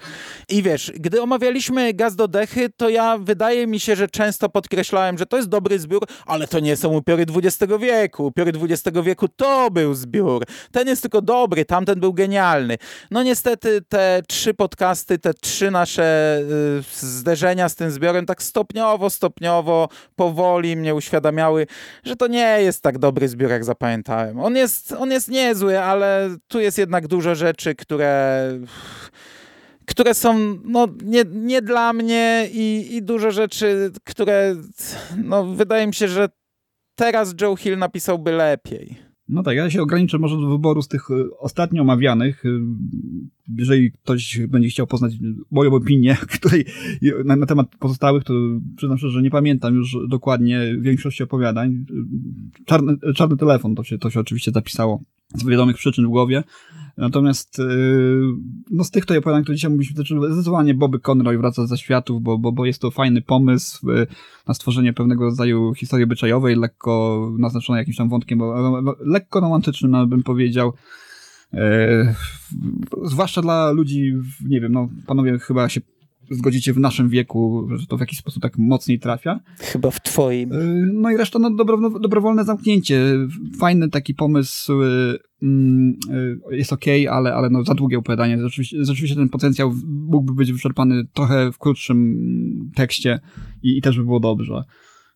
I 0.50 0.64
wiesz, 0.64 0.92
gdy 0.96 1.22
omawialiśmy 1.22 1.94
Gaz 1.94 2.16
do 2.16 2.28
Dechy, 2.28 2.70
to 2.78 2.90
ja 2.90 3.18
wydaje 3.18 3.68
mi 3.68 3.80
się, 3.80 3.96
że 3.96 4.08
często 4.08 4.50
podkreślałem, 4.50 5.18
że 5.18 5.26
to 5.26 5.38
jest 5.38 5.50
dobry 5.50 5.80
zbiór, 5.80 6.02
ale 6.26 6.48
to 6.48 6.60
nie 6.60 6.76
są 6.76 6.90
upiory 6.98 7.26
XX 7.36 7.74
wieku. 7.80 8.26
Upiory 8.26 8.52
XX 8.62 8.98
wieku 9.04 9.28
to 9.28 9.72
był 9.72 9.94
zbiór. 9.94 10.46
Ten 10.72 10.88
jest 10.88 11.02
tylko 11.02 11.22
dobry, 11.22 11.45
tamten 11.66 12.00
był 12.00 12.14
genialny. 12.14 12.78
No 13.12 13.24
niestety 13.24 13.82
te 13.82 14.22
trzy 14.28 14.54
podcasty, 14.54 15.20
te 15.20 15.34
trzy 15.34 15.72
nasze 15.72 16.40
y, 16.80 17.08
zderzenia 17.08 17.70
z 17.70 17.76
tym 17.76 17.92
zbiorem 17.92 18.26
tak 18.26 18.44
stopniowo, 18.44 19.10
stopniowo, 19.10 19.90
powoli 20.16 20.76
mnie 20.76 20.96
uświadamiały, 20.96 21.68
że 22.04 22.16
to 22.16 22.28
nie 22.28 22.58
jest 22.62 22.82
tak 22.82 22.98
dobry 22.98 23.28
zbiór, 23.28 23.50
jak 23.50 23.66
zapamiętałem. 23.66 24.40
On 24.40 24.56
jest, 24.56 24.92
on 24.92 25.12
jest 25.12 25.28
niezły, 25.28 25.80
ale 25.80 26.30
tu 26.48 26.60
jest 26.60 26.78
jednak 26.78 27.08
dużo 27.08 27.36
rzeczy, 27.36 27.76
które 27.76 28.52
które 29.86 30.14
są 30.14 30.58
no, 30.64 30.88
nie, 31.04 31.24
nie 31.32 31.62
dla 31.62 31.94
mnie 31.94 32.50
i, 32.52 32.88
i 32.92 33.04
dużo 33.04 33.32
rzeczy, 33.32 33.92
które 34.04 34.56
no, 35.18 35.46
wydaje 35.46 35.88
mi 35.88 35.94
się, 35.94 36.08
że 36.08 36.30
teraz 36.96 37.34
Joe 37.42 37.56
Hill 37.56 37.78
napisałby 37.78 38.32
lepiej. 38.32 39.05
No 39.30 39.44
tak, 39.44 39.58
ja 39.58 39.70
się 39.70 39.82
ograniczę 39.82 40.18
może 40.18 40.36
do 40.36 40.50
wyboru 40.50 40.82
z 40.82 40.88
tych 40.88 41.10
y, 41.10 41.38
ostatnio 41.38 41.82
omawianych. 41.82 42.46
Y, 42.46 42.60
Jeżeli 43.58 43.92
ktoś 43.92 44.40
będzie 44.48 44.70
chciał 44.70 44.88
poznać 44.88 45.14
moją 45.52 45.74
opinię, 45.74 46.18
której 46.40 46.66
na, 47.26 47.36
na 47.36 47.46
temat 47.46 47.68
pozostałych, 47.80 48.24
to 48.24 48.34
przyznam 48.78 48.98
szczerze, 48.98 49.14
że 49.14 49.22
nie 49.22 49.32
pamiętam 49.32 49.76
już 49.76 49.98
dokładnie 50.10 50.78
większości 50.80 51.24
opowiadań. 51.24 51.86
Y, 51.92 52.66
Czarny, 52.66 52.98
czarny 53.16 53.38
telefon 53.38 53.76
to 53.76 53.84
się, 53.84 53.98
to 53.98 54.10
się 54.10 54.20
oczywiście 54.20 54.52
zapisało 54.52 55.02
z 55.34 55.46
wiadomych 55.46 55.76
przyczyn 55.76 56.06
w 56.06 56.10
głowie. 56.10 56.44
Natomiast 56.98 57.62
no 58.72 58.84
z 58.84 58.92
tych 58.92 59.06
to 59.06 59.18
opowiadań, 59.18 59.44
które 59.44 59.56
dzisiaj 59.56 59.72
mówiliśmy, 59.72 60.04
to 60.04 60.32
zdecydowanie 60.34 60.74
Bobby 60.74 61.00
Conroy 61.00 61.38
wraca 61.38 61.68
ze 61.68 61.78
światów, 61.78 62.22
bo, 62.22 62.38
bo, 62.38 62.52
bo 62.52 62.66
jest 62.66 62.82
to 62.82 62.92
fajny 62.92 63.22
pomysł 63.22 63.88
na 64.48 64.54
stworzenie 64.54 64.94
pewnego 64.94 65.24
rodzaju 65.24 65.74
historii 65.74 66.04
obyczajowej, 66.04 66.56
lekko 66.56 67.22
naznaczonej 67.40 67.80
jakimś 67.80 67.98
tam 67.98 68.10
wątkiem, 68.10 68.40
lekko 69.00 69.40
romantycznym, 69.40 70.10
bym 70.10 70.24
powiedział. 70.24 70.74
E, 71.54 72.16
zwłaszcza 73.04 73.42
dla 73.42 73.72
ludzi, 73.72 74.14
nie 74.48 74.62
wiem, 74.62 74.72
no 74.72 74.90
panowie 75.08 75.40
chyba 75.40 75.70
się 75.70 75.82
zgodzicie 76.30 76.74
w 76.74 76.80
naszym 76.80 77.10
wieku, 77.10 77.68
że 77.76 77.88
to 77.88 77.98
w 77.98 78.00
jakiś 78.00 78.20
sposób 78.20 78.44
tak 78.44 78.58
mocniej 78.58 79.00
trafia. 79.00 79.40
Chyba 79.60 79.92
w 79.92 80.02
twoim. 80.02 80.50
No 80.94 81.12
i 81.12 81.18
reszta, 81.18 81.40
no 81.40 81.56
dobro, 81.56 82.00
dobrowolne 82.00 82.44
zamknięcie. 82.44 83.04
Fajny 83.60 83.90
taki 83.90 84.14
pomysł 84.14 84.74
jest 86.52 86.74
ok, 86.74 86.86
ale, 87.10 87.34
ale 87.34 87.50
no 87.50 87.64
za 87.64 87.74
długie 87.74 87.98
opowiadanie. 87.98 88.42
Rzeczywiście, 88.42 88.86
rzeczywiście 88.86 89.16
ten 89.16 89.30
potencjał 89.30 89.74
mógłby 89.86 90.34
być 90.34 90.52
wyczerpany 90.52 91.04
trochę 91.14 91.52
w 91.52 91.58
krótszym 91.58 92.72
tekście 92.76 93.20
i, 93.64 93.78
i 93.78 93.82
też 93.82 93.98
by 93.98 94.04
było 94.04 94.20
dobrze. 94.20 94.64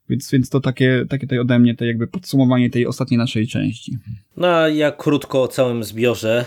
Więc, 0.10 0.32
więc 0.32 0.50
to 0.50 0.60
takie, 0.60 1.06
takie 1.10 1.28
tutaj 1.28 1.40
ode 1.40 1.60
mnie, 1.60 1.76
to 1.76 1.86
jakby 1.86 2.08
podsumowanie 2.08 2.70
tej 2.70 2.88
ostatniej 2.88 3.18
naszej 3.18 3.48
części. 3.48 3.98
No 4.38 4.48
a 4.48 4.70
ja 4.70 4.92
krótko 4.92 5.44
o 5.44 5.48
całym 5.48 5.84
zbiorze. 5.84 6.46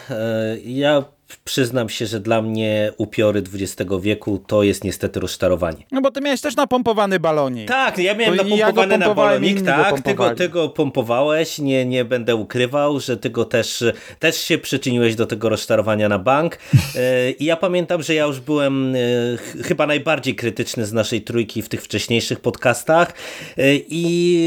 Ja 0.66 1.04
przyznam 1.44 1.88
się, 1.88 2.06
że 2.06 2.20
dla 2.20 2.42
mnie 2.42 2.92
upiory 2.96 3.42
XX 3.54 3.90
wieku 4.00 4.44
to 4.46 4.62
jest 4.62 4.84
niestety 4.84 5.20
rozczarowanie. 5.20 5.84
No 5.92 6.00
bo 6.00 6.10
ty 6.10 6.20
miałeś 6.20 6.40
też 6.40 6.56
napompowany 6.56 7.20
balonik. 7.20 7.68
Tak, 7.68 7.98
ja 7.98 8.14
miałem 8.14 8.38
To 8.38 8.44
napompowany 8.44 8.92
ja 8.92 8.98
na 8.98 9.14
balonik, 9.14 9.62
tak, 9.62 10.00
ty 10.02 10.14
go, 10.14 10.34
ty 10.34 10.48
go 10.48 10.68
pompowałeś, 10.68 11.58
nie, 11.58 11.86
nie 11.86 12.04
będę 12.04 12.36
ukrywał, 12.36 13.00
że 13.00 13.16
ty 13.16 13.30
go 13.30 13.44
też, 13.44 13.84
też 14.18 14.36
się 14.36 14.58
przyczyniłeś 14.58 15.14
do 15.14 15.26
tego 15.26 15.48
rozczarowania 15.48 16.08
na 16.08 16.18
bank 16.18 16.58
E, 16.96 17.30
i 17.30 17.44
ja 17.44 17.56
pamiętam, 17.56 18.02
że 18.02 18.14
ja 18.14 18.24
już 18.24 18.40
byłem 18.40 18.94
e, 18.94 18.98
ch- 19.36 19.66
chyba 19.66 19.86
najbardziej 19.86 20.34
krytyczny 20.34 20.86
z 20.86 20.92
naszej 20.92 21.22
trójki 21.22 21.62
w 21.62 21.68
tych 21.68 21.82
wcześniejszych 21.82 22.40
podcastach 22.40 23.14
E, 23.58 23.74
i 23.88 24.42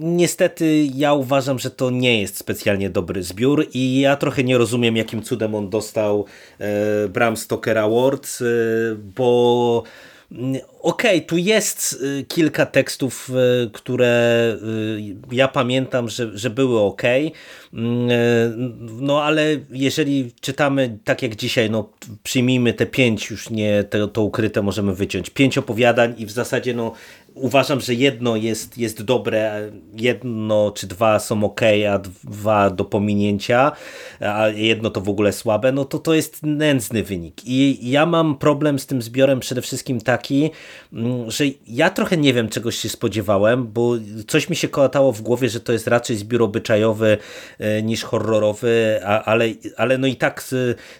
niestety 0.00 0.86
ja 0.94 1.12
uważam, 1.12 1.58
że 1.58 1.70
to 1.70 1.90
nie 1.90 2.20
jest 2.20 2.38
specjalnie 2.38 2.90
dobry 2.90 3.22
zbiór 3.22 3.66
i 3.74 4.00
ja 4.00 4.16
trochę 4.16 4.44
nie 4.44 4.58
rozumiem, 4.58 4.96
jakim 4.96 5.22
cudem 5.22 5.54
on 5.54 5.70
dostał 5.70 6.13
e, 6.58 7.08
Bram 7.08 7.36
Stoker 7.36 7.78
Award, 7.78 8.28
e, 8.40 8.44
bo 8.94 9.82
mm, 10.32 10.60
Okej, 10.84 11.22
tu 11.22 11.36
jest 11.36 11.92
y, 11.92 12.24
kilka 12.24 12.66
tekstów, 12.66 13.30
które 13.72 14.56
ja 15.32 15.48
pamiętam, 15.48 16.08
że, 16.08 16.38
że 16.38 16.50
były 16.50 16.80
ok. 16.80 17.02
No 19.00 19.22
ale 19.22 19.46
jeżeli 19.70 20.32
czytamy 20.40 20.98
tak 21.04 21.22
jak 21.22 21.36
dzisiaj, 21.36 21.70
no 21.70 21.90
przyjmijmy 22.22 22.72
te 22.72 22.86
pięć, 22.86 23.30
już 23.30 23.50
nie 23.50 23.84
to 24.12 24.22
ukryte 24.22 24.62
możemy 24.62 24.94
wyciąć. 24.94 25.30
Pięć 25.30 25.58
opowiadań 25.58 26.14
i 26.18 26.26
w 26.26 26.30
zasadzie 26.30 26.74
no 26.74 26.92
uważam, 27.34 27.80
że 27.80 27.94
jedno 27.94 28.36
jest, 28.36 28.78
jest 28.78 29.02
dobre, 29.02 29.70
jedno 29.96 30.72
czy 30.76 30.86
dwa 30.86 31.18
są 31.18 31.44
ok, 31.44 31.60
a 31.92 31.98
dwa 32.24 32.70
do 32.70 32.84
pominięcia, 32.84 33.72
a 34.20 34.48
jedno 34.48 34.90
to 34.90 35.00
w 35.00 35.08
ogóle 35.08 35.32
słabe, 35.32 35.72
no 35.72 35.84
to 35.84 35.98
to 35.98 36.14
jest 36.14 36.42
nędzny 36.42 37.02
wynik. 37.02 37.34
I 37.44 37.90
ja 37.90 38.06
mam 38.06 38.38
problem 38.38 38.78
z 38.78 38.86
tym 38.86 39.02
zbiorem 39.02 39.40
przede 39.40 39.62
wszystkim 39.62 40.00
taki, 40.00 40.50
mm, 40.92 41.30
że 41.30 41.44
ja 41.66 41.90
trochę 41.90 42.16
nie 42.16 42.34
wiem 42.34 42.48
czegoś 42.48 42.76
się 42.76 42.88
spodziewałem, 42.88 43.66
bo 43.66 43.92
coś 44.26 44.50
mi 44.50 44.56
się 44.56 44.68
kołatało 44.68 45.12
w 45.12 45.22
głowie, 45.22 45.48
że 45.48 45.60
to 45.60 45.72
jest 45.72 45.86
raczej 45.86 46.16
zbiór 46.16 46.42
obyczajowy 46.42 47.18
e, 47.58 47.82
niż 47.82 48.02
horrorowy, 48.02 49.00
a, 49.04 49.24
ale, 49.24 49.48
ale 49.76 49.98
no 49.98 50.06
i 50.06 50.16
tak 50.16 50.44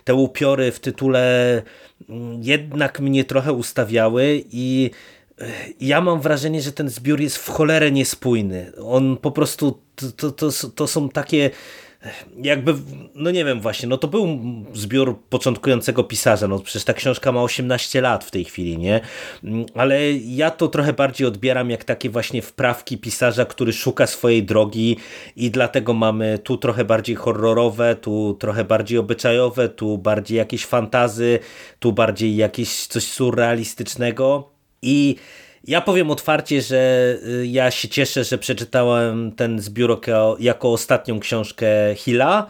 te 0.04 0.14
upiory 0.14 0.72
w 0.72 0.80
tytule 0.80 1.62
mm, 2.08 2.42
jednak 2.42 3.00
mnie 3.00 3.24
trochę 3.24 3.52
ustawiały 3.52 4.44
i 4.52 4.90
ja 5.80 6.00
mam 6.00 6.20
wrażenie, 6.20 6.62
że 6.62 6.72
ten 6.72 6.88
zbiór 6.88 7.20
jest 7.20 7.36
w 7.36 7.50
cholerę 7.50 7.92
niespójny. 7.92 8.72
On 8.84 9.16
po 9.16 9.30
prostu, 9.30 9.78
to, 10.16 10.32
to, 10.32 10.50
to, 10.74 10.86
są 10.86 11.08
takie 11.08 11.50
jakby, 12.42 12.74
no 13.14 13.30
nie 13.30 13.44
wiem 13.44 13.60
właśnie, 13.60 13.88
no 13.88 13.98
to 13.98 14.08
był 14.08 14.38
zbiór 14.72 15.18
początkującego 15.28 16.04
pisarza, 16.04 16.48
no 16.48 16.58
przecież 16.58 16.84
ta 16.84 16.92
książka 16.92 17.32
ma 17.32 17.42
18 17.42 18.00
lat 18.00 18.24
w 18.24 18.30
tej 18.30 18.44
chwili, 18.44 18.78
nie? 18.78 19.00
Ale 19.74 20.12
ja 20.12 20.50
to 20.50 20.68
trochę 20.68 20.92
bardziej 20.92 21.26
odbieram 21.26 21.70
jak 21.70 21.84
takie 21.84 22.10
właśnie 22.10 22.42
wprawki 22.42 22.98
pisarza, 22.98 23.44
który 23.44 23.72
szuka 23.72 24.06
swojej 24.06 24.44
drogi 24.44 24.96
i 25.36 25.50
dlatego 25.50 25.94
mamy 25.94 26.38
tu 26.38 26.56
trochę 26.56 26.84
bardziej 26.84 27.16
horrorowe, 27.16 27.96
tu 27.96 28.36
trochę 28.40 28.64
bardziej 28.64 28.98
obyczajowe, 28.98 29.68
tu 29.68 29.98
bardziej 29.98 30.38
jakieś 30.38 30.66
fantazy, 30.66 31.38
tu 31.78 31.92
bardziej 31.92 32.36
jakieś 32.36 32.86
coś 32.86 33.04
surrealistycznego 33.04 34.53
i 34.84 35.16
ja 35.66 35.80
powiem 35.80 36.10
otwarcie, 36.10 36.62
że 36.62 37.14
y, 37.42 37.46
ja 37.46 37.70
się 37.70 37.88
cieszę, 37.88 38.24
że 38.24 38.38
przeczytałem 38.38 39.32
ten 39.32 39.60
zbiór 39.60 40.00
jako, 40.38 40.72
ostatnią 40.72 41.20
książkę 41.20 41.66
Hilla, 41.96 42.46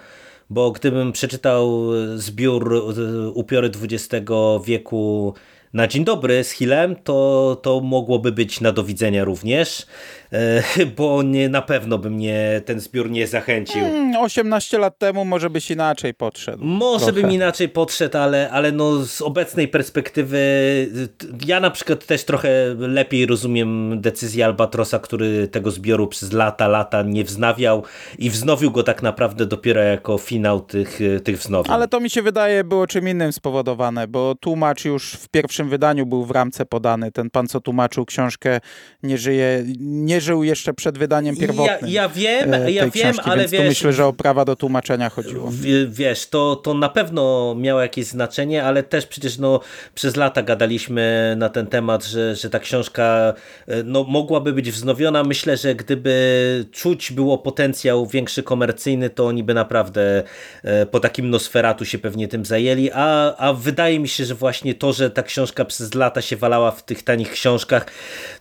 bo 0.51 0.71
gdybym 0.71 1.13
przeczytał 1.13 1.95
y, 1.95 2.19
zbiór 2.19 2.75
y, 2.99 3.31
Upiory 3.31 3.71
XX 3.83 4.31
wieku 4.65 5.35
na 5.75 5.87
dzień 5.87 6.05
dobry 6.05 6.45
z 6.45 6.51
Hillem, 6.51 6.97
to, 6.97 7.57
to 7.63 7.81
mogłoby 7.81 8.33
być 8.33 8.61
na 8.61 8.73
do 8.73 8.85
widzenia 8.85 9.25
również. 9.25 9.87
E, 10.35 10.63
bo 10.97 11.23
nie, 11.23 11.49
na 11.49 11.63
pewno 11.63 11.99
by 11.99 12.11
mnie 12.11 12.63
ten 12.65 12.81
zbiór 12.81 13.11
nie 13.11 13.27
zachęcił. 13.27 13.81
Hmm, 13.81 14.17
18 14.17 14.79
lat 14.79 14.99
temu 14.99 15.25
może 15.25 15.51
byś 15.51 15.71
inaczej 15.71 16.15
podszedł. 16.15 16.65
Może 16.65 17.07
trochę. 17.07 17.21
bym 17.21 17.31
inaczej 17.31 17.69
podszedł, 17.69 18.19
ale, 18.19 18.51
ale 18.51 18.73
no 18.73 19.05
z 19.05 19.23
obecnej 19.23 19.69
perspektywy 19.69 20.39
ja 21.47 21.61
na 21.61 21.71
przykład 21.71 22.07
też 22.07 22.25
trochę 22.25 22.75
lepiej 22.79 23.27
rozumiem 23.27 24.01
decyzję 24.01 24.45
Albatrosa, 24.45 24.99
który 24.99 25.49
tego 25.49 25.71
zbioru 25.71 26.07
przez 26.07 26.33
lata, 26.33 26.69
lata 26.69 27.03
nie 27.03 27.25
wznawiał 27.25 27.83
i 28.19 28.31
wznowił 28.31 28.71
go 28.71 28.83
tak 28.83 29.03
naprawdę 29.03 29.47
dopiero 29.47 29.81
jako 29.81 30.19
finał 30.19 30.61
tych, 30.61 30.99
tych 31.25 31.39
wznowień. 31.39 31.73
Ale 31.73 31.89
to 31.89 32.01
mi 32.01 32.11
się 32.11 32.23
wydaje 32.23 32.65
było 32.65 32.87
czym 32.87 33.09
innym 33.09 33.33
spowodowane, 33.33 34.09
bo 34.09 34.35
tłumacz 34.35 34.85
już 34.85 35.13
w 35.13 35.29
pierwszym 35.29 35.69
wydaniu 35.69 36.07
był 36.07 36.25
w 36.25 36.31
ramce 36.31 36.67
podany. 36.67 37.13
Ten 37.13 37.31
pan, 37.31 37.47
co 37.47 37.61
tłumaczył 37.61 38.05
książkę, 38.05 38.61
nie 39.03 39.19
żyje, 39.19 39.65
nie 39.79 40.21
żył 40.25 40.45
jeszcze 40.45 40.75
przed 40.75 40.99
wydaniem 40.99 41.37
pierwotnym. 41.37 41.91
Ja, 41.91 42.03
ja 42.03 42.09
wiem, 42.09 42.55
e, 42.55 42.73
ja 42.73 42.83
tej 42.83 42.91
wiem, 42.91 43.13
książki, 43.13 43.31
ale 43.31 43.49
wiesz... 43.49 43.69
myślę, 43.69 43.93
że 43.93 44.07
o 44.07 44.13
prawa 44.13 44.45
do 44.45 44.57
tłumaczenia 44.57 45.11
chodziło. 45.11 45.51
W, 45.51 45.95
wiesz, 45.95 46.27
to, 46.27 46.57
to 46.57 46.75
na 46.75 46.89
pewno 46.89 47.55
miało 47.59 47.81
jakieś 47.81 48.07
znaczenie, 48.07 48.65
ale 48.65 48.83
też 48.83 49.07
przecież 49.07 49.39
no, 49.39 49.61
przez 49.95 50.17
lata 50.17 50.43
gadaliśmy 50.43 51.35
na 51.39 51.49
ten 51.49 51.67
temat, 51.67 52.05
że, 52.05 52.37
że 52.37 52.51
ta 52.51 52.59
książka 52.59 53.35
e, 53.67 53.83
no, 53.83 54.05
mogłaby 54.05 54.53
być 54.53 54.71
wznowiona. 54.71 55.25
Myślę, 55.25 55.57
że 55.57 55.75
gdyby 55.75 56.15
czuć 56.73 57.13
było 57.13 57.39
potencjał 57.39 58.07
większy 58.07 58.43
komercyjny, 58.43 59.11
to 59.11 59.27
oni 59.27 59.43
by 59.43 59.55
naprawdę 59.55 60.23
e, 60.63 60.87
po 60.87 61.01
takim 61.01 61.31
Nosferatu 61.31 61.85
się 61.85 61.99
pewnie 61.99 62.29
tym 62.29 62.45
zajęli, 62.45 62.91
a, 62.93 63.37
a 63.37 63.53
wydaje 63.53 64.01
mi 64.01 64.09
się, 64.09 64.25
że 64.25 64.35
właśnie 64.35 64.75
to, 64.75 64.93
że 64.93 65.11
ta 65.11 65.23
książka 65.23 65.65
przez 65.65 65.95
lata 65.95 66.23
się 66.23 66.37
walała 66.37 66.71
w 66.71 66.83
tych 66.83 67.03
tanich 67.03 67.31
książkach, 67.31 67.87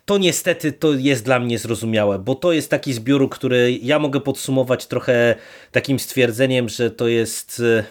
to 0.06 0.18
niestety 0.18 0.72
to 0.72 0.94
jest 0.94 1.26
dla 1.26 1.40
mnie 1.40 1.58
zrozumiałe, 1.60 2.20
bo 2.20 2.36
to 2.36 2.54
jest 2.54 2.70
taki 2.70 2.94
zbiór, 2.94 3.30
który 3.30 3.80
ja 3.82 4.00
mogę 4.00 4.22
podsumować 4.22 4.86
trochę 4.86 5.36
takim 5.72 6.00
stwierdzeniem, 6.00 6.70
że 6.70 6.92
to 6.92 7.08
jest 7.08 7.62
e, 7.66 7.84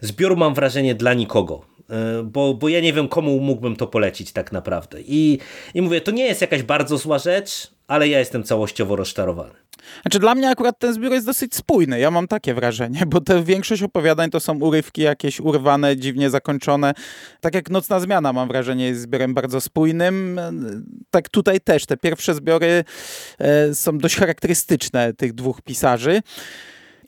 zbiór, 0.00 0.36
mam 0.36 0.54
wrażenie, 0.54 0.94
dla 0.94 1.14
nikogo. 1.14 1.64
E, 1.90 2.22
Bo, 2.22 2.54
bo 2.54 2.68
ja 2.68 2.80
nie 2.80 2.92
wiem, 2.92 3.08
komu 3.08 3.40
mógłbym 3.40 3.76
to 3.76 3.86
polecić 3.86 4.32
tak 4.32 4.52
naprawdę. 4.52 4.98
I, 5.00 5.38
I 5.74 5.82
mówię, 5.82 6.00
to 6.00 6.10
nie 6.10 6.24
jest 6.24 6.40
jakaś 6.40 6.62
bardzo 6.62 6.98
zła 6.98 7.18
rzecz, 7.18 7.70
ale 7.88 8.08
ja 8.08 8.18
jestem 8.18 8.44
całościowo 8.44 8.96
rozczarowany. 8.96 9.54
Znaczy 10.02 10.18
dla 10.18 10.34
mnie 10.34 10.50
akurat 10.50 10.78
ten 10.78 10.94
zbiór 10.94 11.12
jest 11.12 11.26
dosyć 11.26 11.54
spójny, 11.54 12.00
ja 12.00 12.10
mam 12.10 12.28
takie 12.28 12.54
wrażenie, 12.54 13.02
bo 13.06 13.20
te 13.20 13.44
większość 13.44 13.82
opowiadań 13.82 14.30
to 14.30 14.40
są 14.40 14.58
urywki 14.58 15.02
jakieś 15.02 15.40
urwane, 15.40 15.96
dziwnie 15.96 16.30
zakończone. 16.30 16.94
Tak 17.40 17.54
jak 17.54 17.70
Nocna 17.70 18.00
Zmiana 18.00 18.32
mam 18.32 18.48
wrażenie 18.48 18.86
jest 18.86 19.00
zbiorem 19.00 19.34
bardzo 19.34 19.60
spójnym, 19.60 20.40
tak 21.10 21.28
tutaj 21.28 21.60
też 21.60 21.86
te 21.86 21.96
pierwsze 21.96 22.34
zbiory 22.34 22.84
e, 23.38 23.74
są 23.74 23.98
dość 23.98 24.16
charakterystyczne 24.16 25.14
tych 25.14 25.32
dwóch 25.32 25.62
pisarzy. 25.62 26.22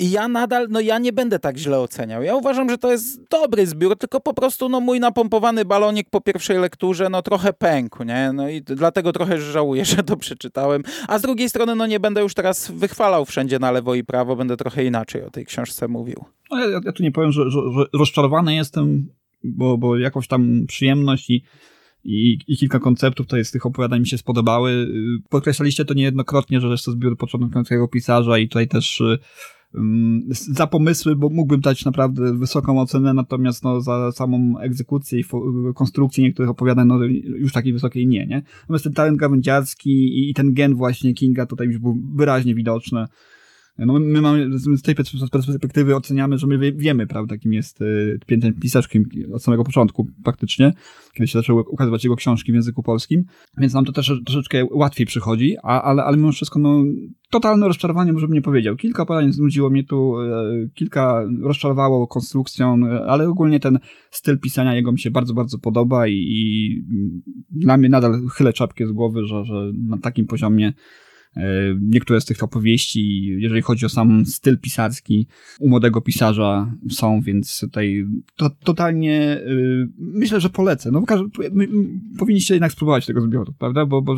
I 0.00 0.10
ja 0.10 0.28
nadal, 0.28 0.66
no 0.70 0.80
ja 0.80 0.98
nie 0.98 1.12
będę 1.12 1.38
tak 1.38 1.56
źle 1.56 1.78
oceniał. 1.78 2.22
Ja 2.22 2.36
uważam, 2.36 2.70
że 2.70 2.78
to 2.78 2.92
jest 2.92 3.28
dobry 3.28 3.66
zbiór, 3.66 3.98
tylko 3.98 4.20
po 4.20 4.34
prostu 4.34 4.68
no 4.68 4.80
mój 4.80 5.00
napompowany 5.00 5.64
balonik 5.64 6.10
po 6.10 6.20
pierwszej 6.20 6.58
lekturze 6.58 7.08
no 7.10 7.22
trochę 7.22 7.52
pękł, 7.52 8.04
nie? 8.04 8.32
No 8.32 8.48
i 8.48 8.62
dlatego 8.62 9.12
trochę 9.12 9.40
żałuję, 9.40 9.84
że 9.94 10.02
to 10.02 10.16
przeczytałem. 10.16 10.82
A 11.08 11.18
z 11.18 11.22
drugiej 11.22 11.48
strony 11.48 11.74
no 11.74 11.86
nie 11.86 12.00
będę 12.00 12.20
już 12.20 12.34
teraz 12.34 12.70
wychwalał 12.70 13.24
wszędzie 13.24 13.58
na 13.58 13.70
lewo 13.70 13.94
i 13.94 14.04
prawo, 14.04 14.36
będę 14.36 14.56
trochę 14.56 14.84
inaczej 14.84 15.22
o 15.24 15.30
tej 15.30 15.46
książce 15.46 15.88
mówił. 15.88 16.24
No, 16.50 16.58
ja, 16.58 16.80
ja 16.84 16.92
tu 16.92 17.02
nie 17.02 17.12
powiem, 17.12 17.32
że, 17.32 17.50
że, 17.50 17.60
że 17.78 17.84
rozczarowany 17.92 18.54
jestem, 18.54 19.08
bo, 19.44 19.78
bo 19.78 19.98
jakąś 19.98 20.28
tam 20.28 20.64
przyjemność 20.68 21.30
i 21.30 21.44
i, 22.04 22.38
i 22.46 22.56
kilka 22.56 22.78
konceptów 22.78 23.26
to 23.26 23.36
jest 23.36 23.52
tych 23.52 23.66
opowiadań 23.66 24.00
mi 24.00 24.06
się 24.06 24.18
spodobały. 24.18 24.88
Podkreślaliście 25.28 25.84
to 25.84 25.94
niejednokrotnie, 25.94 26.60
że 26.60 26.68
jest 26.68 26.84
to 26.84 26.92
zbiór 26.92 27.16
początkującego 27.16 27.88
pisarza 27.88 28.38
i 28.38 28.48
tutaj 28.48 28.68
też 28.68 29.00
um, 29.00 29.18
za 30.30 30.66
pomysły, 30.66 31.16
bo 31.16 31.28
mógłbym 31.28 31.60
dać 31.60 31.84
naprawdę 31.84 32.38
wysoką 32.38 32.80
ocenę, 32.80 33.14
natomiast 33.14 33.64
no, 33.64 33.80
za 33.80 34.12
samą 34.12 34.58
egzekucję 34.58 35.20
i 35.20 35.24
konstrukcję 35.74 36.24
niektórych 36.24 36.50
opowiadań 36.50 36.86
no, 36.86 37.04
już 37.24 37.52
takiej 37.52 37.72
wysokiej 37.72 38.06
nie, 38.06 38.26
nie? 38.26 38.42
Natomiast 38.60 38.84
ten 38.84 38.92
talent 38.92 39.18
gawędziarski 39.18 39.90
i, 39.90 40.30
i 40.30 40.34
ten 40.34 40.54
gen 40.54 40.74
właśnie 40.74 41.14
Kinga 41.14 41.46
tutaj 41.46 41.66
już 41.66 41.78
był 41.78 41.96
wyraźnie 42.14 42.54
widoczny. 42.54 43.06
No 43.86 44.00
my 44.00 44.20
mamy, 44.20 44.58
z 44.58 44.82
tej 44.82 44.94
perspektywy 45.32 45.96
oceniamy, 45.96 46.38
że 46.38 46.46
my 46.46 46.72
wiemy, 46.72 47.06
prawda, 47.06 47.38
kim 47.38 47.52
jest 47.52 47.78
ten 48.26 48.54
pisarz 48.60 48.88
kim, 48.88 49.08
od 49.32 49.42
samego 49.42 49.64
początku 49.64 50.06
praktycznie, 50.24 50.72
kiedy 51.14 51.28
się 51.28 51.38
zaczęły 51.38 51.62
ukazywać 51.62 52.04
jego 52.04 52.16
książki 52.16 52.52
w 52.52 52.54
języku 52.54 52.82
polskim, 52.82 53.24
więc 53.58 53.74
nam 53.74 53.84
to 53.84 53.92
też 53.92 54.12
troszeczkę 54.26 54.64
łatwiej 54.70 55.06
przychodzi, 55.06 55.56
a, 55.62 55.82
ale, 55.82 56.04
ale 56.04 56.16
mimo 56.16 56.32
wszystko, 56.32 56.58
no, 56.58 56.84
totalne 57.30 57.68
rozczarowanie, 57.68 58.12
może 58.12 58.26
bym 58.26 58.34
nie 58.34 58.42
powiedział. 58.42 58.76
Kilka 58.76 59.02
opowiadań 59.02 59.32
znudziło 59.32 59.70
mnie 59.70 59.84
tu, 59.84 60.14
kilka 60.74 61.24
rozczarowało 61.42 62.06
konstrukcją, 62.06 62.80
ale 63.06 63.28
ogólnie 63.28 63.60
ten 63.60 63.78
styl 64.10 64.38
pisania 64.38 64.74
jego 64.74 64.92
mi 64.92 64.98
się 64.98 65.10
bardzo, 65.10 65.34
bardzo 65.34 65.58
podoba 65.58 66.08
i, 66.08 66.14
i 66.14 66.82
dla 67.50 67.76
mnie 67.76 67.88
nadal 67.88 68.20
chylę 68.32 68.52
czapkę 68.52 68.86
z 68.86 68.92
głowy, 68.92 69.26
że, 69.26 69.44
że 69.44 69.72
na 69.74 69.98
takim 69.98 70.26
poziomie 70.26 70.72
Niektóre 71.80 72.20
z 72.20 72.24
tych 72.24 72.42
opowieści, 72.42 73.26
jeżeli 73.26 73.62
chodzi 73.62 73.86
o 73.86 73.88
sam 73.88 74.26
styl 74.26 74.58
pisarski, 74.58 75.26
u 75.60 75.68
młodego 75.68 76.00
pisarza 76.00 76.74
są, 76.90 77.20
więc 77.20 77.60
tutaj 77.60 78.06
to, 78.36 78.50
totalnie 78.64 79.40
yy, 79.46 79.88
myślę, 79.98 80.40
że 80.40 80.50
polecę. 80.50 80.90
No, 80.90 81.02
powinniście 82.18 82.54
jednak 82.54 82.72
spróbować 82.72 83.06
tego 83.06 83.20
zbioru, 83.20 83.52
prawda? 83.58 83.86
Bo, 83.86 84.02
bo 84.02 84.16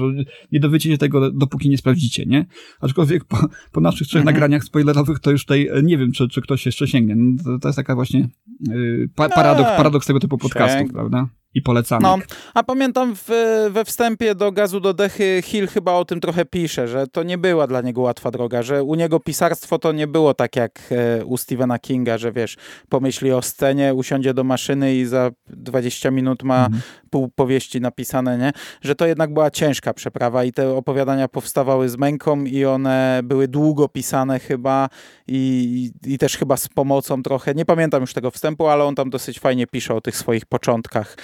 nie 0.52 0.60
dowiecie 0.60 0.90
się 0.90 0.98
tego, 0.98 1.30
dopóki 1.30 1.70
nie 1.70 1.78
sprawdzicie, 1.78 2.26
nie? 2.26 2.46
Aczkolwiek 2.80 3.24
po, 3.24 3.48
po 3.72 3.80
naszych 3.80 4.08
trzech 4.08 4.20
mhm. 4.20 4.34
nagraniach 4.34 4.64
spoilerowych 4.64 5.18
to 5.18 5.30
już 5.30 5.44
tutaj 5.44 5.68
nie 5.82 5.98
wiem, 5.98 6.12
czy, 6.12 6.28
czy 6.28 6.42
ktoś 6.42 6.66
jeszcze 6.66 6.88
sięgnie. 6.88 7.16
No, 7.16 7.44
to, 7.44 7.58
to 7.58 7.68
jest 7.68 7.76
taka 7.76 7.94
właśnie 7.94 8.28
yy, 8.60 9.08
pa, 9.14 9.28
paradoks, 9.28 9.70
paradoks 9.76 10.06
tego 10.06 10.20
typu 10.20 10.38
podcastów, 10.38 10.92
prawda? 10.92 11.28
I 11.54 11.62
polecanek. 11.62 12.02
No, 12.02 12.18
a 12.54 12.62
pamiętam 12.62 13.14
w, 13.16 13.28
we 13.70 13.84
wstępie 13.84 14.34
do 14.34 14.52
Gazu 14.52 14.80
do 14.80 14.94
Dechy 14.94 15.42
Hill 15.44 15.68
chyba 15.68 15.92
o 15.92 16.04
tym 16.04 16.20
trochę 16.20 16.44
pisze, 16.44 16.88
że 16.88 17.06
to 17.06 17.22
nie 17.22 17.38
była 17.38 17.66
dla 17.66 17.80
niego 17.80 18.00
łatwa 18.00 18.30
droga, 18.30 18.62
że 18.62 18.82
u 18.82 18.94
niego 18.94 19.20
pisarstwo 19.20 19.78
to 19.78 19.92
nie 19.92 20.06
było 20.06 20.34
tak 20.34 20.56
jak 20.56 20.80
e, 20.90 21.24
u 21.24 21.36
Stephena 21.36 21.78
Kinga, 21.78 22.18
że 22.18 22.32
wiesz, 22.32 22.56
pomyśli 22.88 23.32
o 23.32 23.42
scenie, 23.42 23.94
usiądzie 23.94 24.34
do 24.34 24.44
maszyny 24.44 24.94
i 24.94 25.04
za 25.04 25.30
20 25.46 26.10
minut 26.10 26.42
ma 26.42 26.64
mhm. 26.64 26.82
pół 27.10 27.28
powieści 27.28 27.80
napisane, 27.80 28.38
nie? 28.38 28.52
Że 28.80 28.94
to 28.94 29.06
jednak 29.06 29.32
była 29.32 29.50
ciężka 29.50 29.94
przeprawa 29.94 30.44
i 30.44 30.52
te 30.52 30.76
opowiadania 30.76 31.28
powstawały 31.28 31.88
z 31.88 31.96
męką 31.96 32.44
i 32.44 32.64
one 32.64 33.20
były 33.24 33.48
długo 33.48 33.88
pisane 33.88 34.38
chyba 34.38 34.88
i, 35.28 35.90
i 36.06 36.18
też 36.18 36.36
chyba 36.36 36.56
z 36.56 36.68
pomocą 36.68 37.22
trochę. 37.22 37.54
Nie 37.54 37.64
pamiętam 37.64 38.00
już 38.00 38.12
tego 38.12 38.30
wstępu, 38.30 38.66
ale 38.66 38.84
on 38.84 38.94
tam 38.94 39.10
dosyć 39.10 39.40
fajnie 39.40 39.66
pisze 39.66 39.94
o 39.94 40.00
tych 40.00 40.16
swoich 40.16 40.46
początkach 40.46 41.16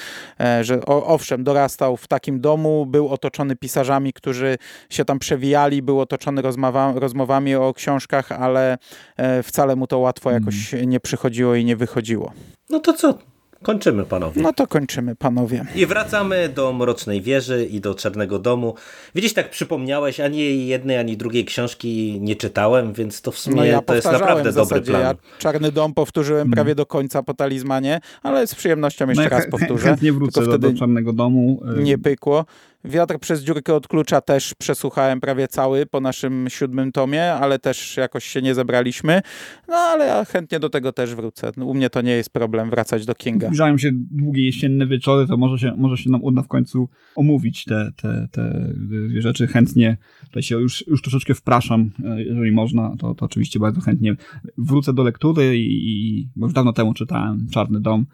że 0.60 0.84
owszem, 0.86 1.44
dorastał 1.44 1.96
w 1.96 2.06
takim 2.06 2.40
domu, 2.40 2.86
był 2.86 3.08
otoczony 3.08 3.56
pisarzami, 3.56 4.12
którzy 4.12 4.58
się 4.90 5.04
tam 5.04 5.18
przewijali, 5.18 5.82
był 5.82 6.00
otoczony 6.00 6.42
rozmowa, 6.42 6.92
rozmowami 6.96 7.54
o 7.54 7.74
książkach, 7.74 8.32
ale 8.32 8.78
e, 9.16 9.42
wcale 9.42 9.76
mu 9.76 9.86
to 9.86 9.98
łatwo 9.98 10.30
jakoś 10.30 10.74
mm. 10.74 10.90
nie 10.90 11.00
przychodziło 11.00 11.54
i 11.54 11.64
nie 11.64 11.76
wychodziło. 11.76 12.32
No 12.70 12.80
to 12.80 12.92
co? 12.92 13.18
Kończymy, 13.62 14.04
panowie. 14.04 14.42
No 14.42 14.52
to 14.52 14.66
kończymy, 14.66 15.16
panowie. 15.16 15.64
I 15.74 15.86
wracamy 15.86 16.48
do 16.48 16.72
Mrocznej 16.72 17.22
Wieży 17.22 17.66
i 17.66 17.80
do 17.80 17.94
Czarnego 17.94 18.38
Domu. 18.38 18.74
Widzisz, 19.14 19.32
tak 19.34 19.50
przypomniałeś, 19.50 20.20
ani 20.20 20.66
jednej, 20.66 20.98
ani 20.98 21.16
drugiej 21.16 21.44
książki 21.44 22.18
nie 22.20 22.36
czytałem, 22.36 22.92
więc 22.92 23.22
to 23.22 23.30
w 23.30 23.38
sumie 23.38 23.56
no 23.56 23.64
ja 23.64 23.82
to 23.82 23.94
jest 23.94 24.12
naprawdę 24.12 24.52
dobry 24.52 24.80
plan. 24.80 25.02
Ja 25.02 25.14
Czarny 25.38 25.72
Dom 25.72 25.94
powtórzyłem 25.94 26.40
hmm. 26.40 26.52
prawie 26.52 26.74
do 26.74 26.86
końca 26.86 27.22
po 27.22 27.34
talizmanie, 27.34 28.00
ale 28.22 28.46
z 28.46 28.54
przyjemnością 28.54 29.08
jeszcze 29.08 29.22
no 29.22 29.30
ja 29.30 29.38
raz 29.38 29.50
powtórzę. 29.50 29.96
Nie 30.02 30.12
wrócę 30.12 30.46
do, 30.46 30.58
do 30.58 30.74
Czarnego 30.74 31.12
Domu. 31.12 31.62
Nie 31.76 31.98
pykło. 31.98 32.44
Wiatr 32.84 33.18
przez 33.18 33.44
dziurkę 33.44 33.74
od 33.74 33.88
klucza 33.88 34.20
też 34.20 34.54
przesłuchałem 34.54 35.20
prawie 35.20 35.48
cały 35.48 35.86
po 35.86 36.00
naszym 36.00 36.46
siódmym 36.48 36.92
tomie, 36.92 37.32
ale 37.32 37.58
też 37.58 37.96
jakoś 37.96 38.24
się 38.24 38.42
nie 38.42 38.54
zebraliśmy. 38.54 39.20
No 39.68 39.74
ale 39.74 40.06
ja 40.06 40.24
chętnie 40.24 40.60
do 40.60 40.70
tego 40.70 40.92
też 40.92 41.14
wrócę. 41.14 41.52
U 41.56 41.74
mnie 41.74 41.90
to 41.90 42.00
nie 42.02 42.12
jest 42.12 42.30
problem 42.30 42.70
wracać 42.70 43.06
do 43.06 43.14
Kinga. 43.14 43.46
Zbliżają 43.46 43.78
się 43.78 43.90
długie 43.92 44.46
jesienne 44.46 44.86
wieczory, 44.86 45.26
to 45.26 45.36
może 45.36 45.58
się, 45.58 45.74
może 45.76 45.96
się 45.96 46.10
nam 46.10 46.22
uda 46.22 46.42
w 46.42 46.48
końcu 46.48 46.88
omówić 47.16 47.64
te, 47.64 47.92
te, 47.96 48.28
te 48.32 48.72
dwie 48.74 49.22
rzeczy. 49.22 49.46
Chętnie 49.46 49.96
tutaj 50.24 50.42
się 50.42 50.60
już, 50.60 50.86
już 50.86 51.02
troszeczkę 51.02 51.34
wpraszam, 51.34 51.90
jeżeli 52.16 52.52
można, 52.52 52.96
to, 52.98 53.14
to 53.14 53.26
oczywiście 53.26 53.58
bardzo 53.58 53.80
chętnie 53.80 54.16
wrócę 54.58 54.92
do 54.92 55.02
lektury 55.02 55.58
i, 55.58 55.90
i 55.90 56.28
bo 56.36 56.46
już 56.46 56.52
dawno 56.52 56.72
temu 56.72 56.94
czytałem 56.94 57.46
Czarny 57.50 57.80
Dom 57.80 58.06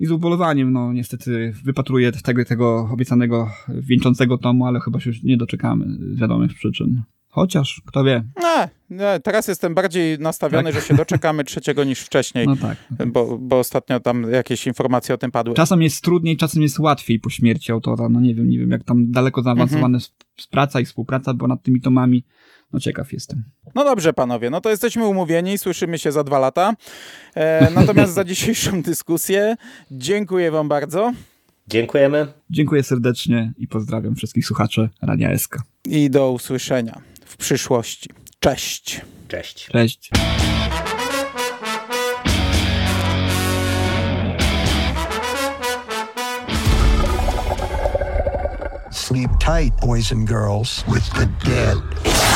i 0.00 0.06
z 0.06 0.10
ubolewaniem, 0.10 0.72
no 0.72 0.92
niestety 0.92 1.54
wypatruję 1.64 2.12
tego, 2.12 2.44
tego 2.44 2.88
obiecanego 2.92 3.50
wieńczącego 3.68 4.38
tomu, 4.38 4.66
ale 4.66 4.80
chyba 4.80 5.00
się 5.00 5.10
już 5.10 5.22
nie 5.22 5.36
doczekamy 5.36 5.86
z 5.88 6.20
wiadomych 6.20 6.54
przyczyn. 6.54 7.02
Chociaż, 7.28 7.82
kto 7.86 8.04
wie. 8.04 8.24
Nie, 8.90 9.20
teraz 9.22 9.48
jestem 9.48 9.74
bardziej 9.74 10.18
nastawiony, 10.18 10.72
że 10.72 10.80
się 10.80 10.94
doczekamy 10.94 11.44
trzeciego 11.44 11.84
niż 11.84 12.00
wcześniej, 12.00 12.46
No 12.46 12.56
tak. 12.56 12.76
bo, 13.06 13.38
bo 13.38 13.58
ostatnio 13.58 14.00
tam 14.00 14.30
jakieś 14.32 14.66
informacje 14.66 15.14
o 15.14 15.18
tym 15.18 15.30
padły. 15.30 15.54
Czasem 15.54 15.82
jest 15.82 16.04
trudniej, 16.04 16.36
czasem 16.36 16.62
jest 16.62 16.78
łatwiej 16.78 17.20
po 17.20 17.30
śmierci 17.30 17.72
autora. 17.72 18.08
No 18.08 18.20
nie 18.20 18.34
wiem, 18.34 18.48
nie 18.48 18.58
wiem, 18.58 18.70
jak 18.70 18.84
tam 18.84 19.10
daleko 19.10 19.42
zaawansowana 19.42 19.96
jest 19.96 20.50
praca 20.50 20.80
i 20.80 20.84
współpraca 20.84 21.34
była 21.34 21.48
nad 21.48 21.62
tymi 21.62 21.80
tomami. 21.80 22.24
No 22.72 22.80
ciekaw 22.80 23.12
jestem. 23.12 23.42
No 23.74 23.84
dobrze, 23.84 24.12
panowie, 24.12 24.50
no 24.50 24.60
to 24.60 24.70
jesteśmy 24.70 25.06
umówieni, 25.06 25.58
słyszymy 25.58 25.98
się 25.98 26.12
za 26.12 26.24
dwa 26.24 26.38
lata. 26.38 26.74
E, 27.34 27.70
natomiast 27.74 28.12
za 28.14 28.24
dzisiejszą 28.24 28.82
dyskusję 28.82 29.56
dziękuję 29.90 30.50
wam 30.50 30.68
bardzo 30.68 31.12
Dziękujemy. 31.68 32.26
Dziękuję 32.50 32.82
serdecznie 32.82 33.52
i 33.56 33.68
pozdrawiam 33.68 34.14
wszystkich 34.14 34.46
słuchaczy 34.46 34.88
Radia 35.02 35.38
SK. 35.38 35.58
i 35.84 36.10
do 36.10 36.30
usłyszenia 36.32 37.00
w 37.24 37.36
przyszłości. 37.36 38.10
Cześć. 38.40 39.00
Cześć. 39.28 39.66
Cześć. 39.66 40.10
Sleep 48.90 49.30
tight, 49.38 49.80
boys 49.80 50.12
and 50.12 50.26
girls, 50.28 50.84
with 50.86 51.10
the 51.14 51.26
dead. 51.44 52.27